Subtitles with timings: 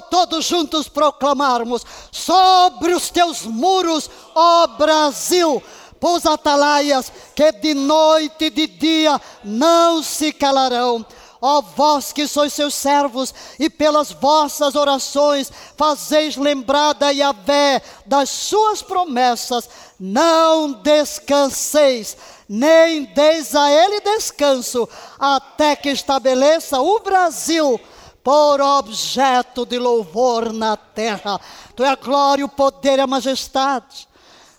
[0.00, 5.62] tal todos juntos proclamarmos: sobre os teus muros, ó Brasil,
[6.00, 11.04] pôs atalaias que de noite e de dia não se calarão.
[11.40, 18.30] Ó vós que sois seus servos, e pelas vossas orações fazeis lembrar da Yahvé das
[18.30, 19.68] suas promessas,
[20.00, 22.16] não descanseis,
[22.48, 24.88] nem deis a ele descanso,
[25.18, 27.78] até que estabeleça o Brasil
[28.26, 31.40] por objeto de louvor na terra.
[31.76, 34.08] Tu é a glória, o poder e a majestade.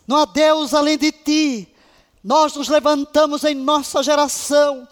[0.07, 1.76] Não há Deus além de ti.
[2.23, 4.88] Nós nos levantamos em nossa geração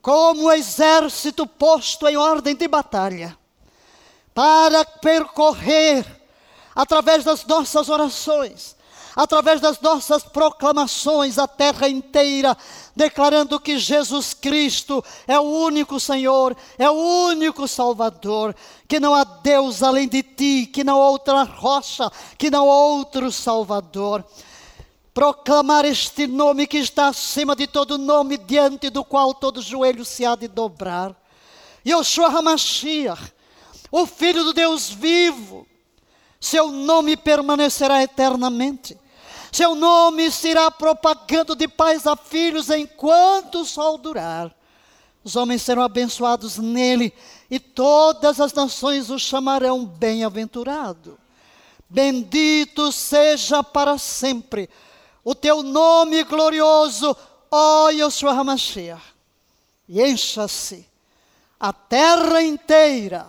[0.00, 3.36] como exército posto em ordem de batalha,
[4.32, 6.06] para percorrer,
[6.76, 8.76] através das nossas orações,
[9.16, 12.56] através das nossas proclamações, a terra inteira,
[12.94, 16.94] declarando que Jesus Cristo é o único Senhor, é o
[17.28, 18.54] único Salvador,
[18.88, 22.74] que não há Deus além de ti, que não há outra rocha, que não há
[22.74, 24.24] outro Salvador
[25.14, 30.24] proclamar este nome que está acima de todo nome, diante do qual todo joelho se
[30.24, 31.14] há de dobrar.
[31.86, 33.32] Yoshua HaMashiach,
[33.90, 35.66] o Filho do Deus vivo,
[36.40, 38.98] seu nome permanecerá eternamente.
[39.52, 44.50] Seu nome se irá propagando de pais a filhos enquanto o sol durar.
[45.22, 47.12] Os homens serão abençoados nele
[47.50, 51.18] e todas as nações o chamarão bem-aventurado.
[51.86, 54.70] Bendito seja para sempre
[55.22, 57.14] o teu nome glorioso,
[57.50, 59.02] ó Yeshua HaMashiach,
[59.86, 60.88] e encha-se
[61.60, 63.26] a terra inteira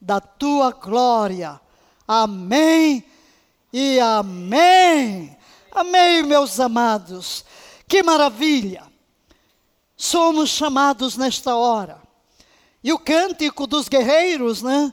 [0.00, 1.60] da tua glória.
[2.06, 3.04] Amém
[3.72, 5.37] e amém.
[5.70, 7.44] Amém, meus amados.
[7.86, 8.86] Que maravilha!
[9.96, 12.00] Somos chamados nesta hora.
[12.82, 14.92] E o cântico dos guerreiros, né?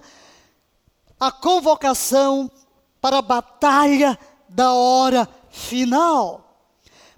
[1.19, 2.49] A convocação
[2.99, 4.17] para a batalha
[4.49, 6.57] da hora final,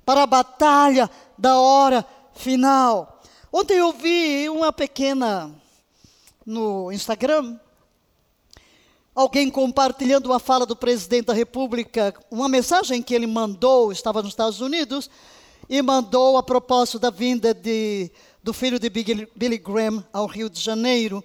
[0.06, 3.22] para a batalha da hora final.
[3.52, 5.52] Ontem eu vi uma pequena
[6.46, 7.58] no Instagram,
[9.18, 14.34] alguém compartilhando uma fala do presidente da República, uma mensagem que ele mandou, estava nos
[14.34, 15.10] Estados Unidos,
[15.68, 18.12] e mandou a propósito da vinda de,
[18.44, 21.24] do filho de Billy Graham ao Rio de Janeiro.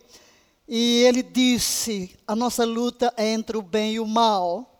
[0.67, 4.73] E ele disse: a nossa luta é entre o bem e o mal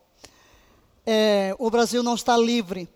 [1.05, 2.89] é, o Brasil não está livre.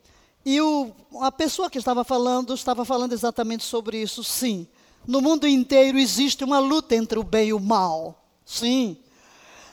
[0.44, 4.66] E o, a pessoa que estava falando, estava falando exatamente sobre isso, sim.
[5.06, 8.97] No mundo inteiro existe uma luta entre o bem e o mal, sim.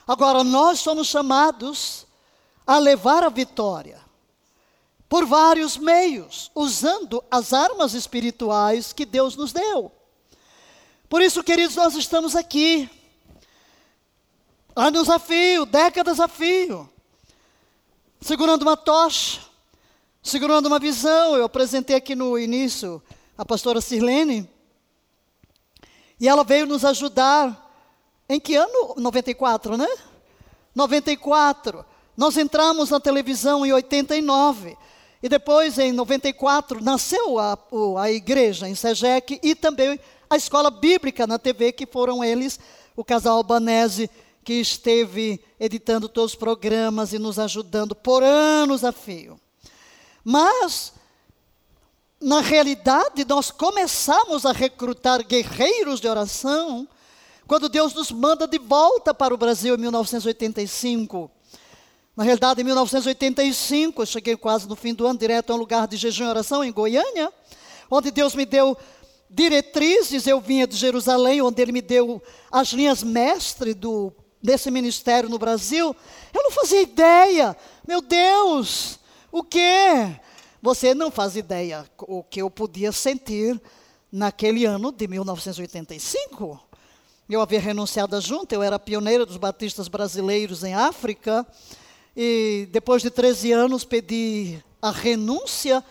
[0.08, 2.06] Agora, nós somos chamados
[2.66, 4.02] a levar a vitória
[5.08, 9.92] por vários meios, usando as armas espirituais que Deus nos deu.
[11.08, 12.90] Por isso, queridos, nós estamos aqui.
[14.76, 16.90] Anos a fio, décadas a fio
[18.24, 19.42] segurando uma tocha,
[20.22, 21.36] segurando uma visão.
[21.36, 23.04] Eu apresentei aqui no início
[23.38, 24.50] a pastora Sirlene.
[26.20, 27.62] E ela veio nos ajudar.
[28.28, 28.96] Em que ano?
[28.98, 29.88] 94, né?
[30.74, 31.86] 94.
[32.16, 34.78] Nós entramos na televisão em 89.
[35.22, 37.58] E depois, em 94, nasceu a,
[38.00, 42.60] a igreja em Segec e também a escola bíblica na TV, que foram eles,
[42.96, 44.10] o casal albanese
[44.44, 49.40] que esteve editando todos os programas e nos ajudando por anos a fio.
[50.24, 50.94] Mas,
[52.20, 56.88] na realidade, nós começamos a recrutar guerreiros de oração
[57.54, 61.30] quando Deus nos manda de volta para o Brasil em 1985.
[62.18, 65.88] Na realidade, em 1985, eu cheguei quase no fim do ano, direto a um lugar
[65.88, 67.32] de jejum e oração em Goiânia,
[67.92, 68.76] onde Deus me deu
[69.30, 70.26] diretrizes.
[70.26, 72.20] Eu vinha de Jerusalém, onde Ele me deu
[72.52, 74.12] as linhas mestres do
[74.42, 75.96] desse ministério no Brasil,
[76.34, 77.56] eu não fazia ideia.
[77.88, 79.00] Meu Deus,
[79.32, 80.20] o quê?
[80.60, 83.62] Você não faz ideia o que eu podia sentir
[84.12, 86.73] naquele ano de 1985.
[87.30, 91.48] Eu havia renunciado à junta, eu era pioneira dos batistas brasileiros em África,
[92.16, 95.84] e depois de 13 anos pedi a renúncia,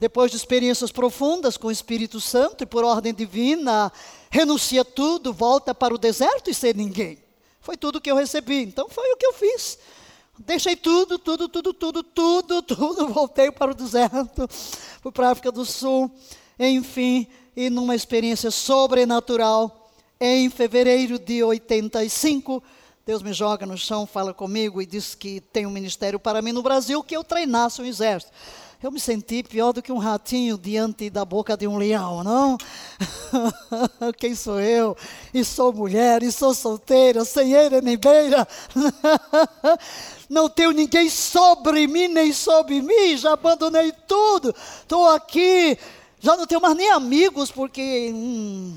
[0.00, 3.92] depois de experiências profundas com o Espírito Santo e por ordem divina,
[4.28, 7.18] renuncia tudo, volta para o deserto e ser ninguém.
[7.60, 8.62] Foi tudo que eu recebi.
[8.62, 9.78] Então foi o que eu fiz.
[10.40, 13.08] Deixei tudo, tudo, tudo, tudo, tudo, tudo.
[13.08, 14.48] Voltei para o deserto,
[15.14, 16.10] para a África do Sul.
[16.58, 19.81] Enfim, e numa experiência sobrenatural,
[20.24, 22.62] em fevereiro de 85,
[23.04, 26.52] Deus me joga no chão, fala comigo e diz que tem um ministério para mim
[26.52, 28.30] no Brasil, que eu treinasse um exército.
[28.80, 32.56] Eu me senti pior do que um ratinho diante da boca de um leão, não?
[34.16, 34.96] Quem sou eu?
[35.34, 38.46] E sou mulher, e sou solteira, sem ele nem beira.
[40.30, 44.54] Não tenho ninguém sobre mim, nem sobre mim, já abandonei tudo.
[44.80, 45.76] Estou aqui,
[46.20, 48.74] já não tenho mais nem amigos, porque hum,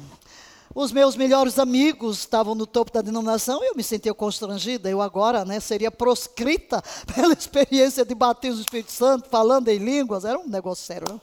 [0.75, 4.89] os meus melhores amigos estavam no topo da denominação e eu me sentia constrangida.
[4.89, 6.83] Eu agora né, seria proscrita
[7.15, 10.25] pela experiência de batismo do Espírito Santo, falando em línguas.
[10.25, 11.07] Era um negócio sério.
[11.09, 11.17] Né?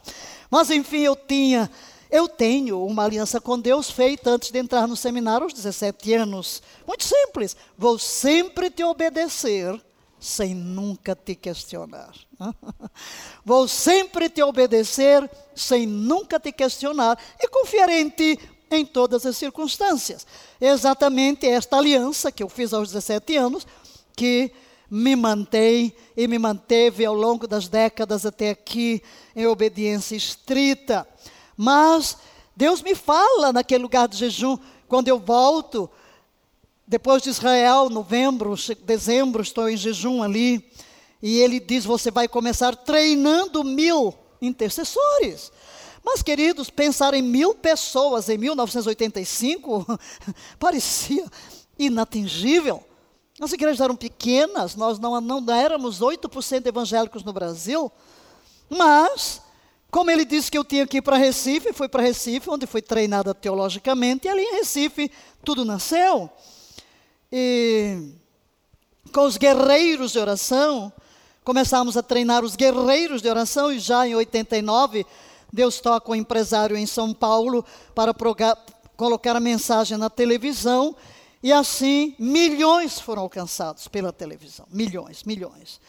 [0.50, 1.70] Mas enfim, eu tinha,
[2.10, 6.62] eu tenho uma aliança com Deus feita antes de entrar no seminário aos 17 anos.
[6.86, 7.54] Muito simples.
[7.76, 9.78] Vou sempre te obedecer
[10.18, 12.14] sem nunca te questionar.
[13.44, 18.38] Vou sempre te obedecer sem nunca te questionar e confiar em ti
[18.76, 20.26] em todas as circunstâncias.
[20.60, 23.66] exatamente esta aliança que eu fiz aos 17 anos
[24.16, 24.52] que
[24.90, 29.02] me mantém e me manteve ao longo das décadas até aqui
[29.34, 31.08] em obediência estrita.
[31.56, 32.18] Mas
[32.54, 35.88] Deus me fala naquele lugar de jejum, quando eu volto,
[36.86, 38.54] depois de Israel, novembro,
[38.84, 40.70] dezembro, estou em jejum ali,
[41.22, 45.50] e ele diz: Você vai começar treinando mil intercessores.
[46.04, 49.86] Mas, queridos, pensar em mil pessoas em 1985
[50.58, 51.24] parecia
[51.78, 52.82] inatingível.
[53.40, 57.90] As igrejas eram pequenas, nós não, não éramos 8% evangélicos no Brasil,
[58.68, 59.40] mas,
[59.90, 62.82] como ele disse que eu tinha que ir para Recife, fui para Recife, onde fui
[62.82, 65.10] treinada teologicamente, e ali em Recife
[65.44, 66.30] tudo nasceu.
[67.30, 68.12] E
[69.12, 70.92] com os guerreiros de oração,
[71.42, 75.06] começamos a treinar os guerreiros de oração, e já em 89
[75.52, 77.64] Deus toca o um empresário em São Paulo
[77.94, 78.14] para
[78.96, 80.96] colocar a mensagem na televisão
[81.42, 84.66] e assim milhões foram alcançados pela televisão.
[84.70, 85.80] Milhões, milhões.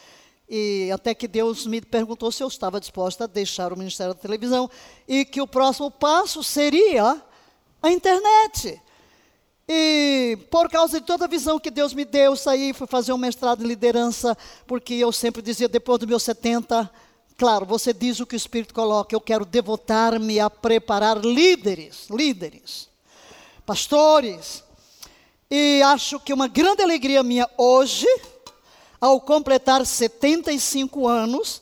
[0.48, 4.20] E até que Deus me perguntou se eu estava disposta a deixar o ministério da
[4.20, 4.68] televisão
[5.08, 7.22] e que o próximo passo seria
[7.80, 8.80] a internet.
[9.66, 13.18] E por causa de toda a visão que Deus me deu, saí, fui fazer um
[13.18, 16.90] mestrado em liderança, porque eu sempre dizia, depois dos meus 70,
[17.36, 19.14] Claro, você diz o que o Espírito coloca.
[19.14, 22.88] Eu quero devotar-me a preparar líderes, líderes,
[23.66, 24.62] pastores.
[25.50, 28.06] E acho que uma grande alegria minha hoje,
[29.00, 31.60] ao completar 75 anos,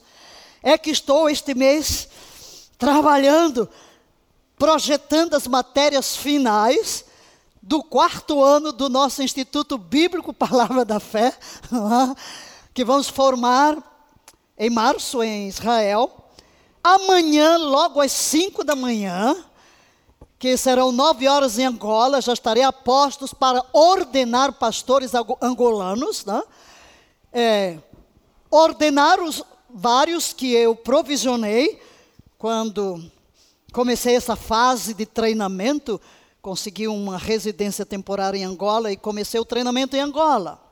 [0.62, 2.06] é que estou este mês
[2.76, 3.66] trabalhando,
[4.58, 7.06] projetando as matérias finais
[7.62, 11.34] do quarto ano do nosso Instituto Bíblico Palavra da Fé,
[12.74, 13.91] que vamos formar
[14.62, 16.08] em março em Israel.
[16.84, 19.36] Amanhã, logo às 5 da manhã,
[20.38, 25.10] que serão nove horas em Angola, já estarei a postos para ordenar pastores
[25.40, 26.40] angolanos, né?
[27.32, 27.78] É,
[28.48, 31.82] ordenar os vários que eu provisionei
[32.38, 33.02] quando
[33.72, 36.00] comecei essa fase de treinamento,
[36.40, 40.62] consegui uma residência temporária em Angola e comecei o treinamento em Angola.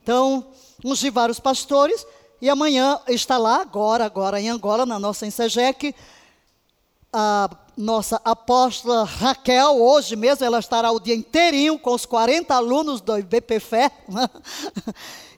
[0.00, 0.46] Então,
[0.84, 2.06] ungi vários pastores
[2.42, 5.94] e amanhã está lá, agora, agora em Angola, na nossa Insegec,
[7.12, 13.00] a nossa apóstola Raquel, hoje mesmo, ela estará o dia inteirinho com os 40 alunos
[13.00, 14.28] do IBPFé, né?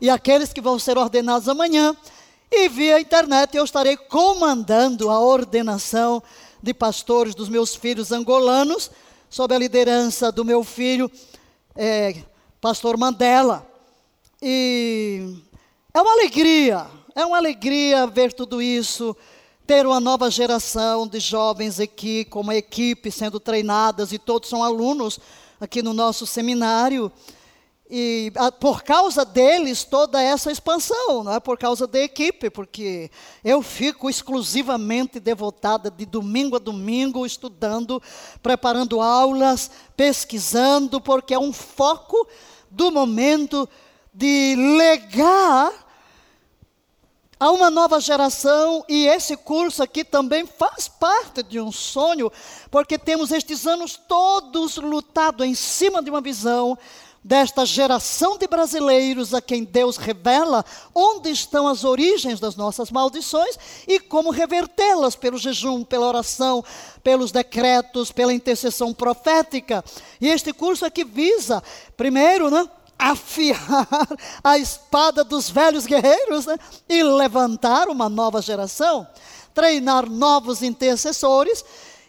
[0.01, 1.95] e aqueles que vão ser ordenados amanhã.
[2.51, 6.23] E via internet eu estarei comandando a ordenação
[6.63, 8.91] de pastores dos meus filhos angolanos,
[9.29, 11.11] sob a liderança do meu filho,
[11.77, 12.17] é,
[12.63, 13.67] pastor Mandela.
[14.41, 15.37] E
[15.97, 19.17] é uma alegria, é uma alegria ver tudo isso,
[19.65, 24.65] ter uma nova geração de jovens aqui, com uma equipe sendo treinadas, e todos são
[24.65, 25.21] alunos
[25.61, 27.13] aqui no nosso seminário.
[27.89, 33.09] E a, por causa deles, toda essa expansão, não é por causa da equipe, porque
[33.45, 38.03] eu fico exclusivamente devotada de domingo a domingo, estudando,
[38.43, 42.27] preparando aulas, pesquisando, porque é um foco
[42.69, 43.69] do momento
[44.13, 45.84] de legar
[47.39, 52.31] a uma nova geração, e esse curso aqui também faz parte de um sonho,
[52.71, 56.79] porque temos estes anos todos lutado em cima de uma visão
[57.25, 60.63] desta geração de brasileiros a quem Deus revela
[60.95, 66.63] onde estão as origens das nossas maldições e como revertê-las pelo jejum, pela oração,
[67.03, 69.83] pelos decretos, pela intercessão profética.
[70.21, 71.63] E este curso aqui visa,
[71.97, 74.09] primeiro, né, afiar
[74.43, 76.57] a espada dos velhos guerreiros né?
[76.89, 79.07] e levantar uma nova geração,
[79.53, 81.65] treinar novos intercessores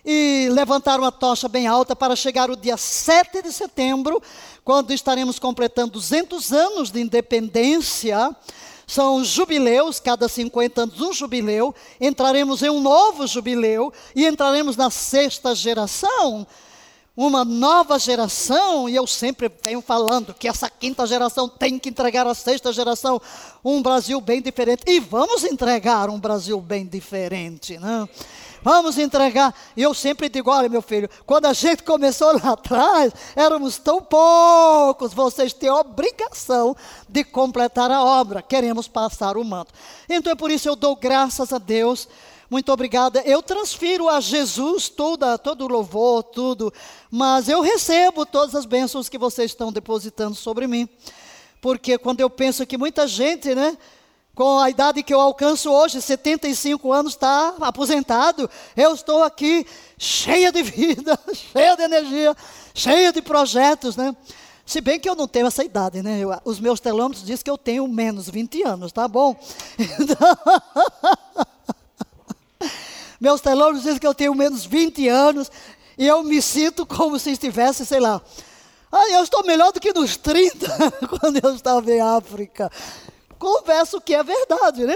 [0.06, 4.22] e levantar uma tocha bem alta para chegar o dia 7 de setembro,
[4.64, 8.36] quando estaremos completando 200 anos de independência.
[8.86, 11.74] São jubileus, cada 50 anos um jubileu.
[12.00, 16.46] Entraremos em um novo jubileu e entraremos na sexta geração
[17.16, 22.28] uma nova geração, e eu sempre venho falando que essa quinta geração tem que entregar
[22.28, 23.22] à sexta geração
[23.64, 24.84] um Brasil bem diferente.
[24.86, 28.08] E vamos entregar um Brasil bem diferente, né?
[28.62, 29.54] Vamos entregar.
[29.78, 34.02] E eu sempre digo: olha, meu filho, quando a gente começou lá atrás, éramos tão
[34.02, 36.76] poucos, vocês têm obrigação
[37.08, 38.42] de completar a obra.
[38.42, 39.72] Queremos passar o manto.
[40.10, 42.10] Então é por isso eu dou graças a Deus
[42.50, 43.22] muito obrigada.
[43.26, 46.72] Eu transfiro a Jesus toda, todo o louvor, tudo,
[47.10, 50.88] mas eu recebo todas as bênçãos que vocês estão depositando sobre mim.
[51.60, 53.76] Porque quando eu penso que muita gente, né,
[54.36, 59.66] com a idade que eu alcanço hoje, 75 anos, está aposentado, eu estou aqui
[59.98, 62.36] cheia de vida, cheia de energia,
[62.74, 64.16] cheia de projetos, né?
[64.66, 66.20] Se bem que eu não tenho essa idade, né?
[66.20, 69.36] Eu, os meus telômetros dizem que eu tenho menos 20 anos, tá bom?
[69.80, 71.46] Então,
[73.20, 75.52] Meus telões dizem que eu tenho menos 20 anos
[75.98, 78.22] e eu me sinto como se estivesse, sei lá.
[78.92, 80.68] Ah, eu estou melhor do que nos 30,
[81.20, 82.72] quando eu estava em África.
[83.38, 84.96] Converso que é verdade, né?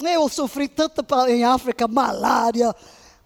[0.00, 2.74] Eu sofri tanto em África, malária,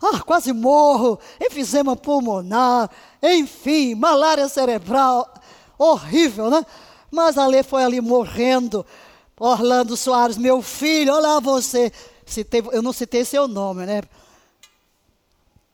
[0.03, 2.91] ah, quase morro, enfisema pulmonar,
[3.23, 5.33] enfim, malária cerebral,
[5.79, 6.65] horrível, né?
[7.11, 8.85] Mas a Lê foi ali morrendo.
[9.39, 11.93] Orlando Soares, meu filho, olha você.
[12.25, 14.03] Citei, eu não citei seu nome, né?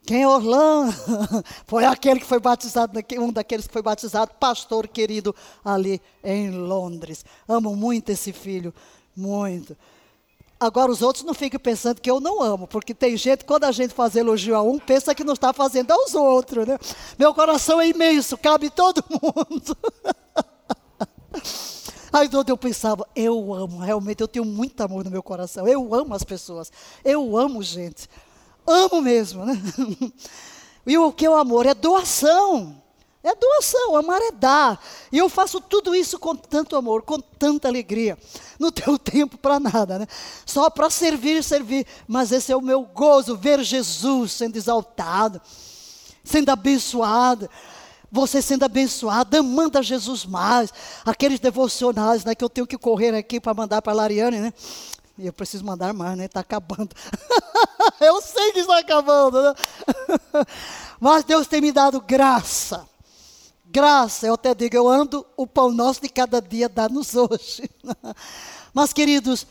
[0.05, 0.93] Quem é Orlando?
[1.65, 7.25] Foi aquele que foi batizado, um daqueles que foi batizado, pastor querido ali em Londres.
[7.49, 8.75] Amo muito esse filho,
[9.17, 9.77] muito.
[10.59, 13.73] Agora os outros não ficam pensando que eu não amo, porque tem gente, quando a
[13.73, 16.79] gente faz elogio a um, pensa que não está fazendo aos outros, né?
[17.19, 19.77] Meu coração é imenso, cabe todo mundo.
[22.13, 26.15] Aí eu pensava, eu amo, realmente eu tenho muito amor no meu coração, eu amo
[26.15, 26.71] as pessoas,
[27.05, 28.09] eu amo gente.
[28.67, 29.61] Amo mesmo, né?
[30.85, 31.65] E o que é o amor?
[31.65, 32.83] É doação.
[33.23, 34.85] É doação, amar é dar.
[35.13, 38.19] E eu faço tudo isso com tanto amor, com tanta alegria.
[38.59, 40.07] Não tenho tempo para nada, né?
[40.45, 41.87] Só para servir e servir.
[42.09, 45.41] Mas esse é o meu gozo, ver Jesus sendo exaltado,
[46.25, 47.49] sendo abençoado.
[48.11, 50.73] Você sendo abençoado, amando a Jesus mais.
[51.07, 52.35] Aqueles devocionais, né?
[52.35, 54.53] Que eu tenho que correr aqui para mandar para a Lariane, né?
[55.19, 56.25] E eu preciso mandar mais, né?
[56.25, 56.95] Está acabando.
[58.01, 59.55] eu sei que está acabando, né?
[60.99, 62.89] Mas Deus tem me dado graça.
[63.67, 67.71] Graça, eu até digo, eu ando, o pão nosso de cada dia dá-nos hoje.
[68.73, 69.47] Mas, queridos,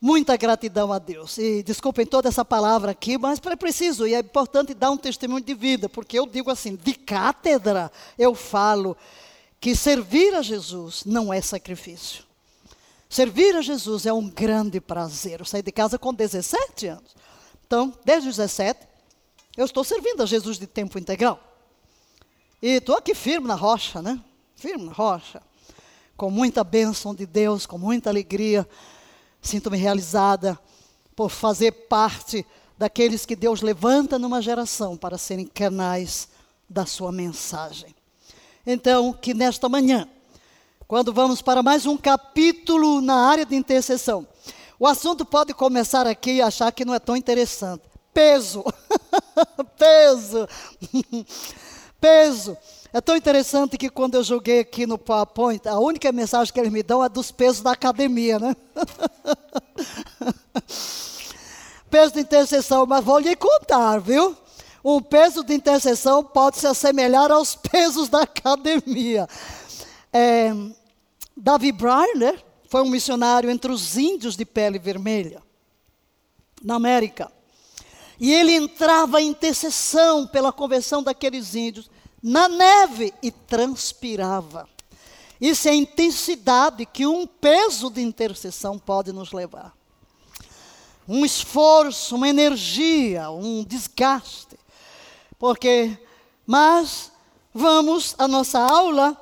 [0.00, 1.36] muita gratidão a Deus.
[1.38, 5.44] E desculpem toda essa palavra aqui, mas é preciso, e é importante dar um testemunho
[5.44, 8.96] de vida, porque eu digo assim, de cátedra, eu falo
[9.60, 12.29] que servir a Jesus não é sacrifício.
[13.10, 15.40] Servir a Jesus é um grande prazer.
[15.40, 17.16] Eu saí de casa com 17 anos.
[17.66, 18.86] Então, desde os 17,
[19.56, 21.40] eu estou servindo a Jesus de tempo integral.
[22.62, 24.22] E estou aqui firme na rocha, né?
[24.54, 25.42] Firme na rocha.
[26.16, 28.66] Com muita bênção de Deus, com muita alegria.
[29.42, 30.56] Sinto-me realizada
[31.16, 32.46] por fazer parte
[32.78, 36.28] daqueles que Deus levanta numa geração para serem canais
[36.68, 37.92] da sua mensagem.
[38.64, 40.08] Então, que nesta manhã,
[40.90, 44.26] quando vamos para mais um capítulo na área de intercessão.
[44.76, 47.84] O assunto pode começar aqui e achar que não é tão interessante.
[48.12, 48.64] Peso.
[49.78, 50.48] Peso.
[52.00, 52.56] Peso.
[52.92, 56.72] É tão interessante que quando eu joguei aqui no PowerPoint, a única mensagem que eles
[56.72, 58.56] me dão é dos pesos da academia, né?
[61.88, 64.36] peso de intercessão, mas vou lhe contar, viu?
[64.82, 69.28] O peso de intercessão pode se assemelhar aos pesos da academia.
[70.12, 70.52] É,
[71.40, 71.74] Davi
[72.16, 75.42] né, foi um missionário entre os índios de pele vermelha,
[76.62, 77.32] na América.
[78.20, 81.90] E ele entrava em intercessão pela conversão daqueles índios
[82.22, 84.68] na neve e transpirava.
[85.40, 89.74] Isso é a intensidade que um peso de intercessão pode nos levar.
[91.08, 94.58] Um esforço, uma energia, um desgaste.
[95.38, 95.98] Porque,
[96.46, 97.10] mas,
[97.54, 99.16] vamos à nossa aula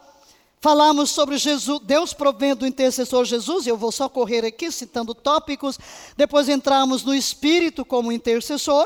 [0.61, 5.79] Falamos sobre Jesus, Deus provendo o intercessor Jesus, eu vou só correr aqui citando tópicos.
[6.17, 8.85] Depois entramos no Espírito como intercessor,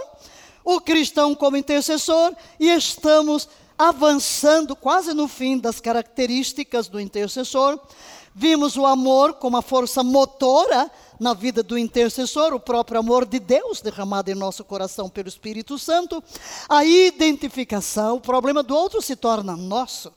[0.62, 3.49] o cristão como intercessor, e estamos
[3.79, 7.81] avançando quase no fim das características do intercessor.
[8.35, 13.38] Vimos o amor como a força motora na vida do intercessor, o próprio amor de
[13.38, 16.23] Deus derramado em nosso coração pelo Espírito Santo.
[16.69, 20.12] A identificação, o problema do outro se torna nosso.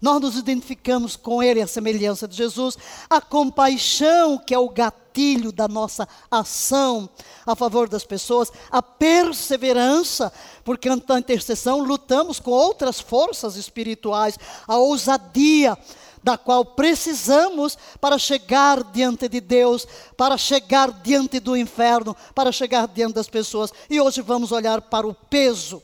[0.00, 2.76] Nós nos identificamos com Ele, a semelhança de Jesus.
[3.08, 7.08] A compaixão, que é o gatilho da nossa ação
[7.46, 8.50] a favor das pessoas.
[8.70, 10.32] A perseverança,
[10.64, 14.38] porque na intercessão lutamos com outras forças espirituais.
[14.66, 15.76] A ousadia,
[16.22, 22.88] da qual precisamos para chegar diante de Deus, para chegar diante do inferno, para chegar
[22.88, 23.70] diante das pessoas.
[23.88, 25.82] E hoje vamos olhar para o peso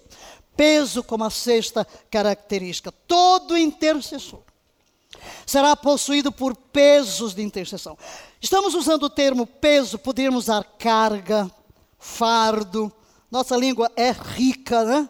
[0.56, 2.92] peso como a sexta característica.
[3.06, 4.40] Todo intercessor
[5.44, 7.96] será possuído por pesos de intercessão.
[8.40, 11.50] Estamos usando o termo peso, poderíamos usar carga,
[11.98, 12.92] fardo.
[13.30, 15.08] Nossa língua é rica, né?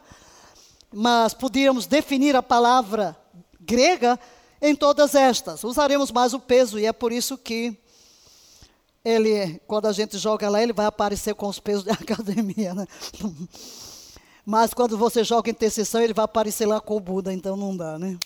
[0.92, 3.16] Mas podíamos definir a palavra
[3.60, 4.18] grega
[4.60, 5.64] em todas estas.
[5.64, 7.76] Usaremos mais o peso e é por isso que
[9.04, 12.86] ele, quando a gente joga lá, ele vai aparecer com os pesos da academia, né?
[14.48, 17.98] Mas quando você joga intercessão, ele vai aparecer lá com o Buda, então não dá,
[17.98, 18.16] né?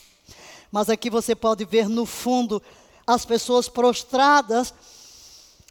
[0.70, 2.62] Mas aqui você pode ver no fundo
[3.06, 4.74] as pessoas prostradas,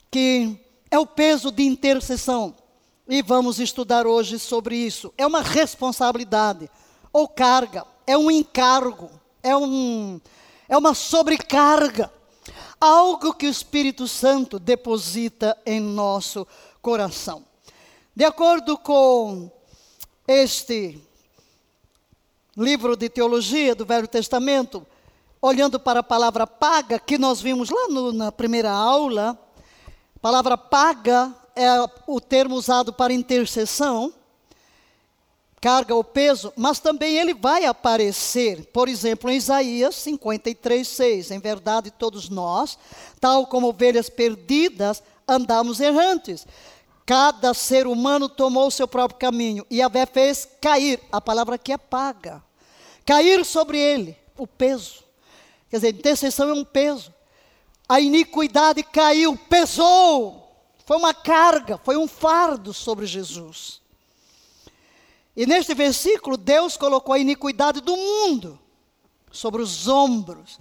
[0.09, 2.55] que é o peso de intercessão.
[3.07, 5.13] E vamos estudar hoje sobre isso.
[5.19, 6.67] É uma responsabilidade,
[7.13, 9.11] ou carga, é um encargo,
[9.43, 10.19] é, um,
[10.67, 12.11] é uma sobrecarga.
[12.81, 16.47] Algo que o Espírito Santo deposita em nosso
[16.81, 17.43] coração.
[18.15, 19.51] De acordo com
[20.31, 21.01] este
[22.55, 24.85] livro de teologia do Velho Testamento,
[25.41, 29.35] olhando para a palavra paga, que nós vimos lá no, na primeira aula,
[30.15, 31.67] a palavra paga é
[32.05, 34.13] o termo usado para intercessão,
[35.59, 41.31] carga ou peso, mas também ele vai aparecer, por exemplo, em Isaías 53, 6.
[41.31, 42.77] Em verdade, todos nós,
[43.19, 46.45] tal como ovelhas perdidas, andamos errantes.
[47.09, 51.73] Cada ser humano tomou o seu próprio caminho e a fez cair, a palavra aqui
[51.73, 52.39] é paga,
[53.03, 55.03] cair sobre ele o peso.
[55.71, 57.11] Quer dizer, intercessão é um peso.
[57.87, 63.81] A iniquidade caiu, pesou, foi uma carga, foi um fardo sobre Jesus.
[65.35, 68.59] E neste versículo, Deus colocou a iniquidade do mundo
[69.31, 70.59] sobre os ombros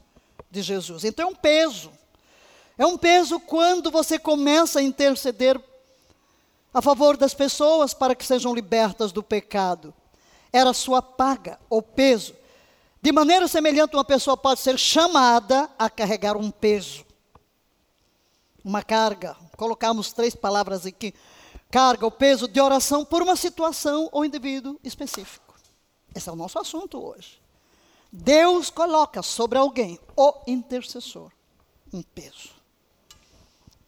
[0.50, 1.04] de Jesus.
[1.04, 1.92] Então é um peso.
[2.78, 5.62] É um peso quando você começa a interceder
[6.78, 9.92] a favor das pessoas para que sejam libertas do pecado.
[10.52, 12.36] Era sua paga ou peso.
[13.02, 17.04] De maneira semelhante, uma pessoa pode ser chamada a carregar um peso,
[18.64, 19.36] uma carga.
[19.56, 21.12] Colocamos três palavras aqui:
[21.68, 25.56] carga, o peso de oração por uma situação ou indivíduo específico.
[26.14, 27.42] Esse é o nosso assunto hoje.
[28.12, 31.32] Deus coloca sobre alguém, o intercessor,
[31.92, 32.50] um peso,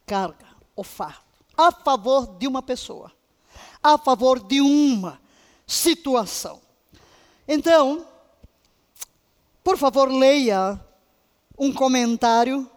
[0.05, 1.30] carga, o fardo
[1.61, 3.13] a favor de uma pessoa,
[3.83, 5.21] a favor de uma
[5.67, 6.59] situação.
[7.47, 8.07] Então,
[9.63, 10.81] por favor, leia
[11.59, 12.69] um comentário.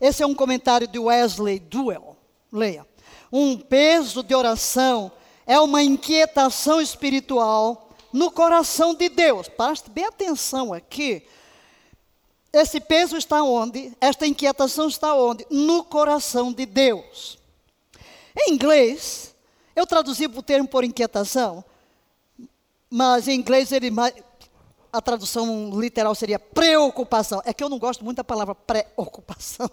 [0.00, 2.16] Esse é um comentário de Wesley Duell.
[2.50, 2.84] Leia.
[3.30, 5.12] Um peso de oração
[5.46, 9.48] é uma inquietação espiritual no coração de Deus.
[9.48, 11.24] Preste bem atenção aqui.
[12.52, 13.96] Esse peso está onde?
[14.00, 15.46] Esta inquietação está onde?
[15.48, 17.40] No coração de Deus.
[18.36, 19.34] Em inglês,
[19.74, 21.64] eu traduzi o termo por inquietação,
[22.90, 23.90] mas em inglês ele,
[24.92, 27.42] a tradução literal seria preocupação.
[27.44, 29.70] É que eu não gosto muito da palavra preocupação.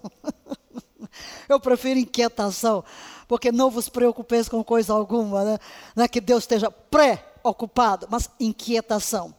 [1.47, 2.83] eu prefiro inquietação,
[3.27, 5.59] porque não vos preocupeis com coisa alguma, né?
[5.95, 9.35] Não é que Deus esteja preocupado, mas inquietação.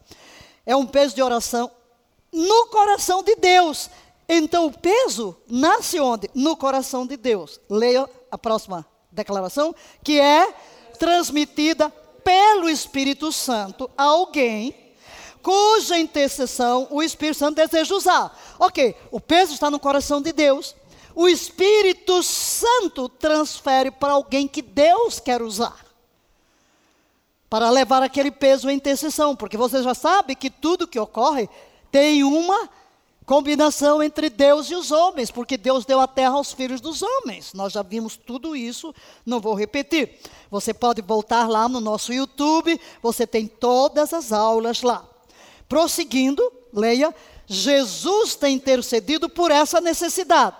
[0.67, 1.71] É um peso de oração
[2.33, 3.91] no coração de Deus.
[4.29, 6.31] Então o peso nasce onde?
[6.35, 7.61] No coração de Deus.
[7.69, 10.53] Leia a próxima declaração, que é
[10.99, 11.90] transmitida
[12.23, 14.90] pelo Espírito Santo a alguém
[15.42, 18.38] cuja intercessão o Espírito Santo deseja usar.
[18.59, 20.75] Ok, o peso está no coração de Deus.
[21.14, 25.77] O Espírito Santo transfere para alguém que Deus quer usar.
[27.49, 31.49] Para levar aquele peso à intercessão, porque você já sabe que tudo que ocorre
[31.90, 32.68] tem uma
[33.31, 37.53] combinação entre Deus e os homens, porque Deus deu a terra aos filhos dos homens.
[37.53, 38.93] Nós já vimos tudo isso,
[39.25, 40.19] não vou repetir.
[40.51, 45.09] Você pode voltar lá no nosso YouTube, você tem todas as aulas lá.
[45.69, 47.14] Prosseguindo, leia:
[47.47, 50.57] Jesus tem intercedido por essa necessidade.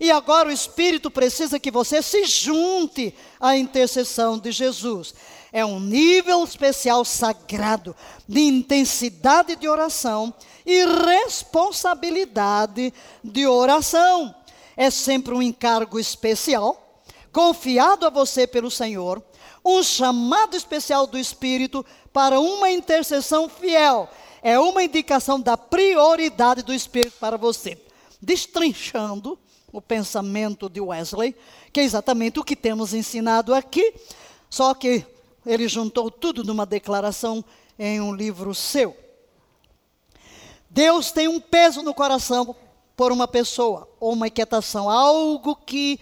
[0.00, 5.14] E agora o Espírito precisa que você se junte à intercessão de Jesus.
[5.58, 7.96] É um nível especial sagrado
[8.28, 10.32] de intensidade de oração
[10.64, 12.94] e responsabilidade
[13.24, 14.32] de oração.
[14.76, 19.20] É sempre um encargo especial, confiado a você pelo Senhor,
[19.64, 24.08] um chamado especial do Espírito para uma intercessão fiel.
[24.40, 27.76] é uma indicação da prioridade do Espírito para você.
[28.22, 29.36] Destrinchando
[29.72, 31.34] o pensamento de Wesley,
[31.72, 33.92] que é exatamente o que temos ensinado aqui,
[34.48, 35.04] só que
[35.48, 37.44] ele juntou tudo numa declaração
[37.78, 38.96] em um livro seu.
[40.68, 42.54] Deus tem um peso no coração
[42.94, 45.98] por uma pessoa, ou uma inquietação, algo que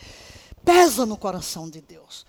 [0.64, 2.26] pesa no coração de Deus.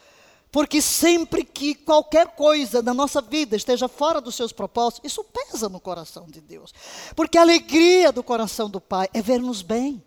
[0.51, 5.67] Porque sempre que qualquer coisa da nossa vida esteja fora dos seus propósitos, isso pesa
[5.67, 6.73] no coração de Deus.
[7.15, 10.03] Porque a alegria do coração do Pai é ver-nos bem,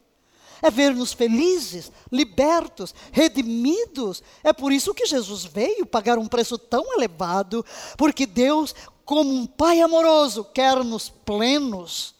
[0.62, 4.22] é ver-nos felizes, libertos, redimidos.
[4.42, 7.64] É por isso que Jesus veio pagar um preço tão elevado,
[7.96, 12.14] porque Deus, como um Pai amoroso, quer-nos plenos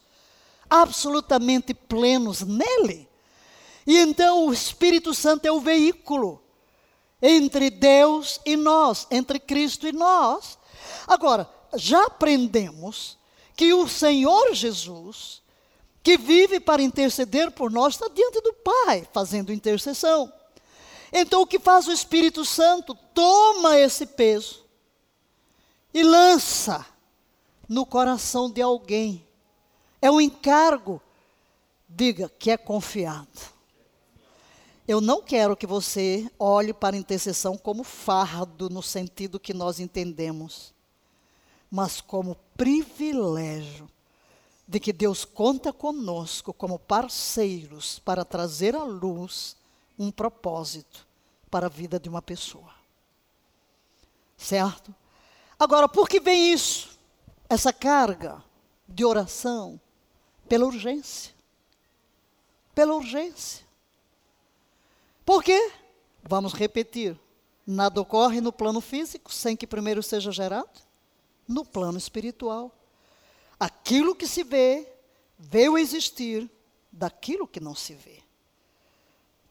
[0.71, 3.09] absolutamente plenos nele.
[3.85, 6.41] E então o Espírito Santo é o veículo
[7.21, 10.57] entre Deus e nós, entre Cristo e nós.
[11.05, 13.17] Agora, já aprendemos
[13.55, 15.40] que o Senhor Jesus,
[16.03, 20.31] que vive para interceder por nós, está diante do Pai, fazendo intercessão.
[21.13, 22.95] Então, o que faz o Espírito Santo?
[23.13, 24.63] Toma esse peso
[25.93, 26.85] e lança
[27.67, 29.25] no coração de alguém
[30.01, 30.99] é um encargo,
[31.87, 33.51] diga que é confiado.
[34.87, 39.79] Eu não quero que você olhe para a intercessão como fardo, no sentido que nós
[39.79, 40.73] entendemos,
[41.69, 43.87] mas como privilégio
[44.71, 49.57] de que Deus conta conosco como parceiros para trazer à luz
[49.99, 51.05] um propósito
[51.49, 52.73] para a vida de uma pessoa.
[54.37, 54.95] Certo?
[55.59, 56.97] Agora, por que vem isso?
[57.49, 58.41] Essa carga
[58.87, 59.77] de oração,
[60.47, 61.33] pela urgência.
[62.73, 63.65] Pela urgência.
[65.25, 65.73] Por quê?
[66.23, 67.19] Vamos repetir.
[67.67, 70.79] Nada ocorre no plano físico sem que primeiro seja gerado
[71.45, 72.71] no plano espiritual.
[73.61, 74.91] Aquilo que se vê
[75.37, 76.49] veio existir
[76.91, 78.23] daquilo que não se vê.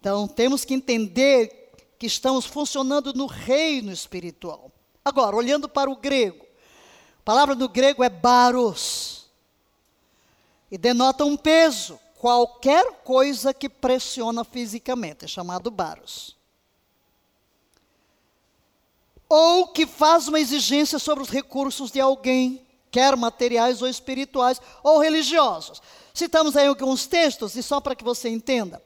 [0.01, 4.73] Então temos que entender que estamos funcionando no reino espiritual.
[5.05, 6.45] Agora, olhando para o grego,
[7.21, 9.31] a palavra do grego é baros
[10.73, 16.37] e denota um peso, qualquer coisa que pressiona fisicamente, é chamado baros.
[19.29, 24.99] Ou que faz uma exigência sobre os recursos de alguém, quer materiais ou espirituais, ou
[24.99, 25.81] religiosos.
[26.13, 28.83] Citamos aí alguns textos, e só para que você entenda.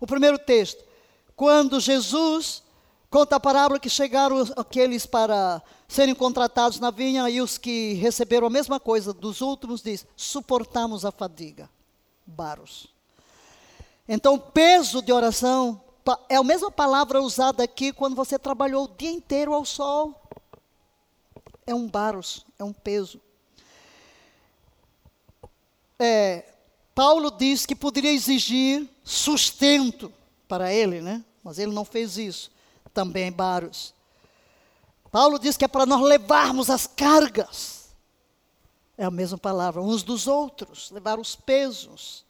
[0.00, 0.84] O primeiro texto,
[1.34, 2.62] quando Jesus
[3.10, 8.46] conta a parábola que chegaram aqueles para serem contratados na vinha e os que receberam
[8.46, 11.68] a mesma coisa dos últimos diz: suportamos a fadiga.
[12.26, 12.88] Baros.
[14.06, 15.80] Então, peso de oração
[16.28, 20.14] é a mesma palavra usada aqui quando você trabalhou o dia inteiro ao sol.
[21.66, 23.20] É um baros, é um peso.
[25.98, 26.44] É,
[26.94, 30.12] Paulo diz que poderia exigir sustento
[30.46, 31.24] para ele, né?
[31.42, 32.50] Mas ele não fez isso.
[32.92, 33.94] Também baros.
[35.10, 37.88] Paulo diz que é para nós levarmos as cargas.
[38.96, 42.24] É a mesma palavra, uns dos outros, levar os pesos.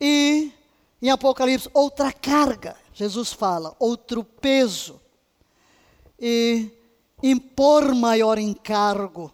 [0.00, 0.52] E
[1.00, 2.76] em Apocalipse, outra carga.
[2.92, 5.00] Jesus fala, outro peso.
[6.18, 6.70] E
[7.22, 9.32] impor maior encargo.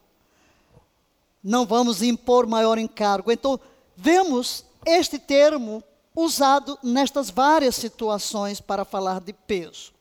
[1.43, 3.33] Não vamos impor maior encargo.
[3.33, 3.59] Então,
[3.97, 5.83] vemos este termo
[6.15, 9.93] usado nestas várias situações para falar de peso.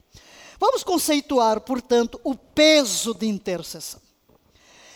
[0.59, 3.99] Vamos conceituar, portanto, o peso de intercessão.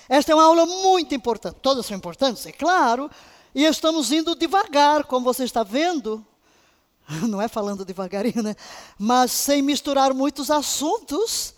[0.08, 1.58] Esta é uma aula muito importante.
[1.62, 3.10] Todas são importantes, é claro,
[3.54, 6.24] e estamos indo devagar, como você está vendo.
[7.28, 8.56] Não é falando devagarinho, né?
[9.00, 11.56] Mas sem misturar muitos assuntos,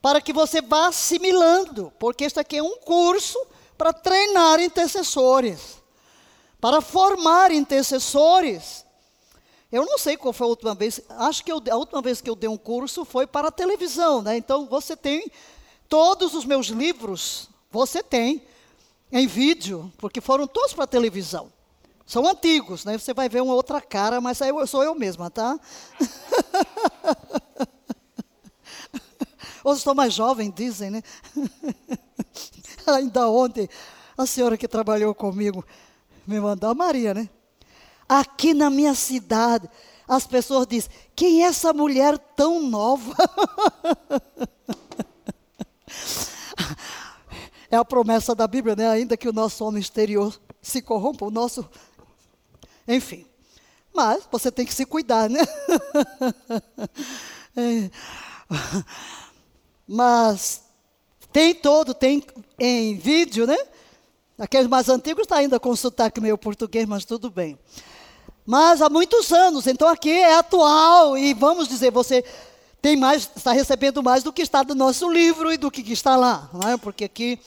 [0.00, 3.38] para que você vá assimilando, porque este aqui é um curso
[3.80, 5.78] para treinar intercessores,
[6.60, 8.84] para formar intercessores
[9.72, 12.28] eu não sei qual foi a última vez, acho que eu, a última vez que
[12.28, 14.36] eu dei um curso foi para a televisão, né?
[14.36, 15.30] Então você tem
[15.88, 18.42] todos os meus livros, você tem
[19.12, 21.52] em vídeo, porque foram todos para a televisão.
[22.04, 22.98] São antigos, né?
[22.98, 25.58] Você vai ver uma outra cara, mas aí eu, sou eu mesma, tá?
[29.62, 31.02] Ou estou mais jovem, dizem, né?
[32.86, 33.68] Ainda ontem,
[34.16, 35.64] a senhora que trabalhou comigo
[36.26, 37.28] me mandou, a Maria, né?
[38.08, 39.68] Aqui na minha cidade,
[40.06, 43.14] as pessoas dizem: quem é essa mulher tão nova?
[47.70, 48.88] é a promessa da Bíblia, né?
[48.88, 51.68] Ainda que o nosso homem exterior se corrompa, o nosso.
[52.86, 53.26] Enfim.
[53.92, 55.40] Mas você tem que se cuidar, né?
[57.56, 57.90] É.
[59.84, 60.62] Mas
[61.32, 62.22] tem todo, tem
[62.58, 63.56] em vídeo, né?
[64.38, 67.58] Aqueles mais antigos estão tá ainda com sotaque meio português, mas tudo bem.
[68.46, 72.24] Mas há muitos anos, então aqui é atual e vamos dizer, você
[72.80, 76.16] tem mais, está recebendo mais do que está do nosso livro e do que está
[76.16, 76.76] lá, não é?
[76.76, 77.38] Porque aqui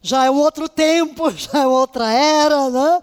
[0.00, 3.00] já é um outro tempo, já é outra era, né?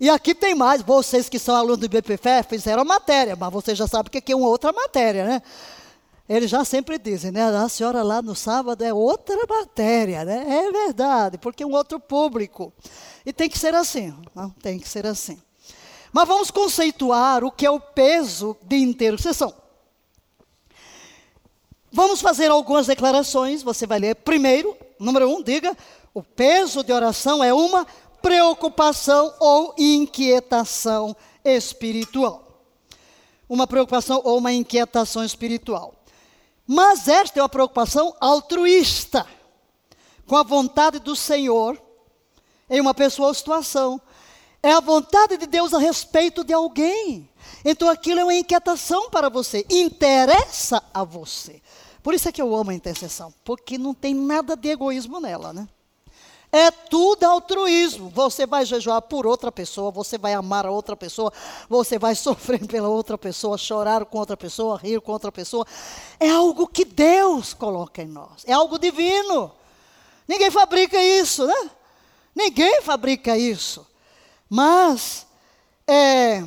[0.00, 3.74] E aqui tem mais, vocês que são alunos do BPFE fizeram a matéria, mas você
[3.74, 5.42] já sabe que aqui é uma outra matéria, né?
[6.30, 7.42] Eles já sempre dizem, né?
[7.42, 10.44] A senhora lá no sábado é outra matéria, né?
[10.48, 12.72] É verdade, porque é um outro público.
[13.26, 14.48] E tem que ser assim, não?
[14.50, 15.42] tem que ser assim.
[16.12, 19.52] Mas vamos conceituar o que é o peso de intercessão.
[21.90, 25.76] Vamos fazer algumas declarações, você vai ler primeiro, número um, diga,
[26.14, 27.84] o peso de oração é uma
[28.22, 32.46] preocupação ou inquietação espiritual.
[33.48, 35.99] Uma preocupação ou uma inquietação espiritual.
[36.72, 39.26] Mas esta é uma preocupação altruísta,
[40.24, 41.76] com a vontade do Senhor
[42.70, 44.00] em uma pessoa ou situação.
[44.62, 47.28] É a vontade de Deus a respeito de alguém.
[47.64, 51.60] Então aquilo é uma inquietação para você, interessa a você.
[52.04, 55.52] Por isso é que eu amo a intercessão, porque não tem nada de egoísmo nela,
[55.52, 55.66] né?
[56.52, 58.08] É tudo altruísmo.
[58.10, 61.32] Você vai jejuar por outra pessoa, você vai amar a outra pessoa,
[61.68, 65.64] você vai sofrer pela outra pessoa, chorar com outra pessoa, rir com outra pessoa.
[66.18, 69.52] É algo que Deus coloca em nós, é algo divino.
[70.26, 71.70] Ninguém fabrica isso, né?
[72.34, 73.86] Ninguém fabrica isso.
[74.48, 75.26] Mas
[75.86, 76.44] é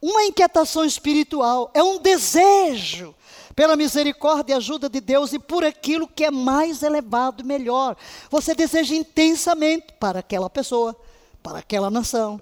[0.00, 3.14] uma inquietação espiritual, é um desejo
[3.58, 7.96] pela misericórdia e ajuda de Deus e por aquilo que é mais elevado e melhor.
[8.30, 10.94] Você deseja intensamente para aquela pessoa,
[11.42, 12.40] para aquela nação.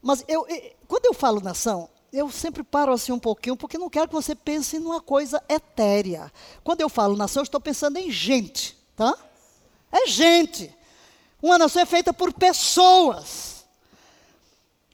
[0.00, 0.46] Mas eu,
[0.88, 4.34] quando eu falo nação, eu sempre paro assim um pouquinho, porque não quero que você
[4.34, 6.32] pense numa coisa etérea.
[6.64, 9.14] Quando eu falo nação, eu estou pensando em gente, tá?
[9.92, 10.74] É gente.
[11.42, 13.66] Uma nação é feita por pessoas.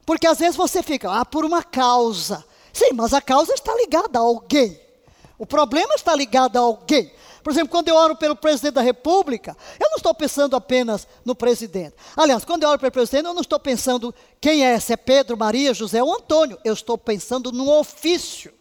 [0.04, 2.44] Porque às vezes você fica, ah, por uma causa.
[2.72, 4.82] Sim, mas a causa está ligada a alguém.
[5.38, 7.12] O problema está ligado a alguém.
[7.42, 11.34] Por exemplo, quando eu oro pelo presidente da República, eu não estou pensando apenas no
[11.34, 11.96] presidente.
[12.16, 15.36] Aliás, quando eu oro pelo presidente, eu não estou pensando quem é, se é Pedro,
[15.36, 16.58] Maria, José ou Antônio.
[16.64, 18.54] Eu estou pensando num ofício,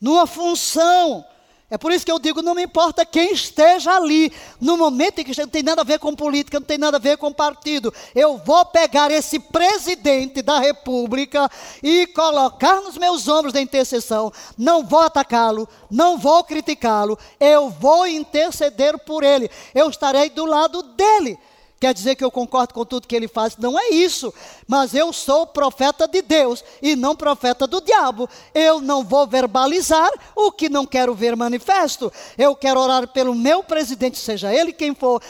[0.00, 1.24] numa função,
[1.72, 4.30] é por isso que eu digo, não me importa quem esteja ali,
[4.60, 7.00] no momento em que não tem nada a ver com política, não tem nada a
[7.00, 7.90] ver com partido.
[8.14, 11.50] Eu vou pegar esse presidente da república
[11.82, 14.30] e colocar nos meus ombros da intercessão.
[14.58, 19.50] Não vou atacá-lo, não vou criticá-lo, eu vou interceder por ele.
[19.74, 21.38] Eu estarei do lado dele
[21.82, 23.56] quer dizer que eu concordo com tudo que ele faz.
[23.56, 24.32] Não é isso.
[24.68, 28.28] Mas eu sou profeta de Deus e não profeta do diabo.
[28.54, 32.12] Eu não vou verbalizar o que não quero ver manifesto.
[32.38, 35.20] Eu quero orar pelo meu presidente, seja ele quem for.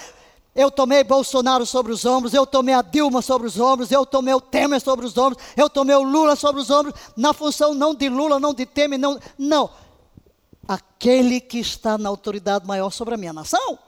[0.54, 4.34] Eu tomei Bolsonaro sobre os ombros, eu tomei a Dilma sobre os ombros, eu tomei
[4.34, 7.94] o Temer sobre os ombros, eu tomei o Lula sobre os ombros, na função não
[7.94, 9.18] de Lula, não de Temer, não.
[9.38, 9.70] Não.
[10.68, 13.78] Aquele que está na autoridade maior sobre a minha nação.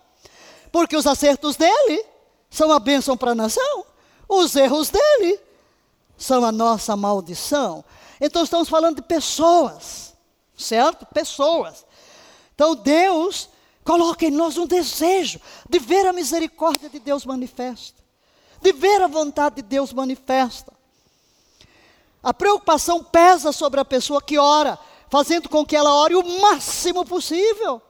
[0.73, 2.14] Porque os acertos dele
[2.55, 3.85] são a bênção para a nação.
[4.29, 5.41] Os erros dele
[6.17, 7.85] são a nossa maldição.
[8.21, 10.15] Então estamos falando de pessoas,
[10.57, 11.05] certo?
[11.07, 11.85] Pessoas.
[12.55, 13.49] Então Deus
[13.83, 18.01] coloca em nós um desejo de ver a misericórdia de Deus manifesta,
[18.63, 20.73] de ver a vontade de Deus manifesta.
[22.23, 24.79] A preocupação pesa sobre a pessoa que ora,
[25.11, 27.83] fazendo com que ela ore o máximo possível.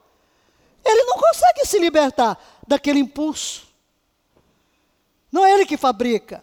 [0.83, 2.35] Ele não consegue se libertar
[2.67, 3.64] daquele impulso.
[5.35, 6.41] Não é ele que fabrica.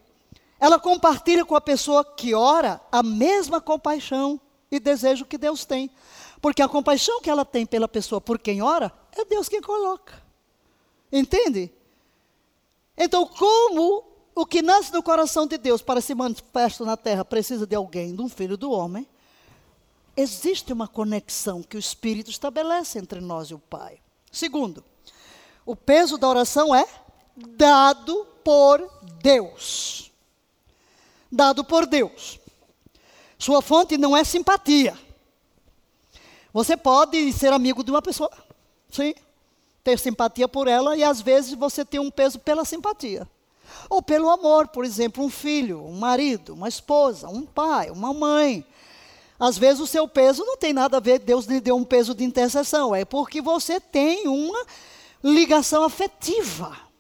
[0.61, 4.39] Ela compartilha com a pessoa que ora a mesma compaixão
[4.71, 5.91] e desejo que Deus tem.
[6.43, 10.23] Porque a compaixão que ela tem pela pessoa por quem ora, é Deus quem coloca.
[11.11, 11.73] Entende?
[12.95, 17.67] Então, como o que nasce no coração de Deus para se manifestar na terra precisa
[17.67, 19.09] de alguém, de um filho do homem,
[20.15, 24.01] existe uma conexão que o Espírito estabelece entre nós e o Pai.
[24.31, 24.85] Segundo,
[25.65, 26.87] o peso da oração é
[27.37, 28.89] dado por
[29.21, 30.11] Deus.
[31.31, 32.39] Dado por Deus.
[33.39, 34.97] Sua fonte não é simpatia.
[36.53, 38.31] Você pode ser amigo de uma pessoa,
[38.91, 39.15] sim,
[39.83, 43.27] ter simpatia por ela e às vezes você tem um peso pela simpatia.
[43.89, 48.65] Ou pelo amor, por exemplo, um filho, um marido, uma esposa, um pai, uma mãe.
[49.41, 52.15] Às vezes o seu peso não tem nada a ver, Deus lhe deu um peso
[52.15, 54.65] de intercessão, é porque você tem uma
[55.25, 56.92] ligação afetiva.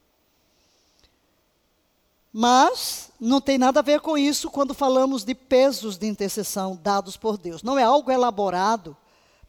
[2.32, 7.16] Mas não tem nada a ver com isso quando falamos de pesos de intercessão dados
[7.16, 7.62] por Deus.
[7.62, 8.96] Não é algo elaborado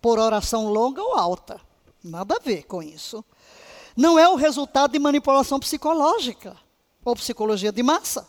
[0.01, 1.61] por oração longa ou alta.
[2.03, 3.23] Nada a ver com isso.
[3.95, 6.57] Não é o resultado de manipulação psicológica.
[7.05, 8.27] ou psicologia de massa.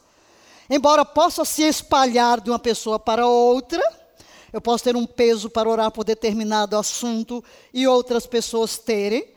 [0.69, 3.83] Embora possa se espalhar de uma pessoa para outra,
[4.53, 9.34] eu posso ter um peso para orar por determinado assunto e outras pessoas terem.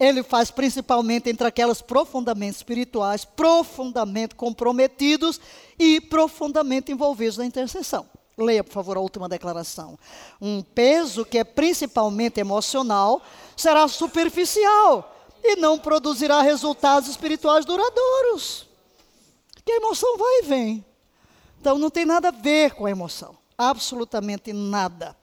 [0.00, 5.38] Ele faz principalmente entre aquelas profundamente espirituais, profundamente comprometidos
[5.78, 8.08] e profundamente envolvidos na intercessão.
[8.38, 9.98] Leia, por favor, a última declaração.
[10.40, 13.20] Um peso que é principalmente emocional
[13.54, 18.66] será superficial e não produzirá resultados espirituais duradouros.
[19.62, 20.84] Que a emoção vai e vem.
[21.60, 23.36] Então não tem nada a ver com a emoção.
[23.58, 25.14] Absolutamente nada.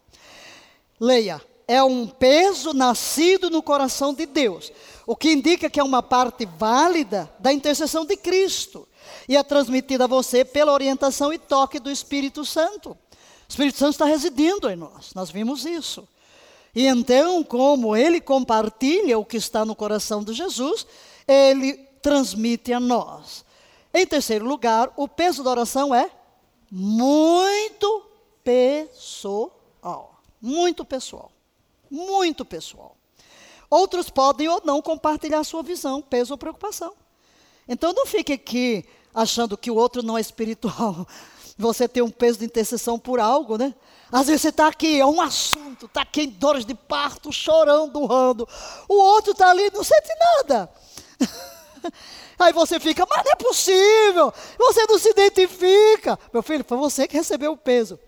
[1.00, 1.42] Leia.
[1.67, 4.71] É um peso nascido no coração de Deus,
[5.06, 8.88] o que indica que é uma parte válida da intercessão de Cristo
[9.27, 12.91] e é transmitida a você pela orientação e toque do Espírito Santo.
[12.91, 12.97] O
[13.49, 16.08] Espírito Santo está residindo em nós, nós vimos isso.
[16.73, 20.86] E então, como ele compartilha o que está no coração de Jesus,
[21.27, 23.43] ele transmite a nós.
[23.93, 26.10] Em terceiro lugar, o peso da oração é
[26.71, 28.06] muito
[28.43, 30.21] pessoal.
[30.39, 31.32] Muito pessoal.
[31.89, 32.97] Muito pessoal.
[33.69, 36.93] Outros podem ou não compartilhar sua visão, peso ou preocupação.
[37.67, 41.08] Então não fique aqui achando que o outro não é espiritual.
[41.58, 43.73] Você tem um peso de intercessão por algo, né?
[44.12, 48.00] Às vezes você está aqui, é um assunto, está aqui em dores de parto, chorando,
[48.00, 48.47] urrando.
[48.88, 50.71] O outro está ali, não sente nada.
[52.39, 56.17] Aí você fica, mas não é possível, você não se identifica.
[56.32, 58.00] Meu filho, foi você que recebeu o peso.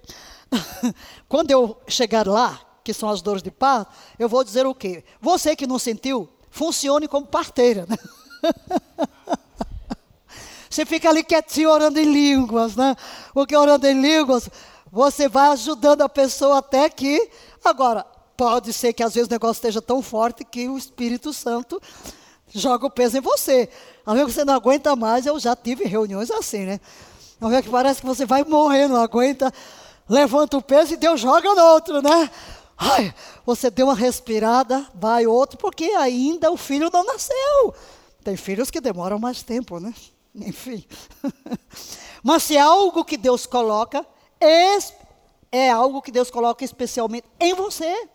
[1.27, 5.03] Quando eu chegar lá, que são as dores de parto, eu vou dizer o quê?
[5.21, 7.85] Você que não sentiu, funcione como parteira.
[7.87, 7.97] Né?
[10.69, 12.95] Você fica ali quietinho orando em línguas, né?
[13.33, 14.47] Porque orando em línguas,
[14.91, 17.27] você vai ajudando a pessoa até que.
[17.65, 18.05] Agora,
[18.37, 21.81] pode ser que às vezes o negócio esteja tão forte que o Espírito Santo
[22.53, 23.67] joga o peso em você.
[24.05, 26.79] Às vezes você não aguenta mais, eu já tive reuniões assim, né?
[27.41, 29.51] Às vezes parece que você vai morrer, não aguenta,
[30.07, 32.29] levanta o peso e Deus joga no outro, né?
[32.81, 33.13] Ai,
[33.45, 37.75] você deu uma respirada, vai outro, porque ainda o filho não nasceu.
[38.23, 39.93] Tem filhos que demoram mais tempo, né?
[40.33, 40.85] Enfim.
[42.23, 44.07] Mas se é algo que Deus coloca,
[45.51, 48.07] é algo que Deus coloca especialmente em você.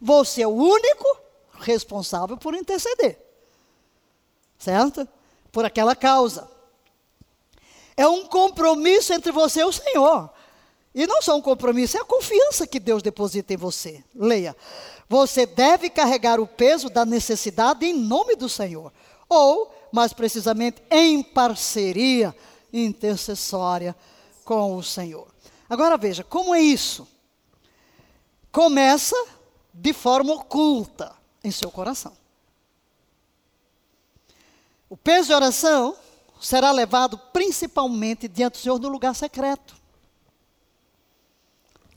[0.00, 1.20] Você é o único
[1.60, 3.24] responsável por interceder.
[4.58, 5.06] Certo?
[5.52, 6.50] Por aquela causa.
[7.96, 10.30] É um compromisso entre você e o Senhor.
[10.94, 14.02] E não só um compromisso, é a confiança que Deus deposita em você.
[14.14, 14.56] Leia.
[15.08, 18.92] Você deve carregar o peso da necessidade em nome do Senhor.
[19.28, 22.34] Ou, mais precisamente, em parceria
[22.72, 23.94] intercessória
[24.44, 25.28] com o Senhor.
[25.68, 27.06] Agora veja, como é isso?
[28.50, 29.16] Começa
[29.72, 32.16] de forma oculta em seu coração.
[34.88, 35.94] O peso de oração
[36.40, 39.77] será levado principalmente diante do Senhor no lugar secreto.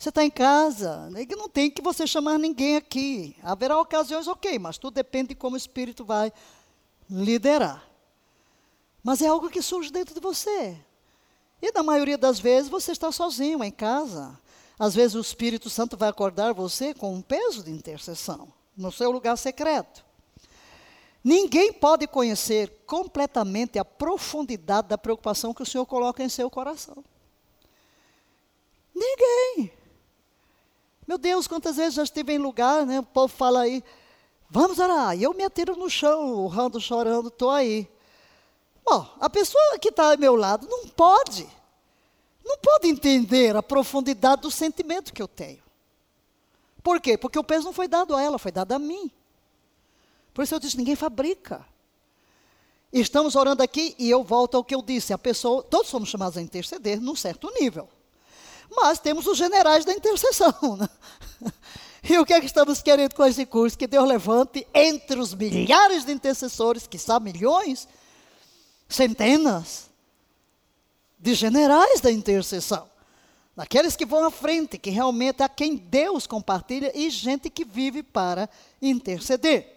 [0.02, 3.36] Você está em casa, né, não tem que você chamar ninguém aqui.
[3.44, 6.34] Haverá ocasiões, ok, mas tudo depende de como o Espírito vai
[7.08, 7.88] liderar.
[9.04, 10.76] Mas é algo que surge dentro de você.
[11.62, 14.40] E na maioria das vezes você está sozinho em casa.
[14.80, 19.12] Às vezes o Espírito Santo vai acordar você com um peso de intercessão no seu
[19.12, 20.04] lugar secreto.
[21.24, 27.04] Ninguém pode conhecer completamente a profundidade da preocupação que o Senhor coloca em seu coração.
[28.96, 29.80] Ninguém.
[31.12, 33.02] Meu Deus, quantas vezes já estive em lugar, né?
[33.02, 33.84] O povo fala aí,
[34.50, 35.14] vamos orar.
[35.14, 37.86] E eu me atiro no chão, urrando, chorando, estou aí.
[38.82, 41.46] Bom, a pessoa que está ao meu lado não pode,
[42.46, 45.62] não pode entender a profundidade do sentimento que eu tenho.
[46.82, 47.18] Por quê?
[47.18, 49.12] Porque o peso não foi dado a ela, foi dado a mim.
[50.34, 51.68] Por isso eu disse: ninguém fabrica.
[52.94, 56.38] Estamos orando aqui e eu volto ao que eu disse: a pessoa, todos somos chamados
[56.38, 57.90] a interceder num certo nível.
[58.72, 60.54] Mas temos os generais da intercessão.
[60.80, 60.90] Né?
[62.04, 63.78] E o que é que estamos querendo com esse curso?
[63.78, 67.88] Que Deus levante entre os milhares de intercessores, que são milhões,
[68.90, 69.90] centenas
[71.20, 72.90] de generais da intercessão.
[73.56, 77.64] Daqueles que vão à frente, que realmente é a quem Deus compartilha, e gente que
[77.64, 78.50] vive para
[78.82, 79.68] interceder.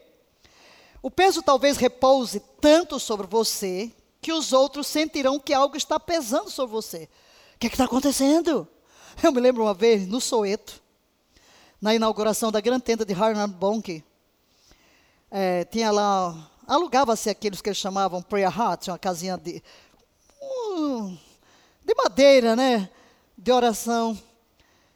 [1.03, 3.93] O peso talvez repouse tanto sobre você
[4.23, 7.09] que os outros sentirão que algo está pesando sobre você.
[7.57, 8.67] O que é está acontecendo?
[9.23, 10.83] Eu me lembro uma vez, no Soeto,
[11.81, 14.03] na inauguração da grande tenda de Harnan Bonk,
[15.31, 19.62] é, tinha lá alugava-se aqueles que eles chamavam prayer hut, uma casinha de,
[21.85, 22.91] de madeira, né?
[23.37, 24.19] De oração.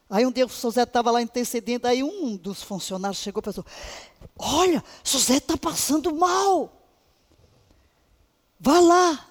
[0.09, 3.65] Aí um dia o José estava lá intercedendo, aí um dos funcionários chegou e pensou,
[4.39, 6.73] olha, José está passando mal.
[8.59, 9.29] Vá lá.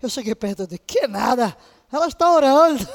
[0.00, 1.56] Eu cheguei perto de que nada,
[1.94, 2.86] ela está orando.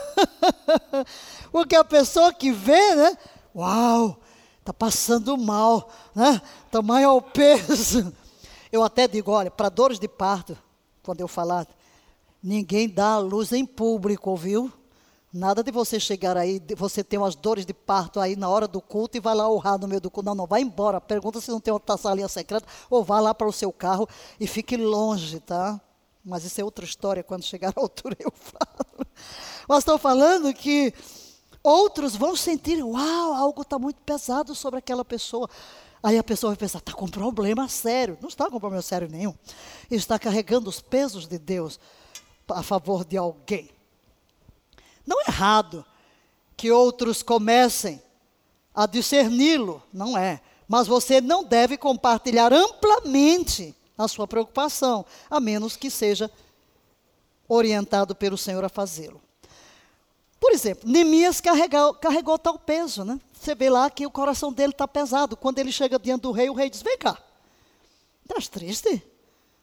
[1.52, 3.18] Porque a pessoa que vê, né?
[3.56, 4.20] Uau,
[4.60, 6.42] está passando mal, né?
[6.70, 8.14] Tamanho ao peso.
[8.72, 10.58] Eu até digo, olha, para dores de parto,
[11.02, 11.66] quando eu falar,
[12.44, 14.72] ninguém dá a luz em público, viu?
[15.32, 18.82] Nada de você chegar aí, você ter umas dores de parto aí na hora do
[18.82, 20.26] culto e vai lá honrar no meio do culto.
[20.26, 21.00] Não, não, vai embora.
[21.00, 24.48] Pergunta se não tem outra salinha secreta ou vá lá para o seu carro e
[24.48, 25.80] fique longe, tá?
[26.30, 29.08] Mas isso é outra história, quando chegar a altura eu falo.
[29.68, 30.94] Mas estou falando que
[31.64, 35.50] outros vão sentir, uau, algo está muito pesado sobre aquela pessoa.
[36.02, 38.18] Aí a pessoa vai pensar, está com problema sério.
[38.22, 39.34] Não está com problema sério nenhum.
[39.92, 41.80] Está carregando os pesos de Deus
[42.48, 43.70] a favor de alguém.
[45.06, 45.86] Não é errado
[46.56, 48.02] que outros comecem
[48.74, 50.42] a discerni-lo, não é.
[50.68, 56.32] Mas você não deve compartilhar amplamente a sua preocupação, a menos que seja
[57.50, 59.22] orientado pelo Senhor a fazê-lo.
[60.40, 63.20] Por exemplo, Neemias carregou, carregou tal peso, né?
[63.34, 65.36] Você vê lá que o coração dele está pesado.
[65.36, 67.22] Quando ele chega diante do rei, o rei diz: Vem cá,
[68.24, 69.04] estás triste?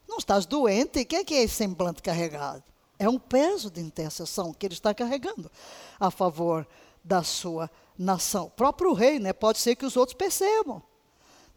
[0.07, 1.01] Não estás doente?
[1.01, 2.63] O que é, que é esse semblante carregado?
[2.99, 5.51] É um peso de intercessão que ele está carregando
[5.99, 6.67] a favor
[7.03, 8.47] da sua nação.
[8.47, 9.33] O próprio rei, né?
[9.33, 10.83] Pode ser que os outros percebam.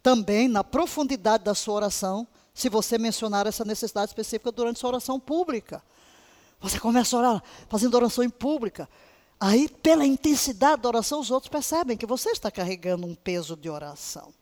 [0.02, 2.26] Também na profundidade da sua oração,
[2.60, 5.82] se você mencionar essa necessidade específica durante sua oração pública.
[6.60, 8.90] Você começa a orar fazendo oração em pública.
[9.40, 13.70] Aí, pela intensidade da oração, os outros percebem que você está carregando um peso de
[13.70, 14.34] oração.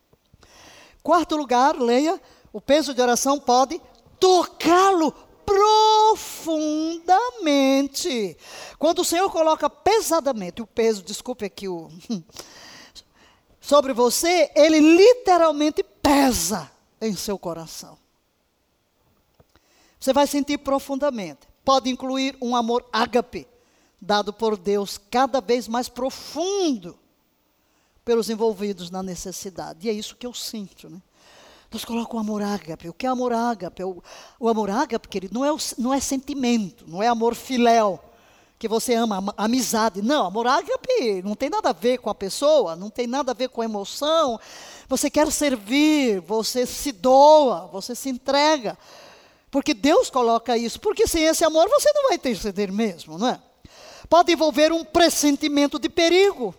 [1.03, 2.19] Quarto lugar, leia:
[2.51, 3.79] o peso de oração pode
[4.19, 5.11] tocá-lo
[5.45, 8.35] profundamente.
[8.79, 11.87] Quando o Senhor coloca pesadamente o peso, desculpe aqui o
[13.61, 18.06] sobre você, ele literalmente pesa em seu coração.
[19.99, 21.41] Você vai sentir profundamente.
[21.63, 23.47] Pode incluir um amor ágape,
[24.01, 26.97] dado por Deus cada vez mais profundo
[28.05, 29.85] pelos envolvidos na necessidade.
[29.85, 31.01] E é isso que eu sinto, né?
[31.69, 32.87] Deus coloca o amor ágape.
[32.87, 33.83] O que é amor ágape?
[33.83, 34.01] O,
[34.39, 37.99] o amor ágape, querido, não é, o, não é sentimento, não é amor filéu,
[38.57, 40.01] que você ama, amizade.
[40.01, 43.35] Não, amor ágape não tem nada a ver com a pessoa, não tem nada a
[43.35, 44.39] ver com a emoção.
[44.87, 48.77] Você quer servir, você se doa, você se entrega.
[49.49, 50.79] Porque Deus coloca isso.
[50.79, 53.41] Porque sem esse amor você não vai interceder mesmo, não é?
[54.09, 56.55] Pode envolver um pressentimento de perigo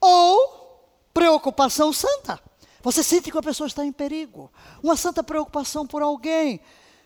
[0.00, 0.60] ou
[1.12, 2.40] preocupação santa.
[2.82, 4.50] Você sente que a pessoa está em perigo.
[4.82, 6.60] Uma santa preocupação por alguém,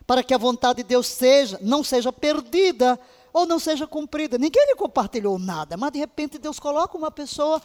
[0.07, 2.99] para que a vontade de Deus seja, não seja perdida
[3.33, 4.37] ou não seja cumprida.
[4.37, 7.61] Ninguém lhe compartilhou nada, mas de repente Deus coloca uma pessoa,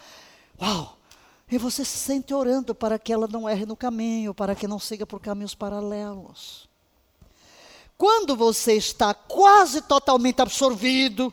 [0.60, 0.98] uau,
[1.50, 4.78] e você se sente orando para que ela não erre no caminho, para que não
[4.78, 6.69] siga por caminhos paralelos.
[8.00, 11.30] Quando você está quase totalmente absorvido,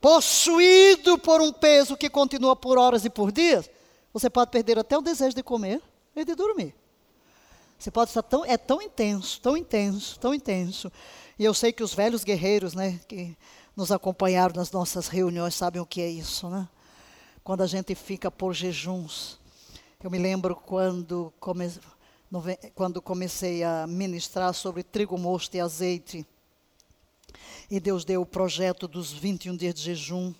[0.00, 3.68] possuído por um peso que continua por horas e por dias,
[4.10, 5.82] você pode perder até o desejo de comer
[6.16, 6.74] e de dormir.
[7.78, 10.90] Você pode estar tão, é tão intenso, tão intenso, tão intenso.
[11.38, 13.36] E eu sei que os velhos guerreiros, né, que
[13.76, 16.66] nos acompanharam nas nossas reuniões, sabem o que é isso, né?
[17.44, 19.38] Quando a gente fica por jejuns.
[20.02, 21.70] Eu me lembro quando, come,
[22.74, 26.26] quando comecei a ministrar sobre trigo mosto e azeite.
[27.70, 30.34] E Deus deu o projeto dos 21 dias de jejum.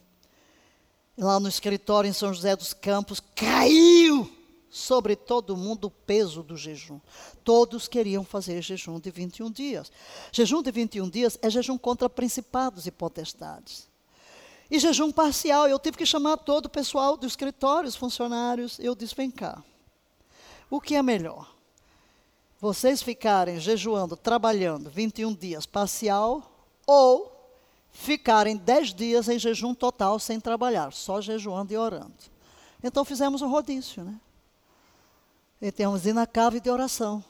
[1.16, 4.30] Lá no escritório em São José dos Campos, caiu
[4.70, 6.98] sobre todo mundo o peso do jejum.
[7.44, 9.92] Todos queriam fazer jejum de 21 dias.
[10.32, 13.86] Jejum de 21 dias é jejum contra principados e potestades.
[14.70, 18.94] E jejum parcial, eu tive que chamar todo o pessoal do escritório, os funcionários, eu
[18.94, 19.62] disse: vem cá.
[20.70, 21.51] O que é melhor?
[22.62, 27.58] Vocês ficarem jejuando, trabalhando 21 dias parcial ou
[27.90, 32.14] ficarem 10 dias em jejum total sem trabalhar, só jejuando e orando.
[32.80, 34.14] Então fizemos um rodízio, né?
[35.60, 37.24] E temos ir na cave de oração.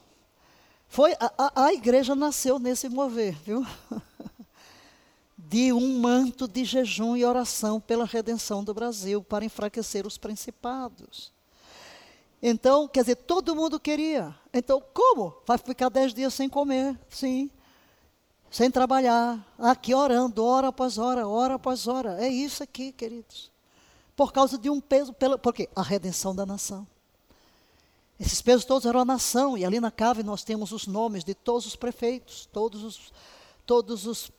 [0.87, 3.67] Foi, a, a, a igreja nasceu nesse mover, viu?
[5.39, 11.32] de um manto de jejum e oração pela redenção do Brasil, para enfraquecer os principados.
[12.43, 14.35] Então, quer dizer, todo mundo queria.
[14.53, 15.33] Então, como?
[15.47, 17.49] Vai ficar dez dias sem comer, sim.
[18.51, 22.23] Sem trabalhar, aqui orando, hora após hora, hora após hora.
[22.23, 23.51] É isso aqui, queridos.
[24.17, 25.69] Por causa de um peso, pela, por quê?
[25.75, 26.87] A redenção da nação.
[28.19, 31.35] Esses pesos todos eram a nação, e ali na cave nós temos os nomes de
[31.35, 33.13] todos os prefeitos, todos os,
[33.65, 34.31] todos os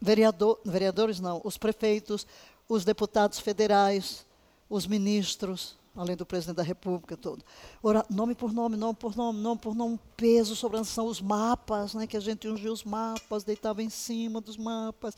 [0.00, 2.26] vereador, vereadores, não, os prefeitos,
[2.68, 4.24] os deputados federais,
[4.68, 7.44] os ministros, além do presidente da República todo.
[7.82, 11.20] Ora, nome por nome, nome por nome, nome por nome, peso sobre a nação, os
[11.20, 15.14] mapas, né, que a gente ungiu os mapas, deitava em cima dos mapas,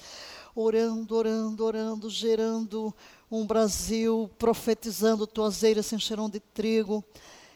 [0.57, 2.93] orando, orando, orando, gerando
[3.31, 7.05] um Brasil, profetizando, toazeiras se encherão de trigo.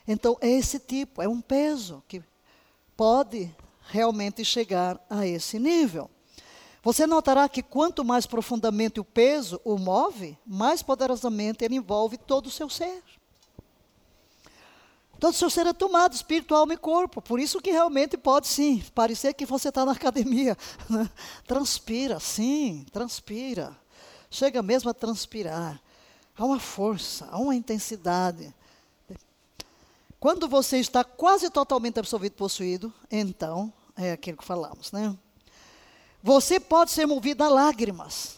[0.07, 2.23] Então, é esse tipo, é um peso que
[2.97, 3.53] pode
[3.89, 6.09] realmente chegar a esse nível.
[6.87, 12.47] Você notará que quanto mais profundamente o peso o move, mais poderosamente ele envolve todo
[12.47, 13.03] o seu ser.
[15.19, 17.23] Todo o seu ser é tomado, espírito, alma e corpo.
[17.23, 20.57] Por isso que realmente pode sim parecer que você está na academia.
[20.89, 21.09] Né?
[21.47, 23.77] Transpira, sim, transpira.
[24.31, 25.81] Chega mesmo a transpirar.
[26.37, 28.55] Há uma força, há uma intensidade.
[30.21, 35.17] Quando você está quase totalmente absorvido, possuído, então é aquilo que falamos, né?
[36.23, 38.36] Você pode ser movido a lágrimas,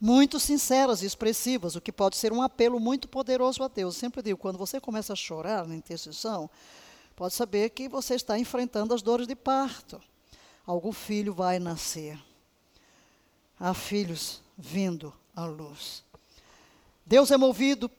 [0.00, 3.94] muito sinceras e expressivas, o que pode ser um apelo muito poderoso a Deus.
[3.94, 6.48] Eu sempre digo, quando você começa a chorar na intercessão,
[7.16, 10.00] pode saber que você está enfrentando as dores de parto.
[10.64, 12.18] Algum filho vai nascer.
[13.58, 16.04] Há filhos vindo à luz.
[17.04, 17.90] Deus é movido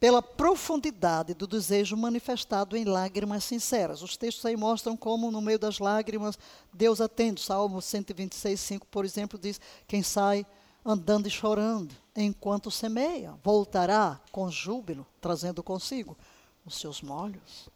[0.00, 4.02] pela profundidade do desejo manifestado em lágrimas sinceras.
[4.02, 6.38] Os textos aí mostram como, no meio das lágrimas,
[6.72, 7.40] Deus atende.
[7.40, 10.44] Salmo 126, 5, por exemplo, diz: Quem sai
[10.84, 16.16] andando e chorando enquanto semeia, voltará com júbilo, trazendo consigo
[16.64, 17.68] os seus molhos.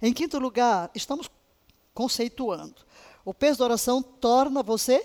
[0.00, 1.28] Em quinto lugar, estamos
[1.94, 2.76] conceituando.
[3.24, 5.04] O peso da oração torna você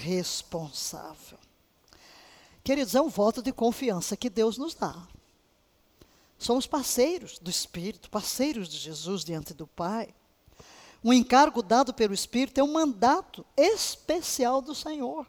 [0.00, 1.38] responsável.
[2.64, 5.06] Queridos, é um voto de confiança que Deus nos dá.
[6.38, 10.14] Somos parceiros do Espírito, parceiros de Jesus diante do Pai.
[11.04, 15.26] Um encargo dado pelo Espírito é um mandato especial do Senhor.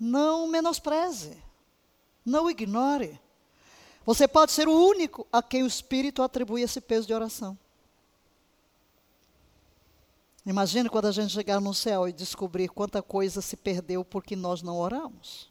[0.00, 1.36] Não menospreze,
[2.24, 3.20] não ignore.
[4.06, 7.58] Você pode ser o único a quem o Espírito atribui esse peso de oração.
[10.46, 14.62] Imagine quando a gente chegar no céu e descobrir quanta coisa se perdeu porque nós
[14.62, 15.50] não oramos.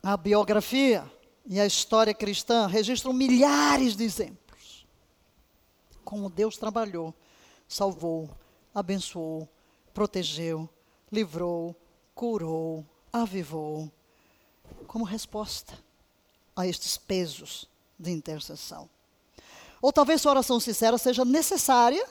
[0.00, 1.04] A biografia
[1.44, 4.86] e a história cristã registram milhares de exemplos.
[6.04, 7.12] Como Deus trabalhou,
[7.68, 8.30] salvou,
[8.72, 9.48] abençoou,
[10.00, 10.66] protegeu,
[11.12, 11.76] livrou,
[12.14, 13.92] curou, avivou,
[14.86, 15.74] como resposta
[16.56, 18.88] a estes pesos de intercessão.
[19.82, 22.02] Ou talvez sua oração sincera seja necessária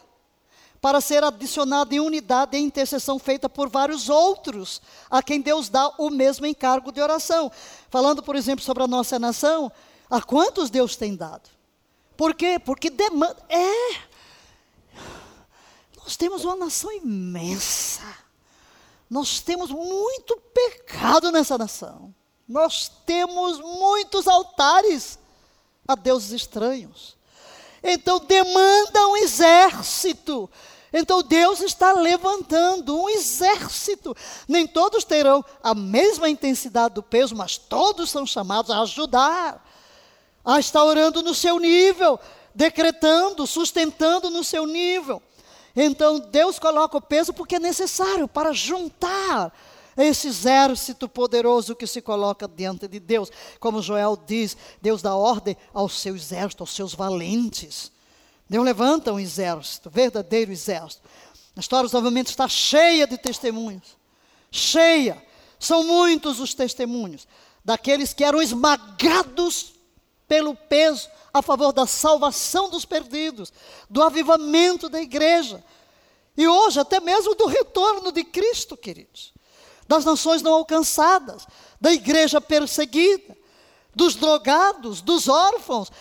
[0.79, 5.91] para ser adicionada em unidade em intercessão feita por vários outros, a quem Deus dá
[5.97, 7.51] o mesmo encargo de oração.
[7.89, 9.71] Falando, por exemplo, sobre a nossa nação,
[10.07, 11.49] a quantos Deus tem dado?
[12.15, 12.59] Por quê?
[12.63, 13.35] Porque demanda.
[13.49, 14.08] É.
[16.09, 18.01] Nós temos uma nação imensa.
[19.07, 22.15] Nós temos muito pecado nessa nação.
[22.47, 25.19] Nós temos muitos altares
[25.87, 27.15] a deuses estranhos.
[27.83, 30.49] Então demanda um exército.
[30.91, 34.15] Então Deus está levantando um exército.
[34.47, 39.63] Nem todos terão a mesma intensidade do peso, mas todos são chamados a ajudar,
[40.43, 42.19] a estar orando no seu nível,
[42.55, 45.21] decretando, sustentando no seu nível.
[45.75, 49.53] Então Deus coloca o peso porque é necessário para juntar
[49.97, 53.29] esse exército poderoso que se coloca diante de Deus.
[53.59, 57.91] Como Joel diz, Deus dá ordem ao seu exército, aos seus valentes.
[58.49, 61.03] Deus levanta um exército, verdadeiro exército.
[61.55, 63.97] A história, obviamente, está cheia de testemunhos.
[64.49, 65.21] Cheia.
[65.59, 67.27] São muitos os testemunhos
[67.63, 69.73] daqueles que eram esmagados
[70.27, 73.53] pelo peso a favor da salvação dos perdidos,
[73.89, 75.63] do avivamento da igreja.
[76.37, 79.33] E hoje, até mesmo do retorno de Cristo, queridos
[79.89, 81.47] das nações não alcançadas,
[81.81, 83.35] da igreja perseguida,
[83.95, 85.91] dos drogados, dos órfãos,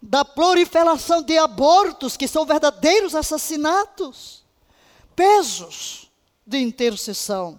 [0.00, 4.44] da proliferação de abortos, que são verdadeiros assassinatos,
[5.16, 6.10] pesos
[6.46, 7.58] de intercessão.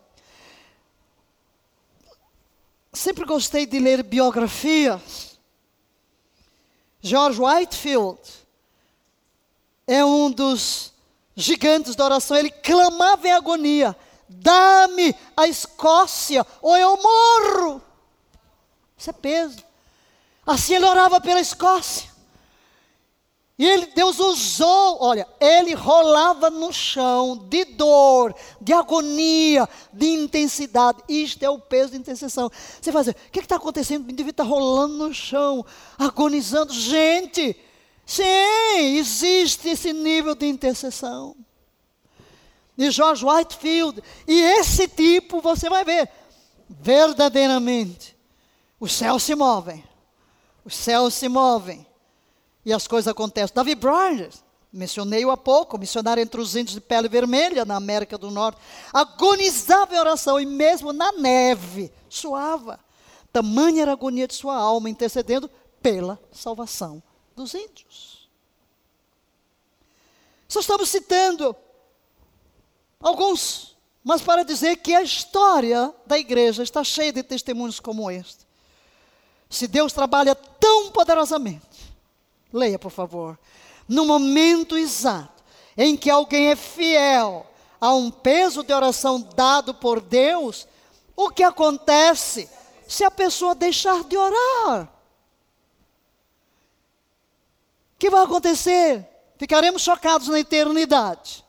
[2.94, 5.28] Sempre gostei de ler biografias.
[7.02, 8.20] George Whitefield
[9.88, 10.93] é um dos
[11.36, 13.95] gigantes da oração, ele clamava em agonia
[14.30, 17.82] dá-me a Escócia ou eu morro.
[18.95, 19.58] Isso é peso.
[20.45, 22.10] Assim ele orava pela Escócia.
[23.60, 31.03] E ele, Deus usou, olha, ele rolava no chão de dor, de agonia, de intensidade.
[31.10, 32.49] Isto é o peso de intercessão.
[32.82, 34.07] Você vai dizer, o que está acontecendo?
[34.07, 35.66] O indivíduo está rolando no chão,
[35.97, 36.72] agonizando.
[36.72, 37.53] Gente,
[38.05, 38.24] sim,
[38.97, 41.36] existe esse nível de intercessão
[42.78, 44.01] de George Whitefield.
[44.26, 46.10] E esse tipo, você vai ver,
[46.70, 48.16] verdadeiramente,
[48.80, 49.84] os céus se movem.
[50.64, 51.86] Os céus se movem.
[52.70, 53.51] E as coisas acontecem.
[53.55, 54.30] Davi Bryant,
[54.72, 58.61] mencionei-o há pouco, missionário entre os índios de pele vermelha na América do Norte,
[58.93, 62.80] agonizava em oração e mesmo na neve suava.
[63.34, 65.49] Tamanha era a agonia de sua alma, intercedendo
[65.82, 67.01] pela salvação
[67.36, 68.30] dos índios.
[70.47, 71.55] Só estamos citando
[72.99, 78.47] alguns, mas para dizer que a história da igreja está cheia de testemunhos como este.
[79.49, 81.68] Se Deus trabalha tão poderosamente,
[82.52, 83.38] leia por favor,
[83.88, 85.43] no momento exato
[85.78, 87.45] em que alguém é fiel
[87.80, 90.68] a um peso de oração dado por Deus,
[91.16, 92.50] o que acontece
[92.88, 94.89] se a pessoa deixar de orar?
[97.95, 99.08] O que vai acontecer?
[99.38, 101.45] Ficaremos chocados na eternidade.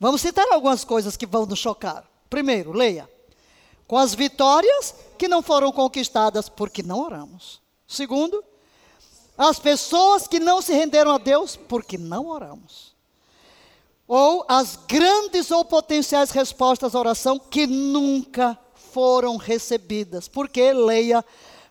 [0.00, 2.04] Vamos citar algumas coisas que vão nos chocar.
[2.30, 3.08] Primeiro, leia.
[3.86, 7.60] Com as vitórias que não foram conquistadas porque não oramos.
[7.86, 8.42] Segundo,
[9.36, 12.94] as pessoas que não se renderam a Deus porque não oramos.
[14.06, 18.58] Ou as grandes ou potenciais respostas à oração que nunca
[18.92, 20.28] foram recebidas.
[20.28, 21.24] Porque, leia,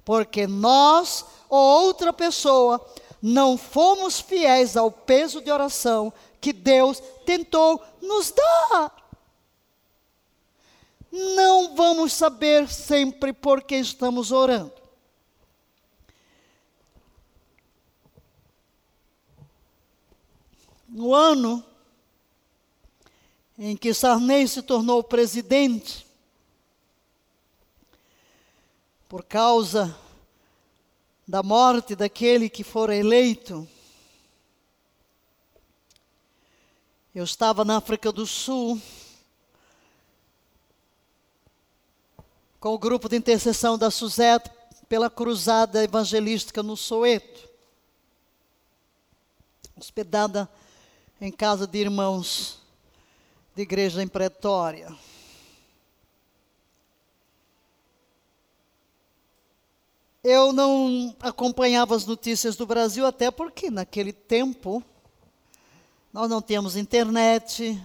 [0.04, 2.84] porque nós ou outra pessoa
[3.22, 6.12] não fomos fiéis ao peso de oração
[6.42, 8.92] que Deus tentou nos dar.
[11.10, 14.83] Não vamos saber sempre por que estamos orando.
[20.94, 21.66] No ano
[23.58, 26.06] em que Sarney se tornou presidente,
[29.10, 29.98] por causa
[31.28, 33.68] da morte daquele que fora eleito,
[37.16, 38.80] eu estava na África do Sul
[42.60, 44.52] com o grupo de intercessão da Suzette
[44.88, 47.50] pela cruzada evangelística no Soeto,
[49.76, 50.48] hospedada
[51.26, 52.60] em casa de irmãos
[53.56, 54.94] de igreja em Pretória.
[60.22, 64.84] Eu não acompanhava as notícias do Brasil, até porque naquele tempo
[66.12, 67.82] nós não tínhamos internet,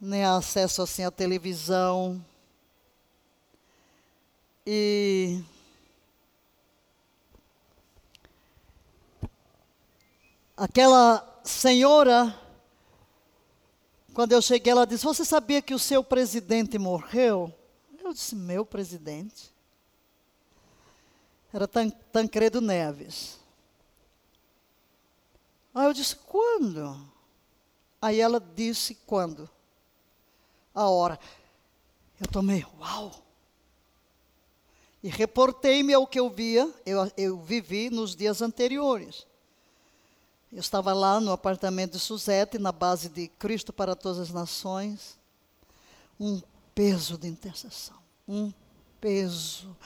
[0.00, 2.24] nem acesso assim à televisão.
[4.64, 5.42] E
[10.56, 12.38] aquela senhora,
[14.14, 17.52] quando eu cheguei, ela disse: Você sabia que o seu presidente morreu?
[18.02, 19.52] Eu disse: Meu presidente?
[21.52, 23.38] Era Tan Tancredo Neves.
[25.74, 26.98] Aí eu disse: Quando?
[28.00, 29.48] Aí ela disse: Quando?
[30.74, 31.18] A hora.
[32.20, 33.12] Eu tomei, uau!
[35.02, 39.26] E reportei-me ao que eu via, eu, eu vivi nos dias anteriores.
[40.56, 45.18] Eu estava lá no apartamento de Suzete, na base de Cristo para todas as nações.
[46.18, 46.40] Um
[46.74, 47.98] peso de intercessão.
[48.26, 48.50] Um
[48.98, 49.76] peso.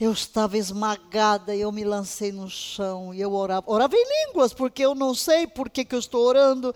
[0.00, 3.70] Eu estava esmagada e eu me lancei no chão e eu orava.
[3.70, 6.74] Orava em línguas, porque eu não sei por que, que eu estou orando.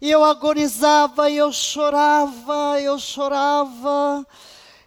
[0.00, 4.24] E eu agonizava e eu chorava, eu chorava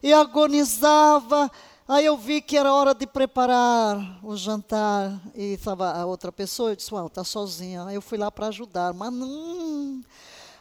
[0.01, 1.51] e agonizava.
[1.85, 6.71] Aí eu vi que era hora de preparar o jantar e estava a outra pessoa,
[6.71, 7.83] eu disse, uau, está sozinha.
[7.85, 10.01] Aí eu fui lá para ajudar, mas não...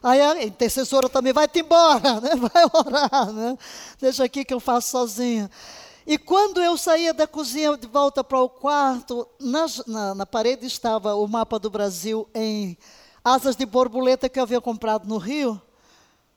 [0.02, 2.30] Aí a intercessora também, vai-te embora, né?
[2.34, 3.56] vai orar, né?
[4.00, 5.48] deixa aqui que eu faço sozinha.
[6.04, 10.66] E quando eu saía da cozinha de volta para o quarto, na, na, na parede
[10.66, 12.76] estava o mapa do Brasil em
[13.24, 15.62] asas de borboleta que eu havia comprado no Rio,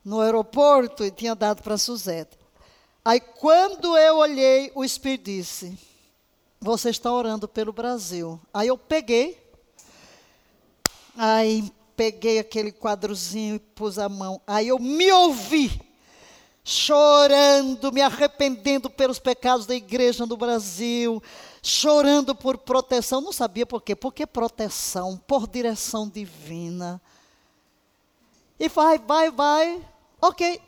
[0.03, 2.44] no aeroporto, e tinha dado para a Suzete.
[3.05, 5.77] Aí quando eu olhei, o Espírito disse:
[6.59, 8.41] Você está orando pelo Brasil.
[8.51, 9.39] Aí eu peguei,
[11.15, 14.41] aí peguei aquele quadrozinho e pus a mão.
[14.47, 15.79] Aí eu me ouvi
[16.63, 21.21] chorando, me arrependendo pelos pecados da igreja no Brasil,
[21.61, 23.21] chorando por proteção.
[23.21, 23.95] Não sabia por quê?
[23.95, 26.99] Porque proteção, por direção divina.
[28.59, 29.87] E vai, vai, vai.
[30.19, 30.59] Ok.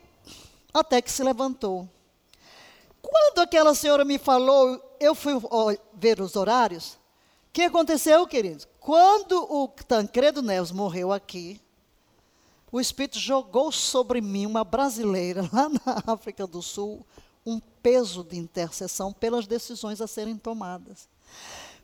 [0.72, 1.88] Até que se levantou.
[3.10, 5.32] Quando aquela senhora me falou, eu fui
[5.94, 6.98] ver os horários.
[7.48, 8.68] O que aconteceu, queridos?
[8.78, 11.58] Quando o Tancredo Neves morreu aqui,
[12.70, 17.04] o Espírito jogou sobre mim, uma brasileira, lá na África do Sul,
[17.46, 21.08] um peso de intercessão pelas decisões a serem tomadas.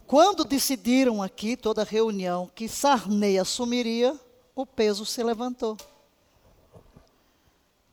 [0.07, 4.19] Quando decidiram aqui, toda a reunião, que Sarney assumiria,
[4.55, 5.79] o peso se levantou.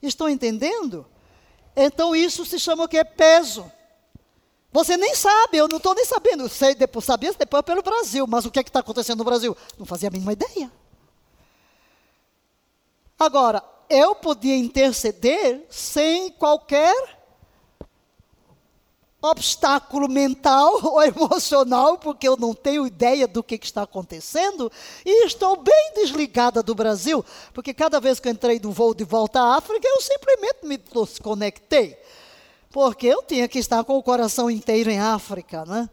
[0.02, 1.06] Estão entendendo?
[1.76, 3.04] Então isso se chama o que?
[3.04, 3.72] Peso.
[4.72, 6.48] Você nem sabe, eu não estou nem sabendo.
[6.48, 9.56] Sei, depois, sabia depois pelo Brasil, mas o que é está acontecendo no Brasil?
[9.78, 10.72] Não fazia a mínima ideia.
[13.20, 17.21] Agora, eu podia interceder sem qualquer
[19.22, 24.72] obstáculo mental ou emocional, porque eu não tenho ideia do que, está acontecendo,
[25.06, 29.04] e estou bem desligada do Brasil, porque cada vez que eu entrei no voo de
[29.04, 31.98] volta à África, eu simplesmente me desconectei,
[32.72, 35.90] porque eu tinha que estar com o coração inteiro em África, né?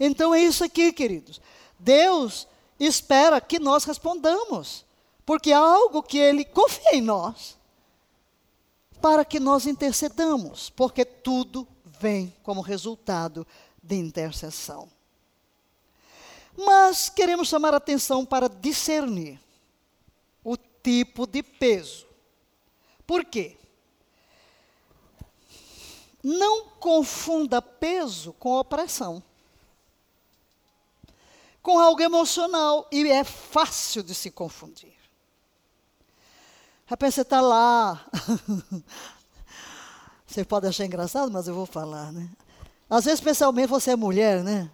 [0.00, 1.40] Então é isso aqui, queridos.
[1.78, 2.48] Deus
[2.80, 4.84] espera que nós respondamos,
[5.24, 7.56] porque há algo que Ele confia em nós,
[9.00, 11.68] para que nós intercedamos, porque tudo
[12.00, 13.46] vem como resultado
[13.82, 14.88] de intercessão.
[16.56, 19.40] Mas queremos chamar atenção para discernir
[20.42, 22.06] o tipo de peso.
[23.06, 23.56] Por quê?
[26.22, 29.22] Não confunda peso com opressão.
[31.60, 32.88] Com algo emocional.
[32.90, 34.94] E é fácil de se confundir.
[36.86, 38.06] Rapaz, você está lá,
[40.34, 42.28] Você pode achar engraçado, mas eu vou falar, né?
[42.90, 44.68] Às vezes, especialmente você é mulher, né?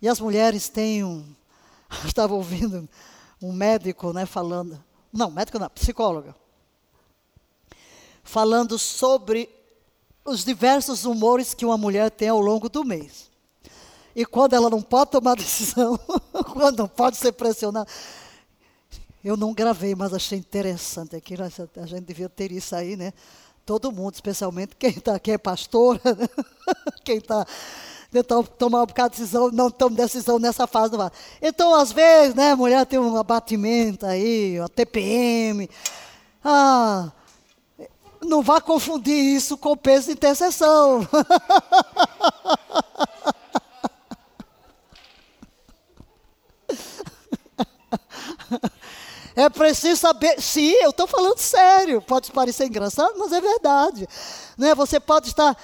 [0.00, 1.26] E as mulheres têm um.
[2.06, 2.88] estava ouvindo
[3.42, 4.80] um médico, né, falando.
[5.12, 6.36] Não, médico não, psicóloga.
[8.22, 9.50] Falando sobre
[10.24, 13.28] os diversos humores que uma mulher tem ao longo do mês.
[14.14, 15.98] E quando ela não pode tomar decisão,
[16.52, 17.90] quando não pode ser pressionada.
[19.24, 21.16] Eu não gravei, mas achei interessante.
[21.16, 21.34] Aqui
[21.76, 23.12] a gente devia ter isso aí, né?
[23.64, 26.28] Todo mundo, especialmente quem está aqui é pastora, né?
[27.04, 27.46] quem está
[28.10, 30.96] tentando tomar um bocado de decisão, não toma decisão nessa fase.
[30.96, 31.10] Não
[31.40, 35.70] Então, às vezes, né, a mulher tem um abatimento aí, uma TPM.
[36.44, 37.10] Ah,
[38.20, 41.08] não vá confundir isso com peso de intercessão.
[49.34, 50.40] É preciso saber.
[50.40, 52.02] Sim, eu estou falando sério.
[52.02, 54.08] Pode parecer engraçado, mas é verdade.
[54.56, 54.74] Né?
[54.74, 55.56] Você pode estar.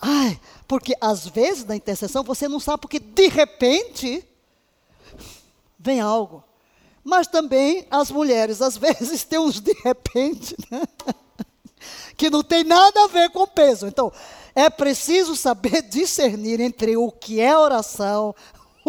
[0.00, 4.24] Ai, porque às vezes na intercessão você não sabe, porque de repente
[5.78, 6.44] vem algo.
[7.02, 10.82] Mas também as mulheres, às vezes, têm uns de repente, né?
[12.16, 13.86] que não tem nada a ver com peso.
[13.86, 14.12] Então,
[14.54, 18.34] é preciso saber discernir entre o que é oração,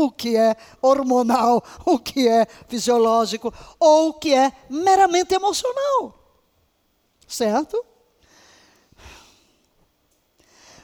[0.06, 6.16] o que é hormonal, o que é fisiológico, ou o que é meramente emocional.
[7.28, 7.86] Certo?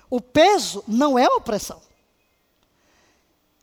[0.10, 1.82] O peso não é opressão.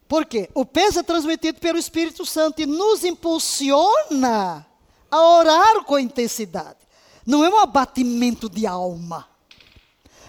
[0.09, 0.51] Por quê?
[0.55, 4.67] O peso é transmitido pelo Espírito Santo e nos impulsiona
[5.11, 6.79] a orar com intensidade.
[7.27, 9.27] Não é um abatimento de alma.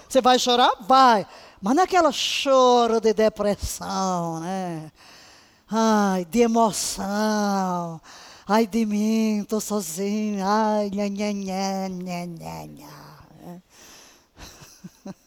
[0.08, 0.72] Você vai chorar?
[0.82, 1.28] Vai.
[1.62, 4.92] Mas não é aquela choro de depressão, né?
[5.76, 8.00] Ai, de emoção.
[8.48, 10.46] Ai de mim, estou sozinho.
[10.46, 13.64] Ai, nha, nha, nha, nha, nha, nha.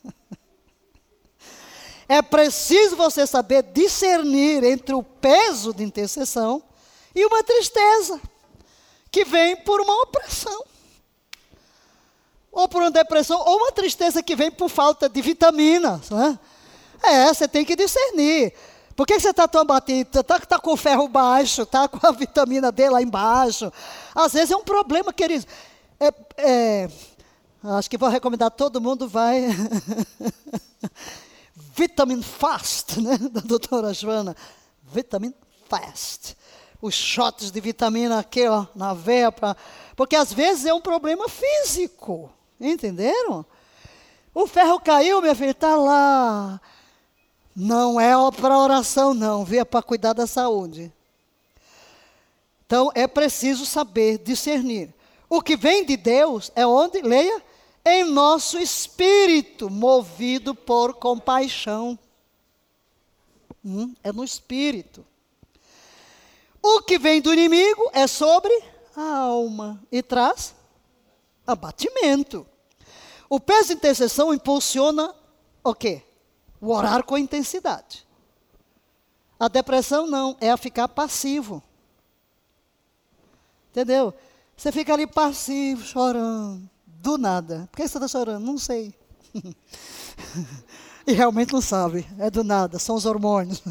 [2.09, 6.63] É preciso você saber discernir entre o peso de intercessão
[7.13, 8.21] e uma tristeza
[9.11, 10.65] que vem por uma opressão.
[12.53, 16.09] Ou por uma depressão, ou uma tristeza que vem por falta de vitaminas.
[16.09, 16.39] Né?
[17.03, 18.55] É, você tem que discernir.
[18.97, 20.21] Por que você está tão abatido?
[20.21, 23.71] Está tá com o ferro baixo, está com a vitamina D lá embaixo.
[24.15, 25.47] Às vezes é um problema, queridos.
[26.01, 26.89] É, é,
[27.63, 29.45] acho que vou recomendar todo mundo vai.
[31.77, 33.19] Vitamin Fast, né?
[33.31, 34.35] Da doutora Joana.
[34.83, 35.35] Vitamin
[35.69, 36.35] Fast.
[36.81, 39.31] Os shots de vitamina aqui, ó, na veia.
[39.31, 39.55] Pra...
[39.95, 42.31] Porque às vezes é um problema físico.
[42.59, 43.45] Entenderam?
[44.33, 46.59] O ferro caiu, minha filha, está lá.
[47.57, 49.61] Não é para oração, não, viu?
[49.61, 50.93] É para cuidar da saúde.
[52.67, 54.93] Então é preciso saber discernir.
[55.27, 57.01] O que vem de Deus é onde?
[57.01, 57.43] Leia.
[57.83, 61.99] Em nosso espírito, movido por compaixão.
[63.65, 65.07] Hum, é no espírito.
[66.61, 68.53] O que vem do inimigo é sobre
[68.95, 70.55] a alma e traz
[71.47, 72.47] abatimento.
[73.31, 75.15] O peso de intercessão impulsiona
[75.65, 76.03] o quê?
[76.61, 78.07] O orar com intensidade.
[79.39, 81.63] A depressão não, é a ficar passivo.
[83.71, 84.15] Entendeu?
[84.57, 87.69] Você fica ali passivo, chorando, do nada.
[87.71, 88.45] Por que você está chorando?
[88.45, 88.95] Não sei.
[91.07, 93.63] e realmente não sabe, é do nada, são os hormônios.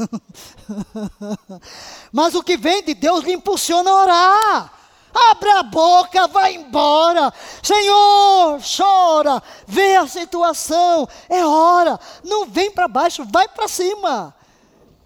[2.14, 4.75] Mas o que vem de Deus lhe impulsiona a orar.
[5.16, 7.34] Abre a boca, vai embora.
[7.64, 11.08] Senhor, chora, vê a situação.
[11.30, 11.98] É hora.
[12.22, 14.36] Não vem para baixo, vai para cima.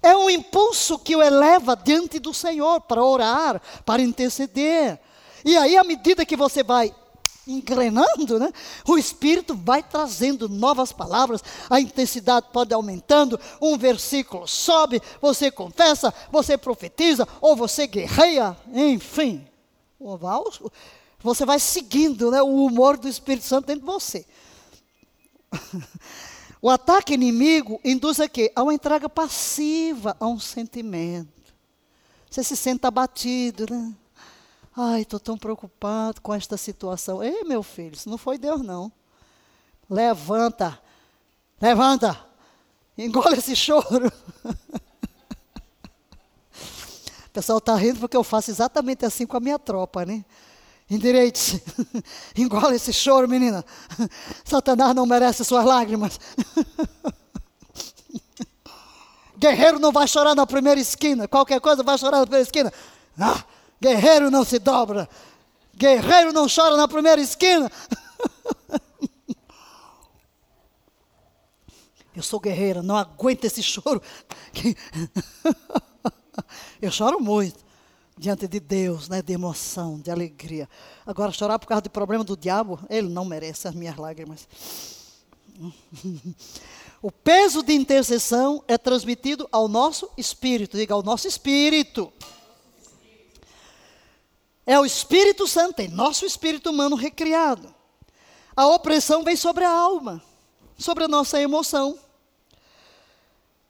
[0.02, 5.00] É um impulso que o eleva diante do Senhor para orar, para interceder.
[5.46, 6.94] E aí, à medida que você vai
[7.46, 8.52] engrenando, né?
[8.88, 16.14] O Espírito vai trazendo novas palavras, a intensidade pode aumentando, um versículo sobe, você confessa,
[16.32, 19.49] você profetiza, ou você guerreia, enfim.
[21.20, 24.26] Você vai seguindo né, o humor do Espírito Santo dentro de você.
[26.62, 28.52] O ataque inimigo induz a quê?
[28.54, 31.54] A uma entrega passiva a um sentimento.
[32.30, 33.96] Você se sente abatido, né?
[34.76, 37.24] Ai, estou tão preocupado com esta situação.
[37.24, 38.92] Ei, meu filho, isso não foi Deus, não.
[39.90, 40.80] Levanta,
[41.62, 42.20] levanta,
[42.98, 44.12] engole esse choro.
[47.40, 50.26] Pessoal está rindo porque eu faço exatamente assim com a minha tropa, né?
[50.90, 51.64] Endireite-se,
[52.36, 53.64] engole esse choro, menina.
[54.44, 56.20] Satanás não merece suas lágrimas.
[59.40, 62.74] Guerreiro não vai chorar na primeira esquina, qualquer coisa vai chorar na primeira esquina.
[63.18, 63.42] Ah,
[63.82, 65.08] Guerreiro não se dobra.
[65.74, 67.72] Guerreiro não chora na primeira esquina.
[72.14, 74.02] Eu sou guerreira, não aguento esse choro.
[76.82, 77.70] Eu choro muito
[78.18, 80.68] diante de Deus, né, de emoção, de alegria.
[81.06, 84.48] Agora, chorar por causa do problema do diabo, ele não merece as minhas lágrimas.
[87.02, 92.12] O peso de intercessão é transmitido ao nosso espírito, diga ao nosso espírito.
[94.66, 97.74] É o Espírito Santo, é nosso espírito humano recriado.
[98.54, 100.22] A opressão vem sobre a alma,
[100.78, 101.98] sobre a nossa emoção.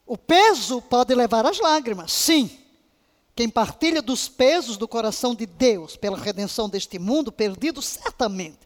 [0.10, 2.49] O peso pode levar às lágrimas, sim.
[3.36, 8.57] Quem partilha dos pesos do coração de Deus pela redenção deste mundo perdido, certamente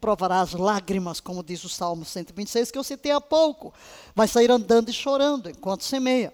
[0.00, 3.74] provará as lágrimas, como diz o Salmo 126, que eu citei há pouco.
[4.14, 6.32] Vai sair andando e chorando enquanto semeia.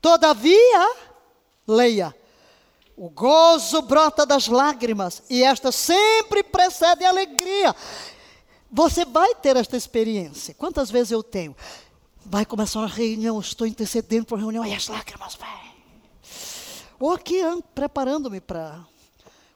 [0.00, 0.94] Todavia,
[1.68, 2.16] leia,
[2.96, 7.76] o gozo brota das lágrimas e esta sempre precede a alegria.
[8.72, 10.54] Você vai ter esta experiência.
[10.54, 11.54] Quantas vezes eu tenho?
[12.28, 15.72] Vai começar uma reunião, estou intercedendo para a reunião e as lágrimas vêm.
[16.98, 17.40] Ou aqui
[17.72, 18.84] preparando-me para.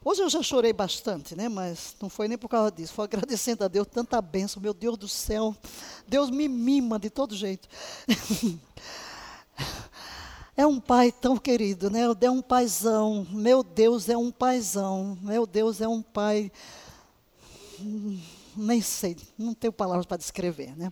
[0.05, 1.49] Hoje eu já chorei bastante, né?
[1.49, 2.93] Mas não foi nem por causa disso.
[2.93, 5.53] Foi agradecendo a Deus tanta bênção, meu Deus do céu.
[6.07, 7.67] Deus me mima de todo jeito.
[10.55, 12.01] É um pai tão querido, né?
[12.21, 13.25] É um paizão.
[13.31, 15.17] Meu Deus é um paizão.
[15.21, 16.51] Meu Deus é um pai.
[17.79, 18.19] Hum,
[18.55, 20.91] nem sei, não tenho palavras para descrever, né?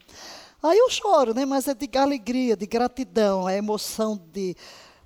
[0.62, 1.45] Aí eu choro, né?
[1.45, 4.55] Mas é de alegria, de gratidão, a emoção de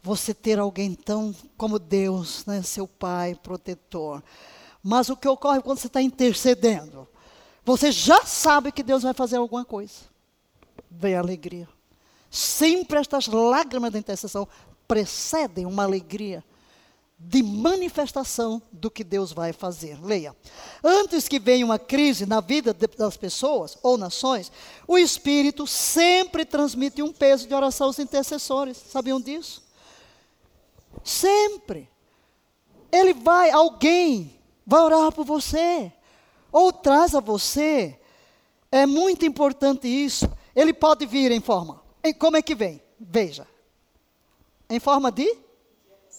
[0.01, 2.61] você ter alguém tão como Deus, né?
[2.61, 4.23] Seu pai, protetor.
[4.81, 7.07] Mas o que ocorre quando você está intercedendo?
[7.63, 9.93] Você já sabe que Deus vai fazer alguma coisa.
[10.89, 11.69] Vem a alegria.
[12.29, 14.47] Sempre estas lágrimas da intercessão
[14.87, 16.43] precedem uma alegria
[17.25, 20.03] de manifestação do que Deus vai fazer.
[20.03, 20.35] Leia.
[20.83, 24.51] Antes que venha uma crise na vida das pessoas ou nações,
[24.87, 28.77] o Espírito sempre transmite um peso de oração aos intercessores.
[28.77, 29.63] Sabiam disso?
[31.03, 31.89] Sempre.
[32.91, 35.91] Ele vai, alguém vai orar por você,
[36.51, 37.99] ou traz a você.
[38.71, 40.29] É muito importante isso.
[40.55, 42.81] Ele pode vir em forma como é que vem?
[42.99, 43.47] Veja.
[44.69, 45.37] Em forma de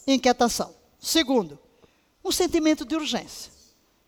[0.06, 0.74] inquietação.
[1.04, 1.58] Segundo,
[2.24, 3.52] um sentimento de urgência.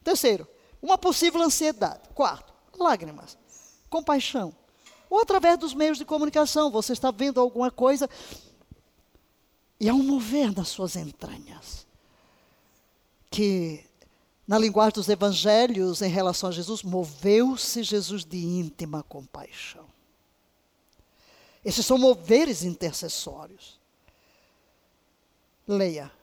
[0.03, 0.49] Terceiro,
[0.81, 2.09] uma possível ansiedade.
[2.15, 3.37] Quarto, lágrimas.
[3.91, 4.57] Compaixão.
[5.11, 8.09] Ou através dos meios de comunicação, você está vendo alguma coisa
[9.79, 11.87] e há um mover nas suas entranhas.
[13.31, 13.85] Que,
[14.49, 19.85] na linguagem dos evangelhos em relação a Jesus, moveu-se Jesus de íntima compaixão.
[21.63, 23.79] Esses são moveres intercessórios.
[25.69, 26.16] Leia.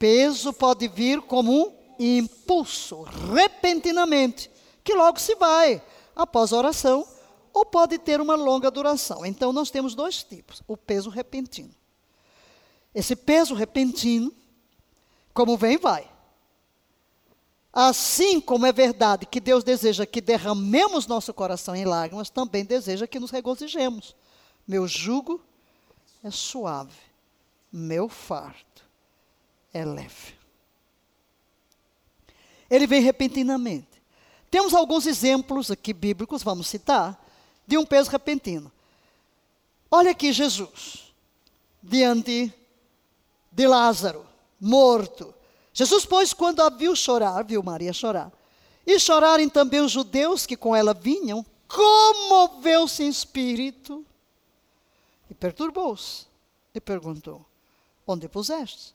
[0.00, 4.50] Peso pode vir como um impulso, repentinamente,
[4.82, 5.82] que logo se vai
[6.16, 7.06] após a oração,
[7.52, 9.26] ou pode ter uma longa duração.
[9.26, 11.74] Então, nós temos dois tipos: o peso repentino.
[12.94, 14.32] Esse peso repentino,
[15.34, 16.10] como vem, vai.
[17.70, 23.06] Assim como é verdade que Deus deseja que derramemos nosso coração em lágrimas, também deseja
[23.06, 24.16] que nos regozijemos.
[24.66, 25.42] Meu jugo
[26.24, 26.96] é suave,
[27.70, 28.69] meu fardo
[29.72, 30.34] é leve.
[32.70, 33.88] Ele vem repentinamente.
[34.50, 37.20] Temos alguns exemplos aqui bíblicos, vamos citar,
[37.66, 38.70] de um peso repentino.
[39.90, 41.12] Olha aqui Jesus,
[41.82, 42.52] diante
[43.50, 44.26] de Lázaro,
[44.60, 45.34] morto.
[45.72, 48.32] Jesus, pois, quando a viu chorar, viu Maria chorar,
[48.86, 54.04] e chorarem também os judeus que com ela vinham, comoveu-se em espírito
[55.28, 56.26] e perturbou-se
[56.74, 57.44] e perguntou:
[58.06, 58.94] Onde puseste?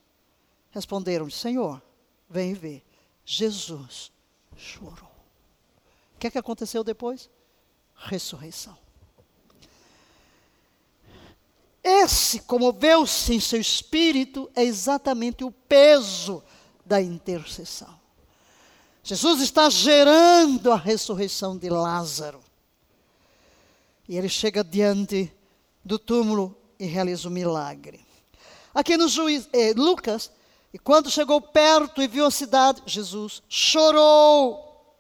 [0.76, 1.82] Responderam-lhe: Senhor,
[2.30, 2.84] vem ver.
[3.24, 4.12] Jesus
[4.58, 5.10] chorou.
[6.16, 7.30] O que é que aconteceu depois?
[7.96, 8.78] Ressurreição.
[11.82, 16.44] Esse comoveu-se em seu espírito é exatamente o peso
[16.86, 18.00] da intercessão.
[19.02, 22.42] Jesus está gerando a ressurreição de Lázaro.
[24.10, 25.32] E ele chega diante
[25.84, 28.06] do túmulo e realiza o milagre.
[28.74, 30.32] Aqui no juiz, eh, Lucas,
[30.76, 34.94] e quando chegou perto e viu a cidade, Jesus chorou.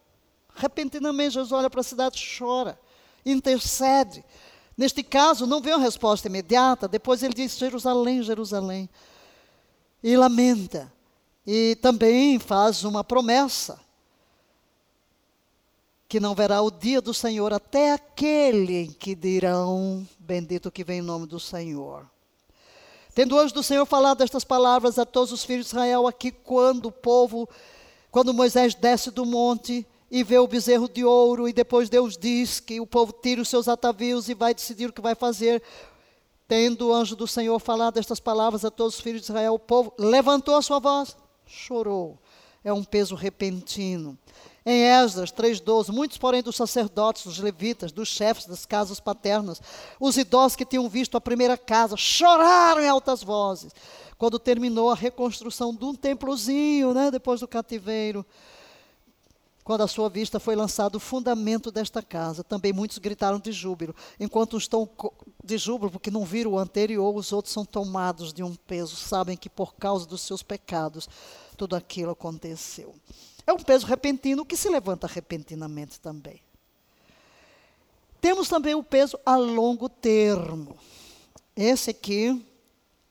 [0.55, 2.79] Repentinamente, Jesus olha para a cidade chora,
[3.25, 4.23] intercede.
[4.77, 8.89] Neste caso, não veio uma resposta imediata, depois ele diz: Jerusalém, Jerusalém.
[10.01, 10.89] E lamenta.
[11.45, 13.77] E também faz uma promessa:
[16.07, 20.99] que não verá o dia do Senhor até aquele em que dirão: Bendito que vem
[20.99, 22.09] em nome do Senhor.
[23.15, 26.87] Tendo hoje do Senhor falado estas palavras a todos os filhos de Israel, aqui quando
[26.87, 27.47] o povo,
[28.11, 32.59] quando Moisés desce do monte e vê o bezerro de ouro, e depois Deus diz
[32.59, 35.63] que o povo tira os seus atavios e vai decidir o que vai fazer.
[36.45, 39.59] Tendo o anjo do Senhor falado estas palavras a todos os filhos de Israel, o
[39.59, 41.15] povo levantou a sua voz,
[41.47, 42.19] chorou.
[42.65, 44.17] É um peso repentino.
[44.67, 49.61] Em Esdras 3,12, muitos, porém, dos sacerdotes, dos levitas, dos chefes das casas paternas,
[49.99, 53.71] os idosos que tinham visto a primeira casa, choraram em altas vozes.
[54.17, 58.25] Quando terminou a reconstrução de um templozinho, né, depois do cativeiro,
[59.63, 63.95] quando à sua vista foi lançado o fundamento desta casa, também muitos gritaram de júbilo.
[64.19, 64.89] Enquanto estão
[65.43, 69.37] de júbilo porque não viram o anterior, os outros são tomados de um peso, sabem
[69.37, 71.07] que por causa dos seus pecados
[71.55, 72.95] tudo aquilo aconteceu.
[73.47, 76.41] É um peso repentino que se levanta repentinamente também.
[78.19, 80.75] Temos também o peso a longo termo.
[81.55, 82.43] Esse aqui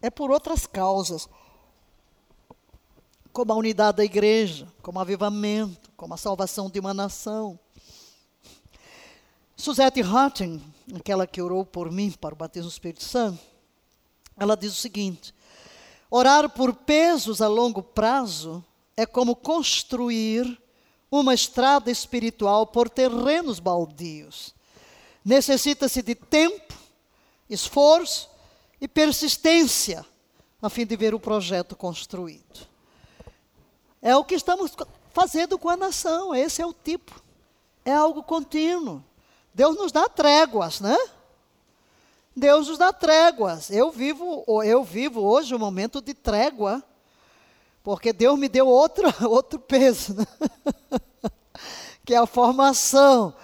[0.03, 1.29] é por outras causas,
[3.33, 7.59] como a unidade da igreja, como avivamento, como a salvação de uma nação.
[9.57, 10.61] Suzette Hutton,
[10.95, 13.41] aquela que orou por mim para o batismo do Espírito Santo,
[14.37, 15.33] ela diz o seguinte:
[16.11, 18.65] orar por pesos a longo prazo
[18.97, 20.61] é como construir
[21.11, 24.55] uma estrada espiritual por terrenos baldios.
[25.25, 26.75] Necessita-se de tempo,
[27.49, 28.29] esforço
[28.81, 30.05] e persistência
[30.61, 32.67] a fim de ver o projeto construído.
[34.01, 34.73] É o que estamos
[35.13, 37.23] fazendo com a nação, esse é o tipo.
[37.85, 39.05] É algo contínuo.
[39.53, 40.97] Deus nos dá tréguas, né?
[42.35, 43.71] Deus nos dá tréguas.
[43.71, 46.83] Eu vivo, eu vivo hoje um momento de trégua
[47.85, 50.27] porque Deus me deu outro, outro peso, né?
[52.05, 53.35] que é a formação.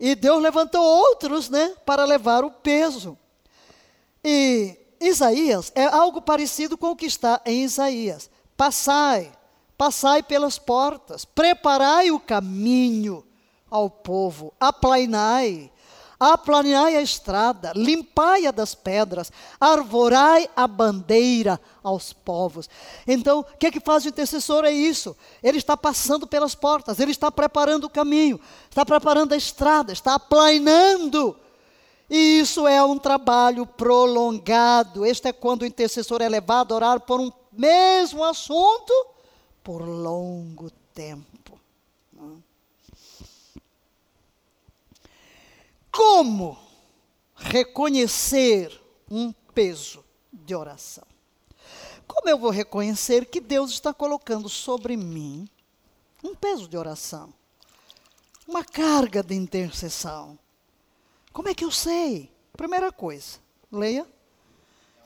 [0.00, 3.16] E Deus levantou outros, né, para levar o peso.
[4.24, 8.30] E Isaías é algo parecido com o que está em Isaías.
[8.56, 9.32] Passai,
[9.76, 13.24] passai pelas portas, preparai o caminho
[13.70, 15.70] ao povo, aplainai,
[16.32, 22.68] aplaneai a estrada, limpai-a das pedras, arvorai a bandeira aos povos.
[23.06, 24.64] Então, o que, é que faz o intercessor?
[24.64, 25.16] É isso.
[25.42, 30.14] Ele está passando pelas portas, ele está preparando o caminho, está preparando a estrada, está
[30.14, 31.36] aplainando.
[32.08, 35.04] E isso é um trabalho prolongado.
[35.04, 38.92] Este é quando o intercessor é levado a orar por um mesmo assunto
[39.62, 41.33] por longo tempo.
[45.94, 46.58] Como
[47.36, 51.06] reconhecer um peso de oração?
[52.06, 55.48] Como eu vou reconhecer que Deus está colocando sobre mim
[56.22, 57.32] um peso de oração?
[58.46, 60.36] Uma carga de intercessão?
[61.32, 62.30] Como é que eu sei?
[62.52, 63.38] Primeira coisa,
[63.70, 64.06] leia.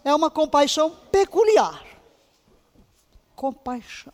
[0.02, 1.84] É uma compaixão peculiar.
[3.36, 4.12] Compaixão.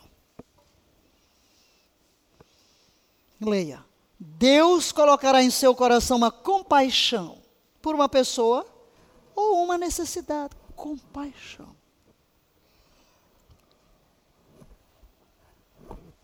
[3.41, 3.85] Leia.
[4.19, 7.43] Deus colocará em seu coração uma compaixão
[7.83, 8.67] por uma pessoa
[9.35, 10.55] ou uma necessidade.
[10.77, 11.75] Compaixão.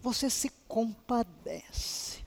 [0.00, 2.24] Você se compadece.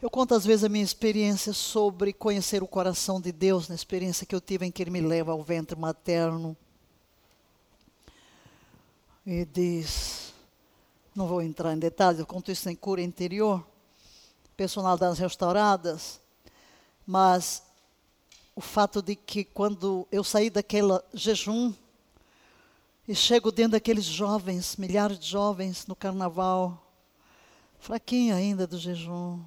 [0.00, 4.26] Eu conto às vezes a minha experiência sobre conhecer o coração de Deus, na experiência
[4.26, 6.54] que eu tive em que Ele me leva ao ventre materno.
[9.26, 10.33] E diz:
[11.14, 13.64] não vou entrar em detalhes, eu conto isso em cura interior,
[14.56, 16.20] personalidades restauradas,
[17.06, 17.62] mas
[18.56, 21.72] o fato de que quando eu saí daquele jejum,
[23.06, 26.90] E chego dentro daqueles jovens, milhares de jovens no carnaval,
[27.78, 29.40] fraquinho ainda do jejum.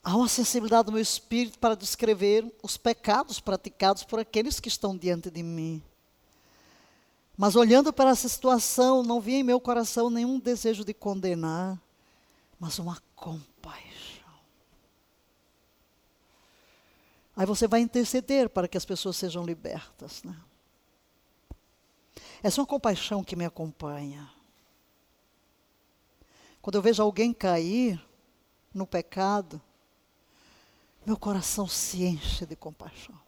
[0.00, 4.96] Há uma sensibilidade do meu espírito para descrever os pecados praticados por aqueles que estão
[4.96, 5.82] diante de mim.
[7.38, 11.80] Mas olhando para essa situação, não vi em meu coração nenhum desejo de condenar,
[12.58, 13.86] mas uma compaixão.
[17.36, 20.24] Aí você vai interceder para que as pessoas sejam libertas.
[20.24, 20.36] Né?
[22.42, 24.28] Essa é uma compaixão que me acompanha.
[26.60, 28.04] Quando eu vejo alguém cair
[28.74, 29.62] no pecado,
[31.06, 33.27] meu coração se enche de compaixão.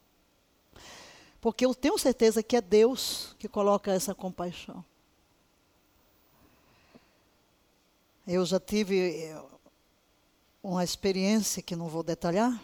[1.40, 4.84] Porque eu tenho certeza que é Deus que coloca essa compaixão.
[8.26, 9.42] Eu já tive eh,
[10.62, 12.62] uma experiência que não vou detalhar,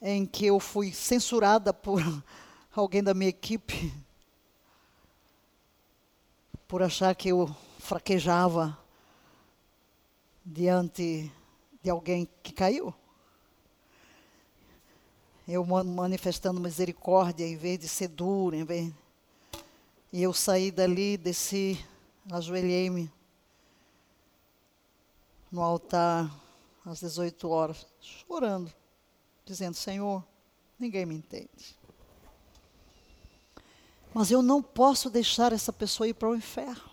[0.00, 2.00] em que eu fui censurada por
[2.72, 3.92] alguém da minha equipe
[6.68, 8.76] por achar que eu fraquejava
[10.44, 11.30] diante
[11.82, 12.94] de alguém que caiu
[15.46, 18.92] eu manifestando misericórdia em vez de ser duro, em vez.
[20.12, 21.84] E eu saí dali, desci,
[22.30, 23.12] ajoelhei-me
[25.50, 26.28] no altar
[26.84, 28.72] às 18 horas, chorando,
[29.44, 30.24] dizendo: Senhor,
[30.78, 31.76] ninguém me entende.
[34.12, 36.90] Mas eu não posso deixar essa pessoa ir para o inferno.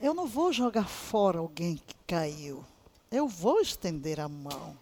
[0.00, 2.64] Eu não vou jogar fora alguém que caiu
[3.14, 4.76] eu vou estender a mão.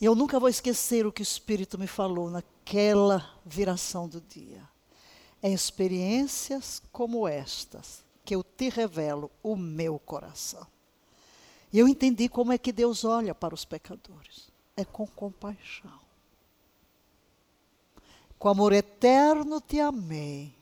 [0.00, 4.62] Eu nunca vou esquecer o que o Espírito me falou naquela viração do dia.
[5.42, 10.66] Em experiências como estas, que eu te revelo o meu coração.
[11.72, 14.50] E eu entendi como é que Deus olha para os pecadores.
[14.76, 16.00] É com compaixão.
[18.38, 20.54] Com amor eterno te amei.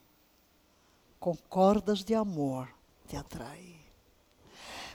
[1.21, 2.69] Com cordas de amor
[3.07, 3.78] te atraí.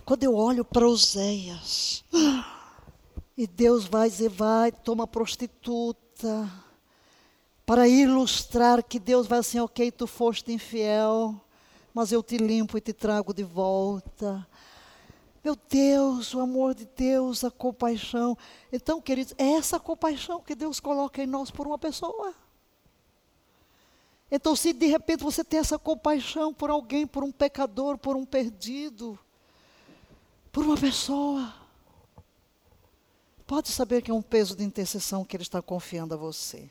[0.06, 2.04] Quando eu olho para Oséias,
[3.38, 6.52] e Deus vai dizer, vai, toma prostituta,
[7.66, 11.34] para ilustrar que Deus vai assim, ok, tu foste infiel,
[11.94, 14.46] mas eu te limpo e te trago de volta.
[15.42, 18.38] Meu Deus, o amor de Deus, a compaixão.
[18.72, 22.34] Então, queridos, é essa compaixão que Deus coloca em nós por uma pessoa.
[24.30, 28.26] Então, se de repente você tem essa compaixão por alguém, por um pecador, por um
[28.26, 29.18] perdido,
[30.54, 31.52] por uma pessoa.
[33.46, 36.70] Pode saber que é um peso de intercessão que Ele está confiando a você.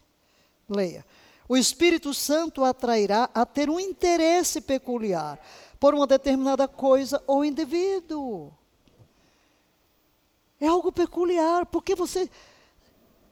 [0.68, 1.04] Leia.
[1.48, 5.38] O Espírito Santo atrairá a ter um interesse peculiar
[5.78, 8.52] por uma determinada coisa ou indivíduo.
[10.60, 12.30] É algo peculiar, porque você.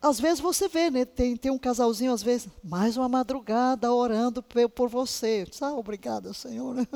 [0.02, 1.04] Às vezes você vê, né?
[1.04, 5.46] Tem, tem um casalzinho, às vezes, mais uma madrugada orando por você.
[5.60, 6.74] Ah, obrigada, Senhor.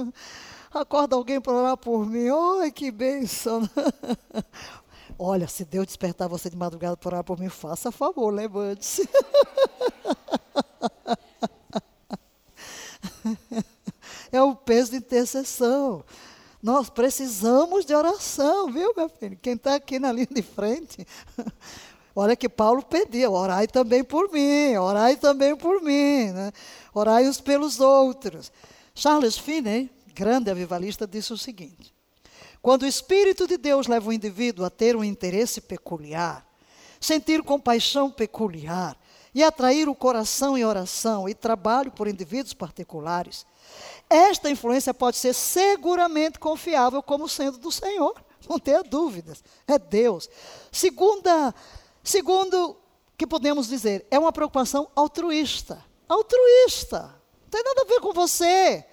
[0.75, 2.27] Acorda alguém para orar por mim.
[2.61, 3.62] Ai, que bênção.
[5.16, 9.09] Olha, se Deus despertar você de madrugada para orar por mim, faça favor, levante-se.
[14.33, 16.05] É o peso de intercessão.
[16.61, 19.39] Nós precisamos de oração, viu, meu filho?
[19.41, 21.07] Quem está aqui na linha de frente.
[22.16, 26.53] Olha que Paulo pedia, orai também por mim, orai também por mim, né?
[26.93, 28.51] orai uns pelos outros.
[28.93, 31.93] Charles Finney, grande avivalista, disse o seguinte:
[32.62, 36.47] quando o Espírito de Deus leva o indivíduo a ter um interesse peculiar,
[37.01, 38.97] sentir compaixão peculiar
[39.35, 43.45] e atrair o coração em oração e trabalho por indivíduos particulares,
[44.09, 48.15] esta influência pode ser seguramente confiável como sendo do Senhor,
[48.49, 50.31] não tenha dúvidas, é Deus.
[50.70, 51.55] Segunda,
[52.03, 52.77] segundo
[53.16, 55.85] que podemos dizer, é uma preocupação altruísta.
[56.09, 57.15] Altruísta.
[57.43, 58.85] Não tem nada a ver com você.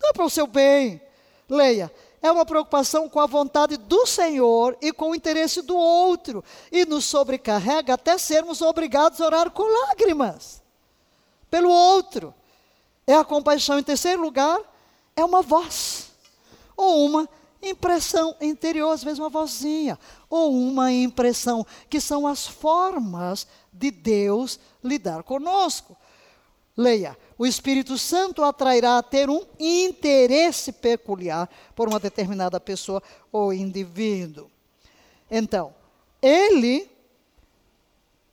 [0.00, 1.00] Não é para o seu bem.
[1.48, 1.92] Leia.
[2.22, 6.44] É uma preocupação com a vontade do Senhor e com o interesse do outro.
[6.70, 10.62] E nos sobrecarrega até sermos obrigados a orar com lágrimas
[11.50, 12.34] pelo outro.
[13.06, 13.78] É a compaixão.
[13.78, 14.60] Em terceiro lugar,
[15.16, 16.10] é uma voz
[16.76, 17.28] ou uma
[17.62, 19.98] impressão interior, às vezes uma vozinha,
[20.30, 25.94] ou uma impressão, que são as formas de Deus lidar conosco.
[26.80, 33.52] Leia, o Espírito Santo atrairá a ter um interesse peculiar por uma determinada pessoa ou
[33.52, 34.50] indivíduo.
[35.30, 35.74] Então,
[36.22, 36.90] ele,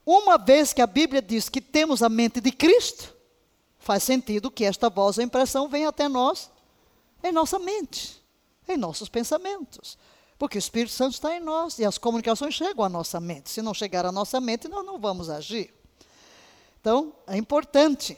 [0.06, 3.14] uma vez que a Bíblia diz que temos a mente de Cristo,
[3.80, 6.50] faz sentido que esta voz ou impressão venha até nós
[7.22, 8.24] em nossa mente,
[8.66, 9.98] em nossos pensamentos.
[10.40, 13.50] Porque o Espírito Santo está em nós e as comunicações chegam à nossa mente.
[13.50, 15.74] Se não chegar à nossa mente, nós não vamos agir.
[16.80, 18.18] Então, é importante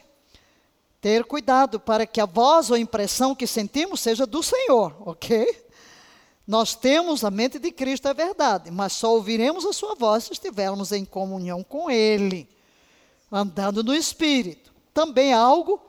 [1.02, 5.66] ter cuidado para que a voz ou a impressão que sentimos seja do Senhor, ok?
[6.46, 10.34] Nós temos a mente de Cristo, é verdade, mas só ouviremos a sua voz se
[10.34, 12.50] estivermos em comunhão com Ele,
[13.32, 14.74] andando no Espírito.
[14.94, 15.80] Também algo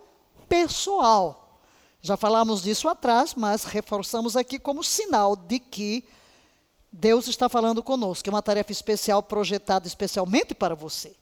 [0.48, 1.58] pessoal.
[2.02, 6.04] Já falamos disso atrás, mas reforçamos aqui como sinal de que
[6.92, 11.14] Deus está falando conosco, é uma tarefa especial projetada especialmente para você.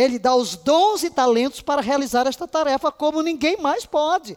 [0.00, 4.34] Ele dá os dons e talentos para realizar esta tarefa como ninguém mais pode.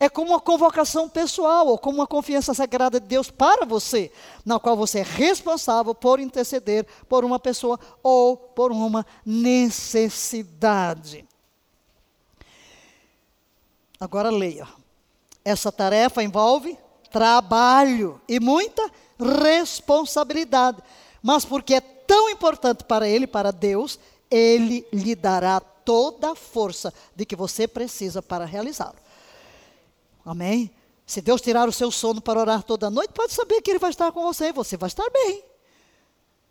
[0.00, 4.10] É como uma convocação pessoal, ou como uma confiança sagrada de Deus para você,
[4.44, 11.24] na qual você é responsável por interceder por uma pessoa ou por uma necessidade.
[14.00, 14.66] Agora leia.
[15.44, 16.76] Essa tarefa envolve
[17.12, 20.78] trabalho e muita responsabilidade.
[21.22, 23.96] Mas porque é tão importante para ele, para Deus,
[24.34, 28.96] ele lhe dará toda a força de que você precisa para realizá-lo.
[30.26, 30.72] Amém?
[31.06, 33.90] Se Deus tirar o seu sono para orar toda noite, pode saber que Ele vai
[33.90, 35.44] estar com você você vai estar bem.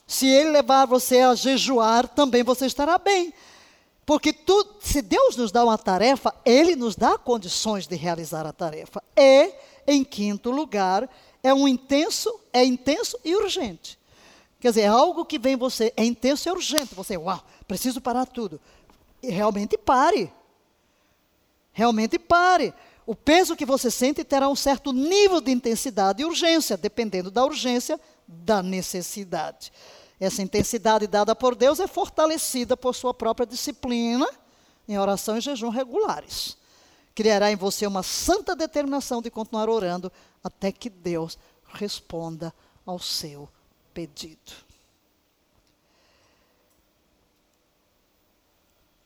[0.08, 3.34] Se Ele levar você a jejuar, também você estará bem.
[4.06, 8.54] Porque tu, se Deus nos dá uma tarefa, Ele nos dá condições de realizar a
[8.54, 9.04] tarefa.
[9.18, 9.52] E,
[9.86, 11.10] em quinto lugar,
[11.42, 13.98] é um intenso, é intenso e urgente.
[14.64, 16.96] Quer dizer, é algo que vem você, é intenso e urgente.
[16.96, 18.62] Você, uau, preciso parar tudo.
[19.22, 20.32] E realmente pare.
[21.74, 22.74] Realmente pare.
[23.06, 27.44] O peso que você sente terá um certo nível de intensidade e urgência, dependendo da
[27.44, 29.70] urgência da necessidade.
[30.18, 34.26] Essa intensidade dada por Deus é fortalecida por sua própria disciplina
[34.88, 36.56] em oração e jejum regulares.
[37.14, 40.10] Criará em você uma santa determinação de continuar orando
[40.42, 41.38] até que Deus
[41.74, 42.54] responda
[42.86, 43.50] ao seu
[43.94, 44.52] pedido.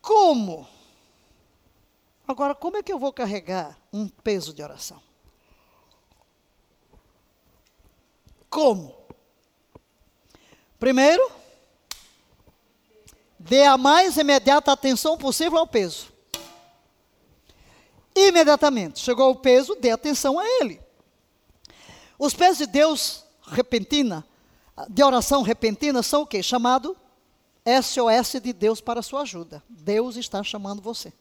[0.01, 0.67] Como?
[2.27, 5.01] Agora, como é que eu vou carregar um peso de oração?
[8.49, 8.95] Como?
[10.79, 11.29] Primeiro,
[13.37, 16.11] dê a mais imediata atenção possível ao peso.
[18.15, 20.81] Imediatamente, chegou o peso, dê atenção a ele.
[22.17, 24.25] Os pesos de Deus repentina,
[24.89, 26.43] de oração repentina, são o quê?
[26.43, 26.95] Chamado
[27.65, 29.63] SOS de Deus para a sua ajuda.
[29.67, 31.11] Deus está chamando você.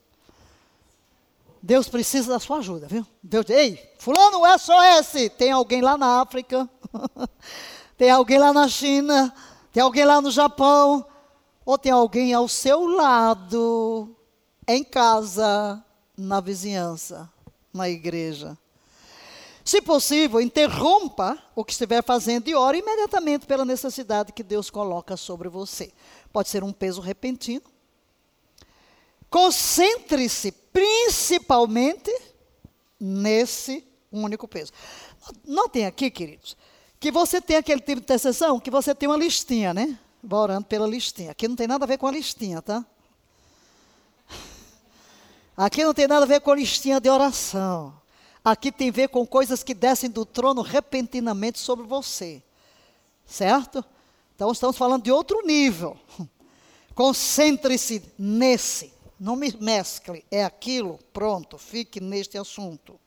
[1.63, 3.05] Deus precisa da sua ajuda, viu?
[3.23, 6.69] Deus diz, ei, fulano SOS, tem alguém lá na África,
[7.99, 9.35] tem alguém lá na China,
[9.73, 11.05] tem alguém lá no Japão,
[11.65, 14.15] ou tem alguém ao seu lado,
[14.69, 15.83] em casa,
[16.17, 17.29] na vizinhança,
[17.75, 18.57] na igreja.
[19.67, 25.17] Se possível, interrompa o que estiver fazendo e ore imediatamente pela necessidade que Deus coloca
[25.17, 25.93] sobre você.
[26.33, 27.65] Pode ser um peso repentino.
[29.29, 32.17] Concentre-se principalmente
[33.01, 34.71] nesse único peso.
[35.45, 36.57] Notem aqui, queridos,
[37.01, 39.99] que você tem aquele tipo de intercessão que você tem uma listinha, né?
[40.23, 41.33] Vai orando pela listinha.
[41.33, 42.87] Aqui não tem nada a ver com a listinha, tá?
[45.57, 48.06] Aqui não tem nada a ver com a listinha de oração.
[48.47, 52.41] Aqui tem a ver com coisas que descem do trono repentinamente sobre você.
[53.27, 53.85] Certo?
[54.37, 55.99] Então estamos falando de outro nível.
[56.95, 58.93] Concentre-se nesse.
[59.19, 60.25] Não me mescle.
[60.31, 61.01] É aquilo.
[61.13, 61.59] Pronto.
[61.59, 63.01] Fique neste assunto.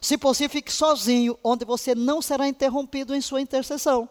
[0.00, 4.08] Se possível, fique sozinho, onde você não será interrompido em sua intercessão.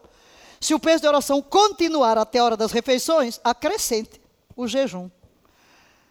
[0.62, 4.22] Se o peso de oração continuar até a hora das refeições, acrescente
[4.56, 5.10] o jejum.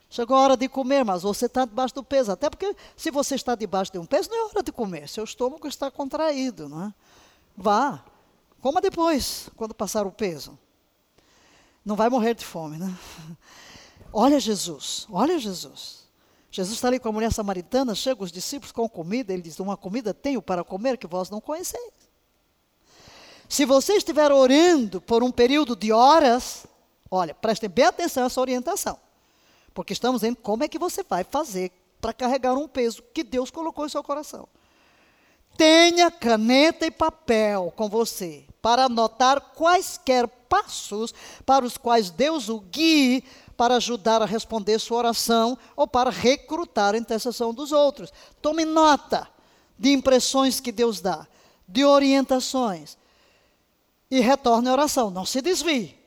[0.09, 2.33] Chegou a hora de comer, mas você está debaixo do peso.
[2.33, 5.09] Até porque se você está debaixo de um peso, não é hora de comer.
[5.09, 6.95] Seu estômago está contraído, não é?
[7.57, 8.05] Vá,
[8.61, 10.59] coma depois, quando passar o peso.
[11.85, 12.97] Não vai morrer de fome, né?
[14.13, 16.07] Olha Jesus, olha Jesus.
[16.51, 19.77] Jesus está ali com a mulher samaritana, chega os discípulos com comida, ele diz: Uma
[19.77, 21.93] comida tenho para comer que vós não conheceis.
[23.47, 26.67] Se você estiver orando por um período de horas,
[27.11, 28.99] olha, prestem bem atenção a essa orientação.
[29.77, 31.71] Porque estamos vendo como é que você vai fazer
[32.01, 34.49] para carregar um peso que Deus colocou em seu coração.
[35.55, 41.13] Tenha caneta e papel com você para anotar quaisquer passos
[41.45, 43.23] para os quais Deus o guie
[43.55, 48.11] para ajudar a responder sua oração ou para recrutar a intercessão dos outros.
[48.41, 49.29] Tome nota
[49.79, 51.29] de impressões que Deus dá,
[51.69, 52.97] de orientações.
[54.11, 55.11] E retorne à oração.
[55.11, 55.99] Não se desvie.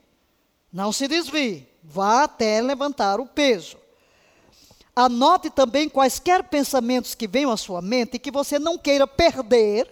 [0.73, 1.68] Não se desvie.
[1.91, 3.75] Vá até levantar o peso.
[4.95, 9.89] Anote também quaisquer pensamentos que venham à sua mente e que você não queira perder,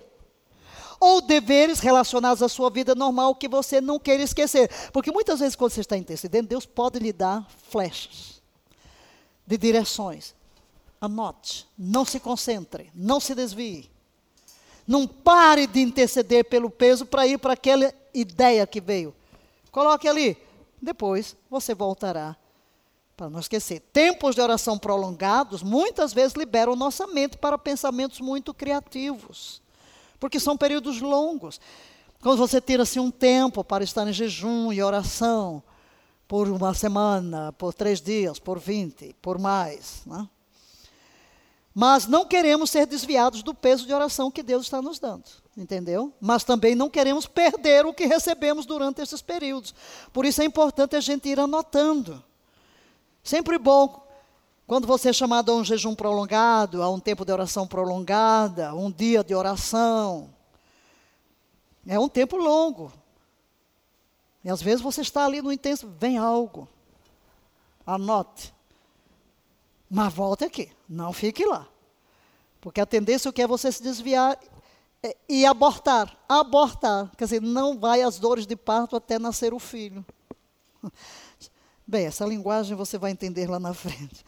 [0.99, 4.69] ou deveres relacionados à sua vida normal que você não queira esquecer.
[4.91, 8.41] Porque muitas vezes, quando você está intercedendo, Deus pode lhe dar flechas
[9.45, 10.35] de direções.
[11.01, 13.89] Anote, não se concentre, não se desvie.
[14.87, 19.15] Não pare de interceder pelo peso para ir para aquela ideia que veio.
[19.71, 20.46] Coloque ali.
[20.81, 22.35] Depois você voltará.
[23.15, 23.79] Para não esquecer.
[23.91, 29.59] Tempos de oração prolongados muitas vezes liberam nossa mente para pensamentos muito criativos.
[30.19, 31.59] Porque são períodos longos.
[32.21, 35.63] Quando você tira assim um tempo para estar em jejum e oração,
[36.27, 40.01] por uma semana, por três dias, por vinte, por mais.
[40.05, 40.27] Né?
[41.79, 45.25] Mas não queremos ser desviados do peso de oração que Deus está nos dando,
[45.55, 46.11] entendeu?
[46.19, 49.75] Mas também não queremos perder o que recebemos durante esses períodos.
[50.11, 52.23] Por isso é importante a gente ir anotando.
[53.23, 54.03] Sempre bom
[54.65, 58.89] quando você é chamado a um jejum prolongado, a um tempo de oração prolongada, um
[58.91, 60.33] dia de oração.
[61.85, 62.91] É um tempo longo.
[64.43, 66.67] E às vezes você está ali no intenso, vem algo.
[67.85, 68.56] Anote.
[69.89, 71.67] Mas volte aqui, não fique lá.
[72.59, 74.37] Porque a tendência é você se desviar
[75.29, 76.17] e abortar.
[76.27, 77.11] Abortar.
[77.17, 80.05] Quer dizer, não vai às dores de parto até nascer o filho.
[81.87, 84.25] Bem, essa linguagem você vai entender lá na frente.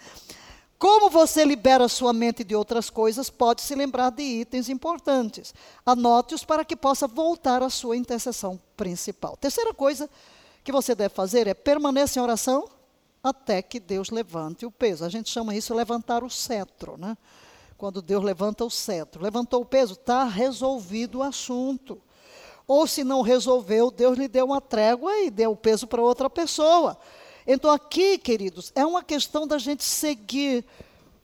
[0.78, 5.54] Como você libera sua mente de outras coisas, pode se lembrar de itens importantes.
[5.86, 9.36] Anote-os para que possa voltar à sua intercessão principal.
[9.36, 10.10] Terceira coisa
[10.64, 12.66] que você deve fazer é permanecer em oração
[13.24, 15.06] até que Deus levante o peso.
[15.06, 17.18] A gente chama isso levantar o cetro, né?
[17.78, 19.24] Quando Deus levanta o cetro.
[19.24, 22.02] Levantou o peso, está resolvido o assunto.
[22.68, 26.30] Ou se não resolveu, Deus lhe deu uma trégua e deu o peso para outra
[26.30, 26.98] pessoa.
[27.48, 30.64] Então, aqui, queridos, é uma questão da gente seguir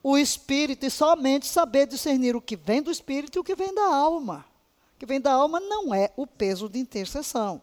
[0.01, 3.73] o Espírito e somente saber discernir o que vem do Espírito e o que vem
[3.73, 4.45] da alma.
[4.95, 7.61] O que vem da alma não é o peso de intercessão.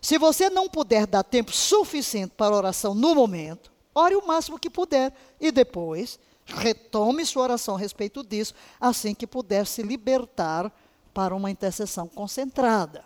[0.00, 4.70] Se você não puder dar tempo suficiente para oração no momento, ore o máximo que
[4.70, 10.72] puder e depois retome sua oração a respeito disso, assim que puder se libertar
[11.12, 13.04] para uma intercessão concentrada.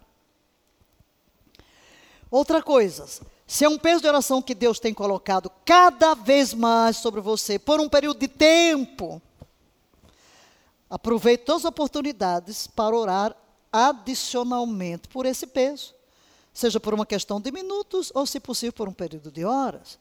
[2.30, 3.06] Outra coisa,
[3.46, 7.58] se é um peso de oração que Deus tem colocado cada vez mais sobre você
[7.58, 9.20] por um período de tempo,
[10.88, 13.36] aproveite todas as oportunidades para orar
[13.72, 15.94] adicionalmente por esse peso
[16.54, 19.98] seja por uma questão de minutos ou, se possível, por um período de horas.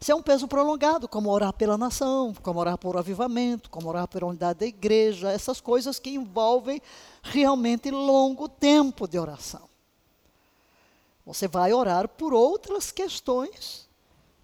[0.00, 4.06] Se é um peso prolongado, como orar pela nação, como orar por avivamento, como orar
[4.06, 6.80] pela unidade da igreja, essas coisas que envolvem
[7.20, 9.68] realmente longo tempo de oração.
[11.26, 13.88] Você vai orar por outras questões,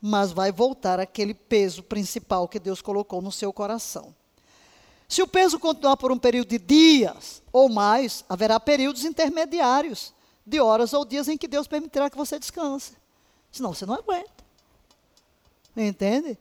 [0.03, 4.13] mas vai voltar aquele peso principal que Deus colocou no seu coração.
[5.09, 10.13] Se o peso continuar por um período de dias ou mais, haverá períodos intermediários
[10.47, 12.97] de horas ou dias em que Deus permitirá que você descanse.
[13.51, 14.45] Senão você não aguenta.
[15.77, 16.39] Entende?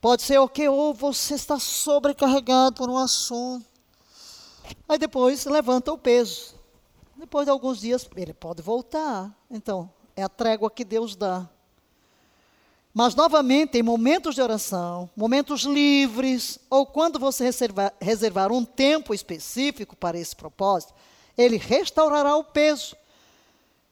[0.00, 3.66] Pode ser o que ou você está sobrecarregado por um assunto.
[4.88, 6.54] Aí depois levanta o peso.
[7.16, 9.34] Depois de alguns dias, ele pode voltar.
[9.50, 11.48] Então, é a trégua que Deus dá.
[12.94, 19.12] Mas, novamente, em momentos de oração, momentos livres, ou quando você reservar, reservar um tempo
[19.12, 20.94] específico para esse propósito,
[21.38, 22.96] ele restaurará o peso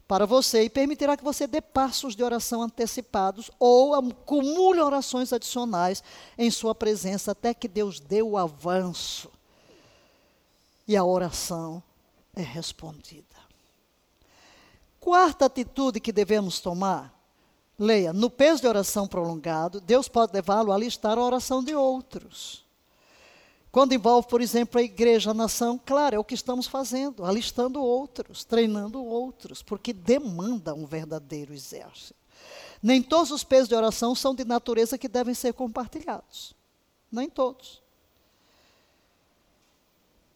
[0.08, 6.02] para você e permitirá que você dê passos de oração antecipados ou acumule orações adicionais
[6.36, 9.30] em sua presença até que Deus dê o avanço
[10.86, 11.82] e a oração
[12.34, 13.24] é respondida.
[15.00, 17.14] Quarta atitude que devemos tomar,
[17.78, 22.65] leia, no peso de oração prolongado, Deus pode levá-lo a listar a oração de outros.
[23.76, 27.78] Quando envolve, por exemplo, a igreja, a nação, claro, é o que estamos fazendo, alistando
[27.78, 32.18] outros, treinando outros, porque demanda um verdadeiro exército.
[32.82, 36.54] Nem todos os pesos de oração são de natureza que devem ser compartilhados.
[37.12, 37.82] Nem todos.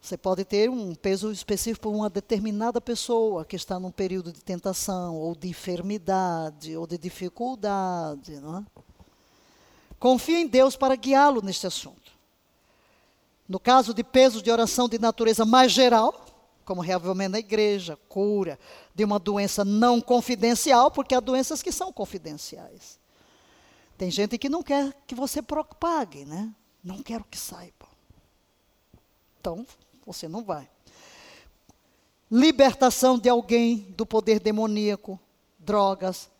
[0.02, 4.42] Você pode ter um peso específico por uma determinada pessoa que está num período de
[4.42, 8.38] tentação, ou de enfermidade, ou de dificuldade.
[8.38, 8.64] Não é?
[9.98, 11.99] Confie em Deus para guiá-lo neste assunto.
[13.50, 16.24] No caso de pesos de oração de natureza mais geral,
[16.64, 18.56] como reavivamento na igreja, cura
[18.94, 22.96] de uma doença não confidencial, porque há doenças que são confidenciais.
[23.98, 26.54] Tem gente que não quer que você propague, né?
[26.82, 27.88] Não quero que saiba.
[29.40, 29.66] Então,
[30.06, 30.70] você não vai.
[32.30, 35.18] Libertação de alguém do poder demoníaco,
[35.58, 36.30] drogas,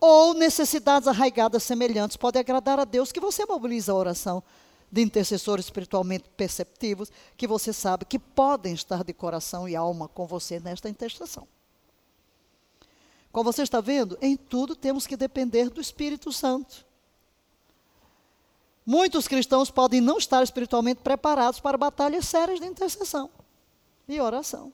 [0.00, 4.44] ou necessidades arraigadas semelhantes, pode agradar a Deus que você mobiliza a oração
[4.90, 10.26] de intercessores espiritualmente perceptivos que você sabe que podem estar de coração e alma com
[10.26, 11.46] você nesta intercessão.
[13.32, 16.86] Como você está vendo, em tudo temos que depender do Espírito Santo.
[18.84, 23.28] Muitos cristãos podem não estar espiritualmente preparados para batalhas sérias de intercessão
[24.08, 24.72] e oração.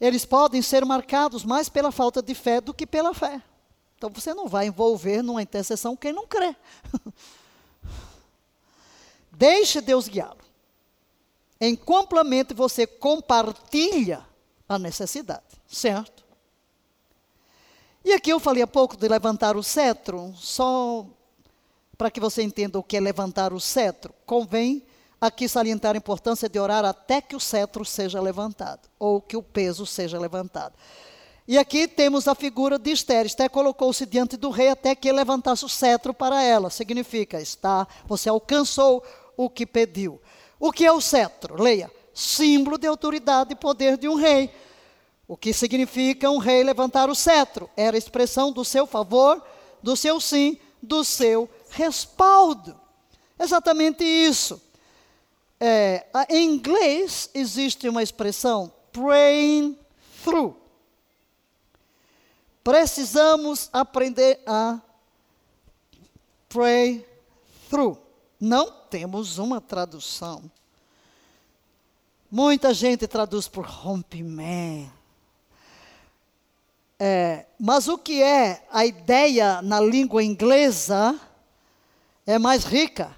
[0.00, 3.42] Eles podem ser marcados mais pela falta de fé do que pela fé.
[3.98, 6.54] Então você não vai envolver numa intercessão quem não crê.
[9.32, 10.38] Deixe Deus guiá-lo.
[11.60, 14.24] Em complemento, você compartilha
[14.68, 16.24] a necessidade, certo?
[18.04, 21.04] E aqui eu falei há pouco de levantar o cetro, só
[21.96, 24.86] para que você entenda o que é levantar o cetro, convém
[25.20, 29.42] aqui salientar a importância de orar até que o cetro seja levantado, ou que o
[29.42, 30.74] peso seja levantado.
[31.50, 33.24] E aqui temos a figura de Esther.
[33.24, 36.68] Esther colocou-se diante do rei até que ele levantasse o cetro para ela.
[36.68, 39.02] Significa, está, você alcançou
[39.34, 40.20] o que pediu.
[40.60, 41.58] O que é o cetro?
[41.62, 41.90] Leia.
[42.12, 44.50] Símbolo de autoridade e poder de um rei.
[45.26, 47.70] O que significa um rei levantar o cetro?
[47.74, 49.42] Era a expressão do seu favor,
[49.82, 52.78] do seu sim, do seu respaldo.
[53.38, 54.60] Exatamente isso.
[55.58, 59.78] É, em inglês existe uma expressão praying
[60.22, 60.57] through.
[62.68, 64.78] Precisamos aprender a
[66.50, 67.02] pray
[67.70, 67.98] through.
[68.38, 70.52] Não temos uma tradução.
[72.30, 74.92] Muita gente traduz por rompimento.
[77.00, 81.18] É, mas o que é a ideia na língua inglesa
[82.26, 83.16] é mais rica.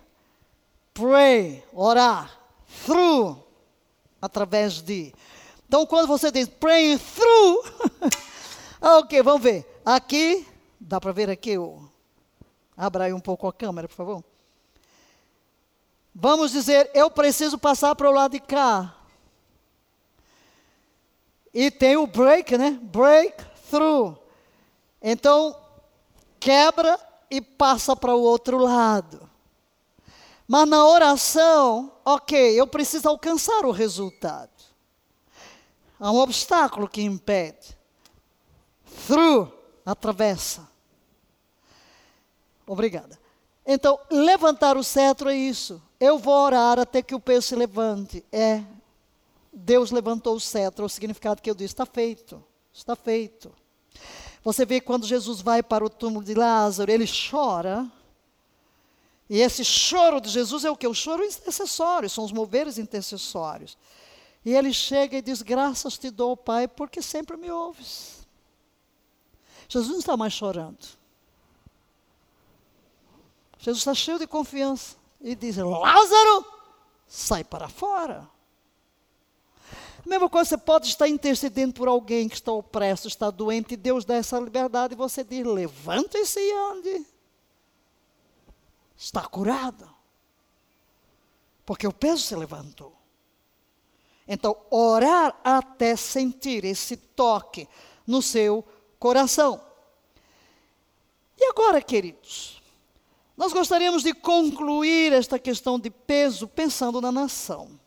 [0.94, 2.40] Pray, orar,
[2.86, 3.36] through,
[4.22, 5.12] através de.
[5.66, 7.64] Então, quando você diz praying through,
[8.81, 9.82] Ah, ok, vamos ver.
[9.85, 10.47] Aqui,
[10.81, 11.86] dá para ver aqui o.
[12.74, 14.24] Abra aí um pouco a câmera, por favor.
[16.15, 18.97] Vamos dizer, eu preciso passar para o lado de cá.
[21.52, 22.78] E tem o break, né?
[22.82, 24.16] Break through.
[25.02, 25.55] Então,
[26.39, 26.98] quebra
[27.31, 29.28] e passa para o outro lado.
[30.48, 34.51] Mas na oração, ok, eu preciso alcançar o resultado.
[35.98, 37.78] Há um obstáculo que impede
[39.06, 39.52] through,
[39.84, 40.68] atravessa.
[42.66, 43.18] Obrigada.
[43.66, 45.82] Então, levantar o cetro é isso.
[45.98, 48.24] Eu vou orar até que o peso se levante.
[48.32, 48.62] É,
[49.52, 52.42] Deus levantou o cetro, o significado que eu disse, está feito,
[52.72, 53.52] está feito.
[54.42, 57.86] Você vê quando Jesus vai para o túmulo de Lázaro, ele chora.
[59.28, 60.86] E esse choro de Jesus é o que?
[60.86, 63.76] O choro intercessório, são os moveres intercessórios.
[64.44, 68.19] E ele chega e diz: Graças te dou, Pai, porque sempre me ouves.
[69.70, 70.84] Jesus não está mais chorando.
[73.56, 76.44] Jesus está cheio de confiança e diz: Lázaro,
[77.06, 78.28] sai para fora.
[80.05, 83.76] A mesma coisa, você pode estar intercedendo por alguém que está opresso, está doente, e
[83.76, 87.06] Deus dá essa liberdade, e você diz: levanta-se e ande.
[88.97, 89.88] Está curado.
[91.64, 92.92] Porque o peso se levantou.
[94.26, 97.68] Então, orar até sentir esse toque
[98.05, 98.80] no seu coração.
[101.39, 102.60] E agora, queridos,
[103.35, 107.81] nós gostaríamos de concluir esta questão de peso pensando na nação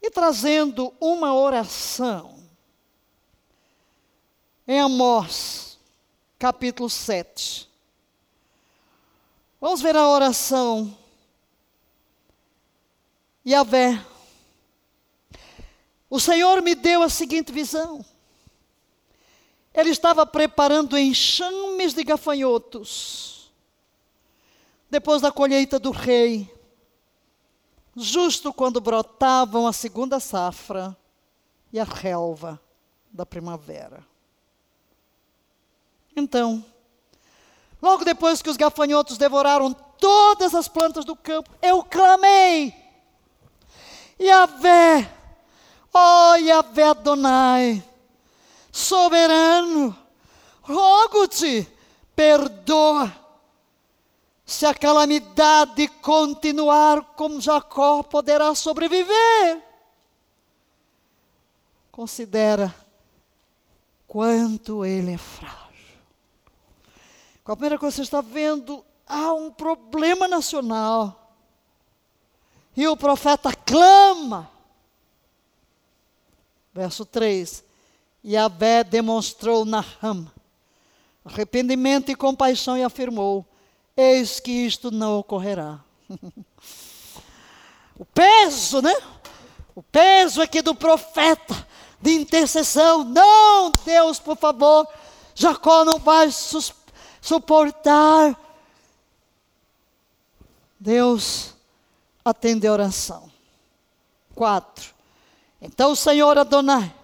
[0.00, 2.38] e trazendo uma oração
[4.66, 5.76] em Amós,
[6.38, 7.68] capítulo 7.
[9.60, 10.96] Vamos ver a oração.
[13.44, 14.00] Yahvé,
[16.08, 18.04] o Senhor me deu a seguinte visão.
[19.72, 23.50] Ele estava preparando enxames de gafanhotos.
[24.90, 26.52] Depois da colheita do rei,
[27.94, 30.96] justo quando brotavam a segunda safra
[31.72, 32.60] e a relva
[33.12, 34.04] da primavera.
[36.16, 36.64] Então,
[37.80, 42.74] logo depois que os gafanhotos devoraram todas as plantas do campo, eu clamei.
[44.20, 45.10] Yahvé,
[45.94, 47.89] oh, Yahvé Adonai,
[48.70, 49.96] soberano,
[50.62, 51.68] rogo-te,
[52.14, 53.16] perdoa.
[54.44, 59.62] Se a calamidade continuar como Jacó, poderá sobreviver.
[61.92, 62.74] Considera
[64.08, 65.60] quanto ele é frágil.
[67.44, 71.32] Com a primeira coisa que você está vendo, há um problema nacional.
[72.76, 74.50] E o profeta clama.
[76.72, 77.64] Verso 3:
[78.24, 80.30] Yahvé demonstrou Naham
[81.24, 83.46] arrependimento e compaixão e afirmou:
[83.96, 85.80] eis que isto não ocorrerá.
[87.98, 88.94] o peso, né?
[89.74, 91.66] O peso aqui do profeta
[92.00, 93.04] de intercessão.
[93.04, 94.86] Não, Deus, por favor,
[95.34, 96.28] Jacó não vai
[97.20, 98.38] suportar.
[100.78, 101.54] Deus
[102.24, 103.30] atende a oração.
[104.34, 104.94] Quatro.
[105.60, 106.99] Então o Senhor Adonai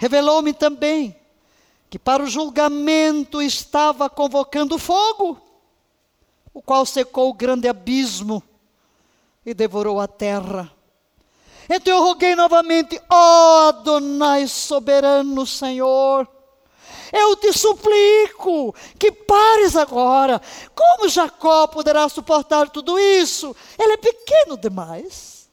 [0.00, 1.14] revelou-me também
[1.90, 5.38] que para o julgamento estava convocando fogo,
[6.54, 8.42] o qual secou o grande abismo
[9.44, 10.72] e devorou a terra.
[11.68, 16.26] Então eu roguei novamente, ó oh, Adonai soberano Senhor,
[17.12, 20.40] eu te suplico que pares agora.
[20.74, 23.54] Como Jacó poderá suportar tudo isso?
[23.78, 25.50] Ele é pequeno demais.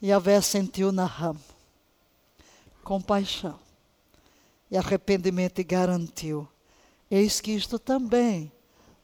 [0.00, 1.49] E Vé sentiu na rama
[2.82, 3.58] compaixão
[4.70, 6.48] e arrependimento e garantiu:
[7.10, 8.52] eis que isto também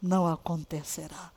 [0.01, 1.32] não acontecerá.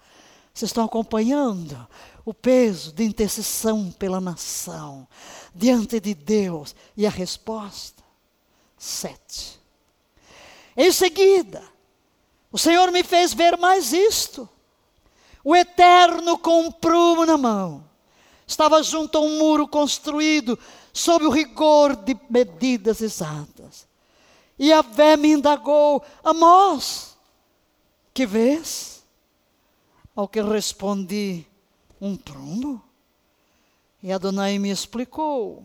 [0.54, 1.88] Vocês estão acompanhando
[2.26, 5.08] o peso de intercessão pela nação
[5.56, 8.04] diante de Deus e a resposta?
[8.78, 9.60] Sete.
[10.76, 11.64] Em seguida,
[12.52, 14.50] o Senhor me fez ver mais isto.
[15.44, 17.86] O Eterno com um prumo na mão
[18.46, 20.58] estava junto a um muro construído
[21.00, 23.88] sob o rigor de medidas exatas.
[24.58, 27.18] E a vé me indagou, Amós,
[28.14, 29.02] que vês?
[30.14, 31.48] Ao que respondi,
[32.02, 32.84] um prumo.
[34.04, 35.64] E Adonai me explicou,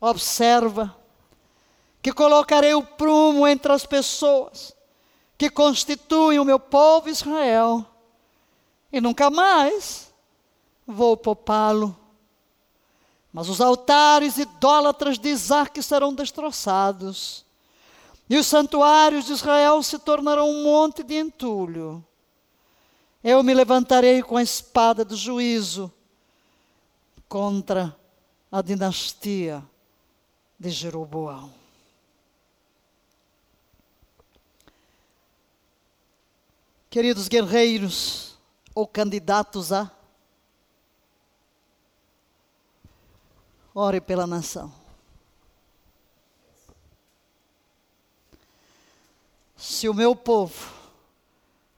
[0.00, 0.96] observa,
[2.02, 4.74] que colocarei o prumo entre as pessoas
[5.36, 7.84] que constituem o meu povo Israel,
[8.90, 10.12] e nunca mais
[10.86, 12.03] vou poupá-lo
[13.34, 17.44] mas os altares idólatras de Isaac serão destroçados,
[18.30, 22.02] e os santuários de Israel se tornarão um monte de entulho.
[23.24, 25.92] Eu me levantarei com a espada do juízo
[27.28, 27.94] contra
[28.52, 29.64] a dinastia
[30.56, 31.52] de Jeroboão.
[36.88, 38.38] Queridos guerreiros
[38.72, 39.90] ou candidatos a
[43.74, 44.72] Ore pela nação.
[49.56, 50.72] Se o meu povo,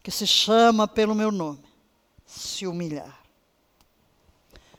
[0.02, 1.64] que se chama pelo meu nome,
[2.26, 3.22] se humilhar,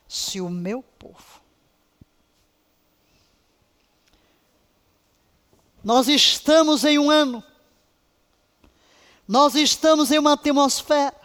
[0.08, 1.42] se o meu povo,
[5.84, 7.44] nós estamos em um ano,
[9.28, 11.16] nós estamos em uma atmosfera,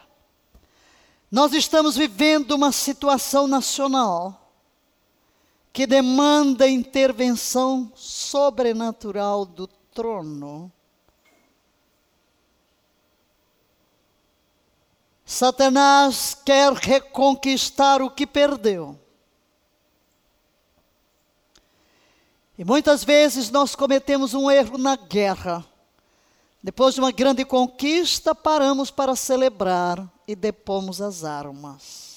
[1.31, 4.42] nós estamos vivendo uma situação nacional
[5.73, 10.71] que demanda intervenção sobrenatural do trono.
[15.25, 19.01] Satanás quer reconquistar o que perdeu.
[22.59, 25.65] E muitas vezes nós cometemos um erro na guerra.
[26.63, 32.12] Depois de uma grande conquista, paramos para celebrar e depomos as armas.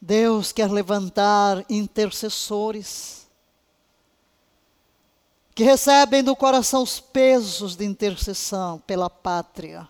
[0.00, 3.18] Deus quer levantar intercessores
[5.58, 9.88] que recebem do coração os pesos de intercessão pela pátria.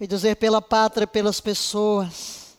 [0.00, 2.56] E dizer pela pátria, pelas pessoas.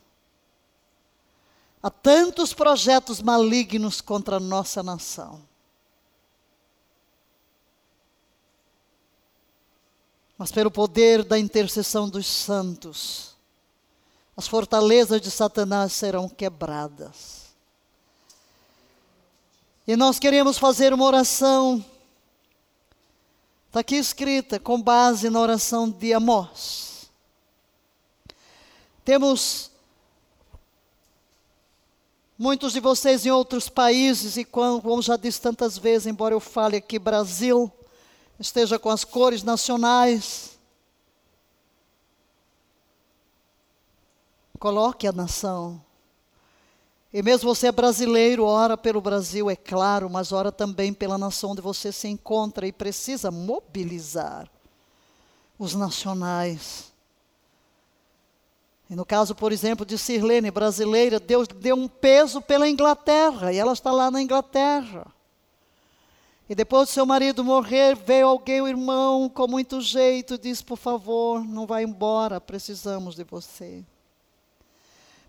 [1.84, 5.42] Há tantos projetos malignos contra a nossa nação.
[10.38, 13.37] Mas pelo poder da intercessão dos santos,
[14.38, 17.48] as fortalezas de Satanás serão quebradas.
[19.88, 21.84] E nós queremos fazer uma oração,
[23.66, 27.10] está aqui escrita, com base na oração de Amós.
[29.04, 29.72] Temos
[32.38, 36.78] muitos de vocês em outros países, e como já disse tantas vezes, embora eu fale
[36.78, 37.72] aqui Brasil,
[38.40, 40.57] esteja com as cores nacionais,
[44.60, 45.82] Coloque a nação.
[47.14, 51.52] E mesmo você é brasileiro, ora pelo Brasil, é claro, mas ora também pela nação
[51.52, 54.50] onde você se encontra e precisa mobilizar
[55.58, 56.92] os nacionais.
[58.90, 63.58] E no caso, por exemplo, de Sirlene, brasileira, Deus deu um peso pela Inglaterra, e
[63.58, 65.08] ela está lá na Inglaterra.
[66.50, 70.78] E depois de seu marido morrer, veio alguém, o irmão, com muito jeito, disse: Por
[70.78, 73.84] favor, não vá embora, precisamos de você.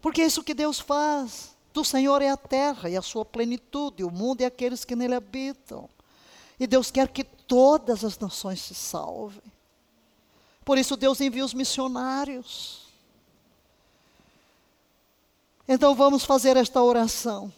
[0.00, 1.56] Porque é isso que Deus faz.
[1.72, 5.14] Do Senhor é a terra e a sua plenitude, o mundo e aqueles que nele
[5.14, 5.88] habitam.
[6.58, 9.42] E Deus quer que todas as nações se salvem.
[10.64, 12.86] Por isso Deus envia os missionários.
[15.66, 17.52] Então vamos fazer esta oração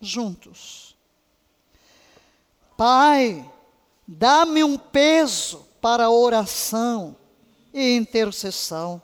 [0.00, 0.96] juntos.
[2.76, 3.48] Pai,
[4.06, 7.14] dá-me um peso para oração
[7.74, 9.02] e intercessão.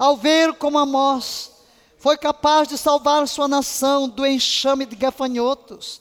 [0.00, 1.50] Ao ver como Amós
[1.98, 6.00] foi capaz de salvar sua nação do enxame de gafanhotos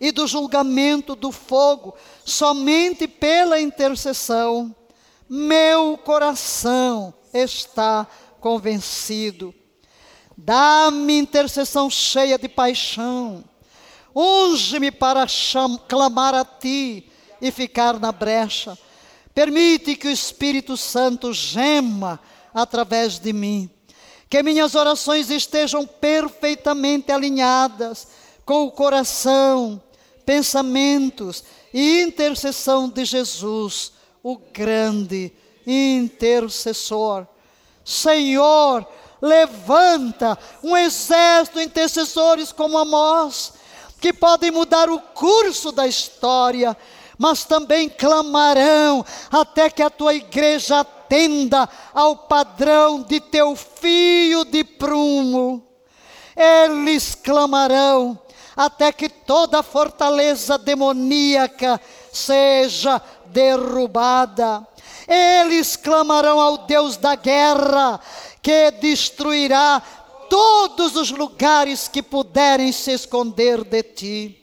[0.00, 4.72] e do julgamento do fogo, somente pela intercessão,
[5.28, 8.06] meu coração está
[8.38, 9.52] convencido.
[10.36, 13.42] Dá-me intercessão cheia de paixão,
[14.14, 15.26] unge-me para
[15.88, 17.10] clamar a ti
[17.42, 18.78] e ficar na brecha.
[19.34, 22.20] Permite que o Espírito Santo gema
[22.54, 23.70] através de mim.
[24.28, 28.06] Que minhas orações estejam perfeitamente alinhadas
[28.44, 29.82] com o coração,
[30.24, 35.32] pensamentos e intercessão de Jesus, o grande
[35.66, 37.26] intercessor.
[37.84, 38.86] Senhor,
[39.20, 43.52] levanta um exército de intercessores como Amós,
[44.00, 46.76] que podem mudar o curso da história,
[47.20, 54.64] mas também clamarão até que a tua igreja atenda ao padrão de teu fio de
[54.64, 55.62] prumo.
[56.34, 58.18] Eles clamarão
[58.56, 61.78] até que toda fortaleza demoníaca
[62.10, 64.66] seja derrubada.
[65.06, 68.00] Eles clamarão ao Deus da guerra,
[68.40, 69.82] que destruirá
[70.30, 74.39] todos os lugares que puderem se esconder de ti.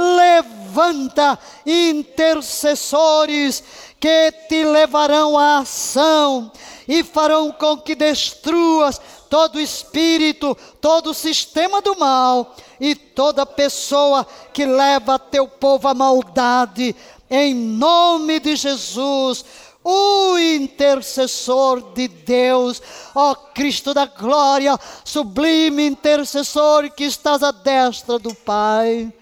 [0.00, 3.62] Levanta intercessores
[4.00, 6.50] que te levarão à ação
[6.88, 14.64] e farão com que destruas todo espírito, todo sistema do mal e toda pessoa que
[14.64, 16.96] leva teu povo à maldade,
[17.30, 19.44] em nome de Jesus,
[19.84, 22.82] o intercessor de Deus,
[23.14, 29.12] ó Cristo da glória, sublime intercessor que estás à destra do Pai.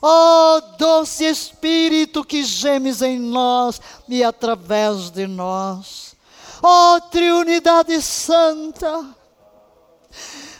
[0.00, 6.16] Ó doce Espírito que gemes em nós e através de nós.
[6.62, 9.04] Ó Triunidade Santa,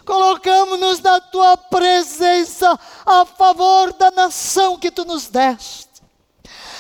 [0.04, 6.02] colocamos-nos na tua presença a favor da nação que tu nos deste,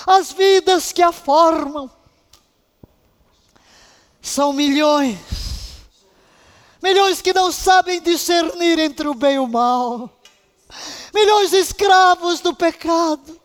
[0.06, 1.90] as vidas que a formam.
[4.20, 5.18] São milhões,
[6.82, 10.10] milhões que não sabem discernir entre o bem e o mal,
[11.18, 13.38] milhões de escravos do pecado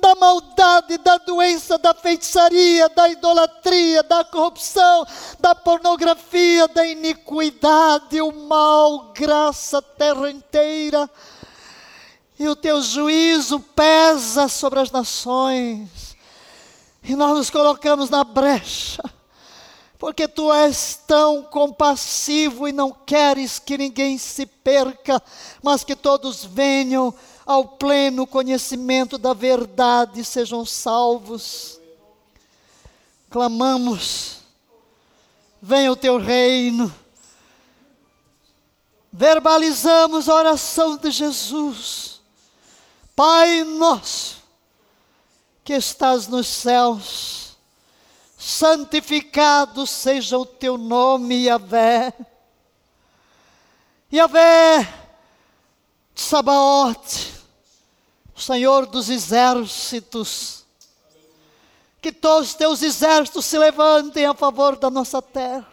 [0.00, 5.06] da maldade, da doença, da feitiçaria, da idolatria, da corrupção,
[5.38, 11.08] da pornografia, da iniquidade, o mal, graça terra inteira.
[12.38, 16.16] E o teu juízo pesa sobre as nações.
[17.02, 19.02] E nós nos colocamos na brecha,
[20.00, 25.22] porque tu és tão compassivo e não queres que ninguém se perca,
[25.62, 27.14] mas que todos venham
[27.44, 31.78] ao pleno conhecimento da verdade sejam salvos.
[33.28, 34.38] Clamamos,
[35.60, 36.90] venha o teu reino.
[39.12, 42.22] Verbalizamos a oração de Jesus.
[43.14, 44.38] Pai nosso,
[45.62, 47.49] que estás nos céus,
[48.40, 52.14] santificado seja o teu nome, Yahvé.
[54.10, 54.88] Yahvé,
[56.14, 57.34] Sabaote,
[58.34, 60.64] Senhor dos exércitos,
[62.00, 65.68] que todos os teus exércitos se levantem a favor da nossa terra.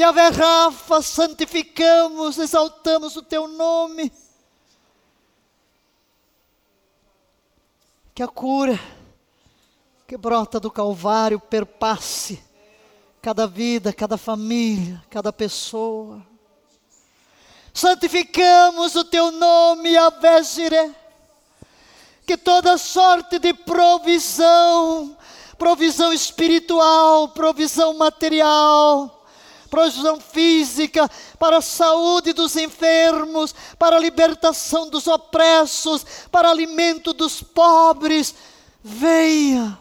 [0.00, 4.12] A Rafa, santificamos, exaltamos o teu nome.
[8.14, 8.78] Que a cura
[10.06, 12.42] que brota do Calvário perpasse
[13.20, 16.22] cada vida, cada família, cada pessoa
[17.76, 20.94] santificamos o teu nome, Yahvé Jireh.
[22.26, 25.16] Que toda sorte de provisão,
[25.58, 29.26] provisão espiritual, provisão material,
[29.68, 31.08] provisão física,
[31.38, 38.34] para a saúde dos enfermos, para a libertação dos opressos, para alimento dos pobres,
[38.82, 39.78] venha.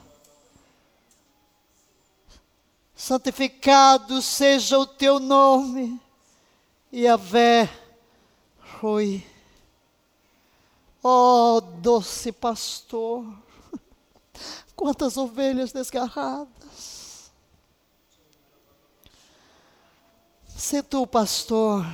[3.06, 6.02] Santificado seja o teu nome,
[6.92, 7.70] Yahvé
[8.80, 9.24] foi.
[11.04, 13.24] Oh, doce pastor,
[14.76, 17.30] quantas ovelhas desgarradas.
[20.58, 21.86] Se tu, pastor,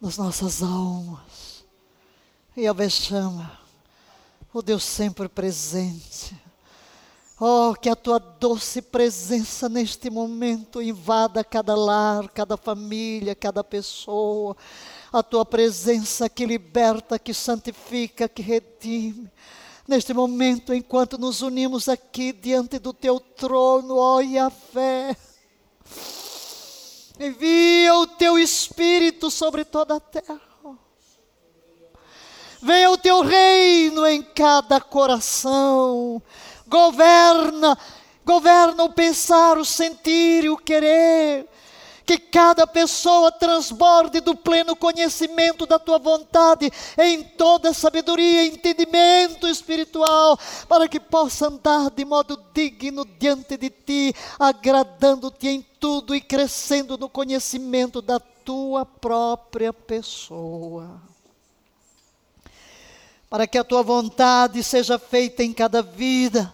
[0.00, 1.64] das nossas almas,
[2.56, 3.58] E a chama,
[4.54, 6.49] o Deus sempre presente.
[7.42, 14.54] Oh, que a tua doce presença neste momento invada cada lar, cada família, cada pessoa.
[15.10, 19.30] A tua presença que liberta, que santifica, que redime.
[19.88, 25.16] Neste momento, enquanto nos unimos aqui diante do teu trono, ó oh, fé.
[27.18, 30.40] Envia o teu espírito sobre toda a terra.
[32.62, 36.22] Venha o teu reino em cada coração.
[36.70, 37.76] Governa,
[38.24, 41.48] governa o pensar, o sentir e o querer
[42.10, 46.68] que cada pessoa transborde do pleno conhecimento da tua vontade,
[46.98, 50.36] em toda sabedoria e entendimento espiritual,
[50.68, 56.98] para que possa andar de modo digno diante de ti, agradando-te em tudo e crescendo
[56.98, 61.00] no conhecimento da tua própria pessoa.
[63.28, 66.52] Para que a tua vontade seja feita em cada vida,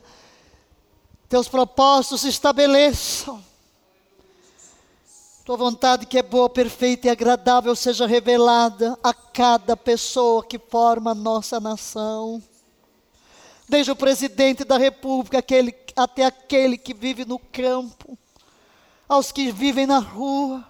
[1.29, 3.45] teus propósitos se estabeleçam
[5.47, 11.13] tua vontade que é boa, perfeita e agradável seja revelada a cada pessoa que forma
[11.13, 12.43] a nossa nação.
[13.69, 18.19] Desde o presidente da República aquele, até aquele que vive no campo,
[19.09, 20.67] aos que vivem na rua,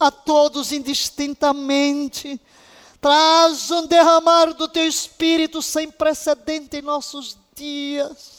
[0.00, 2.40] a todos indistintamente.
[2.98, 8.35] Traz um derramar do teu espírito sem precedente em nossos dias.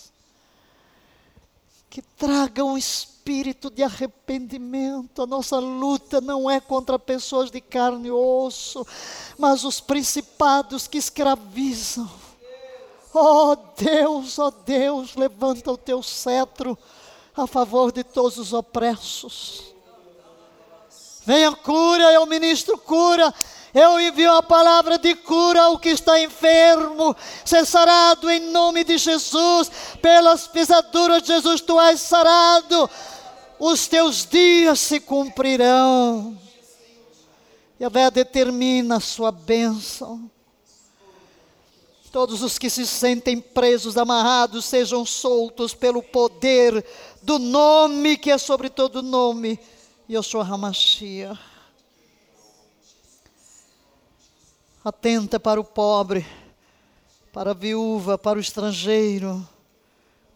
[1.98, 5.24] Que traga um espírito de arrependimento.
[5.24, 8.86] A nossa luta não é contra pessoas de carne e osso,
[9.36, 12.08] mas os principados que escravizam.
[13.12, 16.78] Oh Deus, oh Deus, levanta o teu cetro
[17.36, 19.74] a favor de todos os opressos.
[21.26, 23.34] Venha cura, eu ministro cura.
[23.74, 27.16] Eu envio a palavra de cura ao que está enfermo,
[27.46, 29.70] ser sarado em nome de Jesus,
[30.02, 32.90] pelas pisaduras de Jesus tu és sarado
[33.60, 36.38] os teus dias se cumprirão.
[37.80, 40.30] E a Vé determina a sua bênção.
[42.12, 46.84] Todos os que se sentem presos, amarrados, sejam soltos pelo poder
[47.22, 49.60] do nome que é sobre todo nome,
[50.10, 51.38] Yoshua Hamashia.
[54.88, 56.26] Atenta para o pobre,
[57.34, 59.48] para a viúva, para o estrangeiro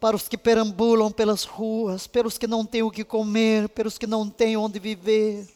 [0.02, 4.08] para os que perambulam pelas ruas, pelos que não têm o que comer, pelos que
[4.08, 5.48] não têm onde viver.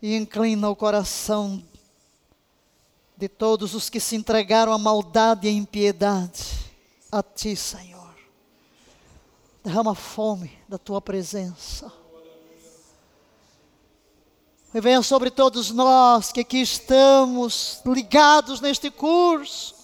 [0.00, 1.62] E inclina o coração
[3.18, 6.72] de todos os que se entregaram à maldade e à impiedade
[7.12, 8.14] a Ti, Senhor.
[9.62, 11.92] Derrama fome da Tua presença.
[14.76, 19.74] E venha sobre todos nós que aqui estamos ligados neste curso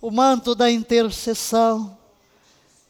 [0.00, 1.96] o manto da intercessão.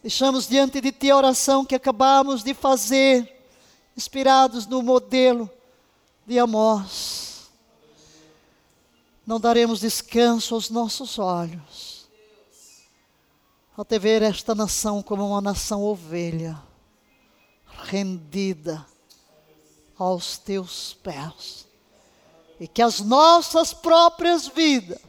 [0.00, 3.46] Deixamos diante de Ti a oração que acabamos de fazer,
[3.94, 5.50] inspirados no modelo
[6.26, 7.50] de Amós.
[9.26, 12.08] Não daremos descanso aos nossos olhos,
[13.76, 16.58] até ver esta nação como uma nação ovelha,
[17.82, 18.82] rendida
[19.98, 21.66] aos Teus pés,
[22.58, 25.00] e que as nossas próprias vidas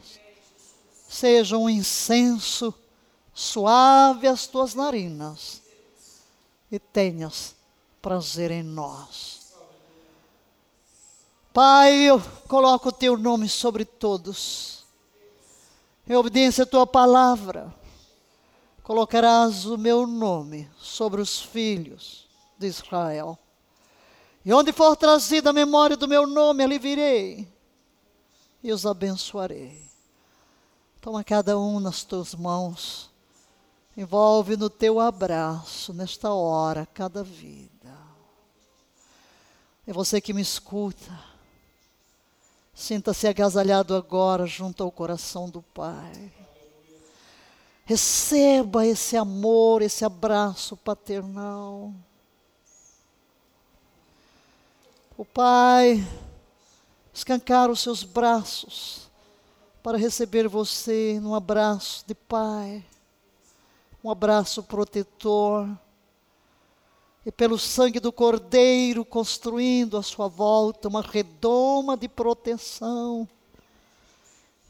[1.08, 2.74] seja um incenso
[3.34, 5.62] suave às tuas narinas
[6.72, 7.56] e tenhas
[8.02, 9.54] prazer em nós.
[11.54, 14.86] Pai, eu coloco o teu nome sobre todos.
[16.08, 17.74] Em obediência à tua palavra,
[18.84, 22.28] colocarás o meu nome sobre os filhos
[22.58, 23.38] de Israel.
[24.48, 27.46] E onde for trazida a memória do meu nome, ali virei
[28.64, 29.92] e os abençoarei.
[31.02, 33.10] Toma cada um nas tuas mãos.
[33.98, 37.94] Envolve no teu abraço, nesta hora, cada vida.
[39.86, 41.12] É você que me escuta.
[42.74, 46.32] Sinta-se agasalhado agora junto ao coração do Pai.
[47.84, 51.94] Receba esse amor, esse abraço paternal.
[55.18, 56.08] O Pai
[57.12, 59.10] escancar os seus braços
[59.82, 62.86] para receber você num abraço de pai,
[64.04, 65.68] um abraço protetor,
[67.26, 73.28] e pelo sangue do Cordeiro construindo à sua volta uma redoma de proteção.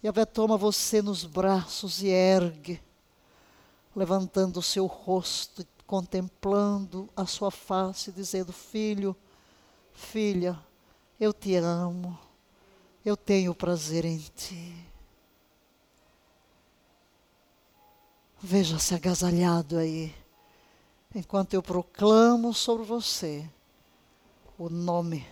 [0.01, 2.81] E a toma você nos braços e ergue,
[3.93, 9.13] levantando o seu rosto, contemplando a sua face, dizendo: Filho,
[9.97, 10.57] filha,
[11.19, 12.17] eu te amo
[13.03, 14.75] Eu tenho prazer em ti.
[18.39, 20.13] Veja-se agasalhado aí,
[21.15, 23.49] enquanto eu proclamo sobre você
[24.59, 25.27] o nome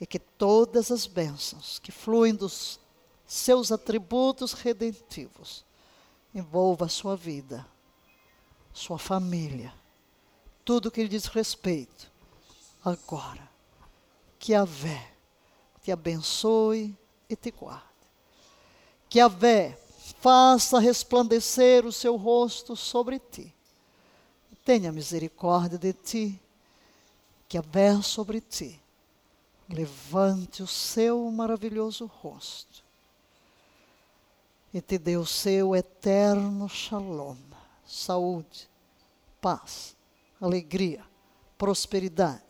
[0.00, 2.80] e que todas as bênçãos que fluem dos
[3.26, 5.64] seus atributos redentivos
[6.34, 7.64] envolva a sua vida,
[8.72, 9.72] sua família,
[10.64, 12.13] tudo que lhe diz respeito.
[12.84, 13.48] Agora,
[14.38, 15.10] que a Vé
[15.82, 16.96] te abençoe
[17.28, 17.84] e te guarde.
[19.08, 19.78] Que a Vé
[20.20, 23.54] faça resplandecer o seu rosto sobre ti.
[24.64, 26.40] Tenha misericórdia de ti.
[27.48, 28.80] Que a Vé sobre ti
[29.68, 32.84] levante o seu maravilhoso rosto
[34.72, 37.36] e te dê o seu eterno shalom,
[37.86, 38.68] saúde,
[39.40, 39.96] paz,
[40.40, 41.04] alegria,
[41.56, 42.42] prosperidade,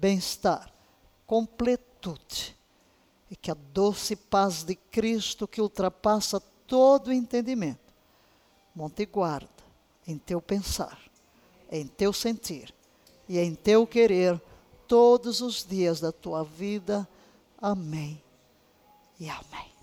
[0.00, 0.72] bem-estar,
[1.26, 2.56] completude.
[3.30, 7.92] E que a doce paz de Cristo que ultrapassa todo entendimento,
[8.74, 9.48] monte guarda
[10.06, 10.98] em teu pensar,
[11.70, 12.74] em teu sentir
[13.28, 14.40] e em teu querer
[14.86, 17.06] todos os dias da tua vida.
[17.60, 18.22] Amém
[19.20, 19.77] e amém.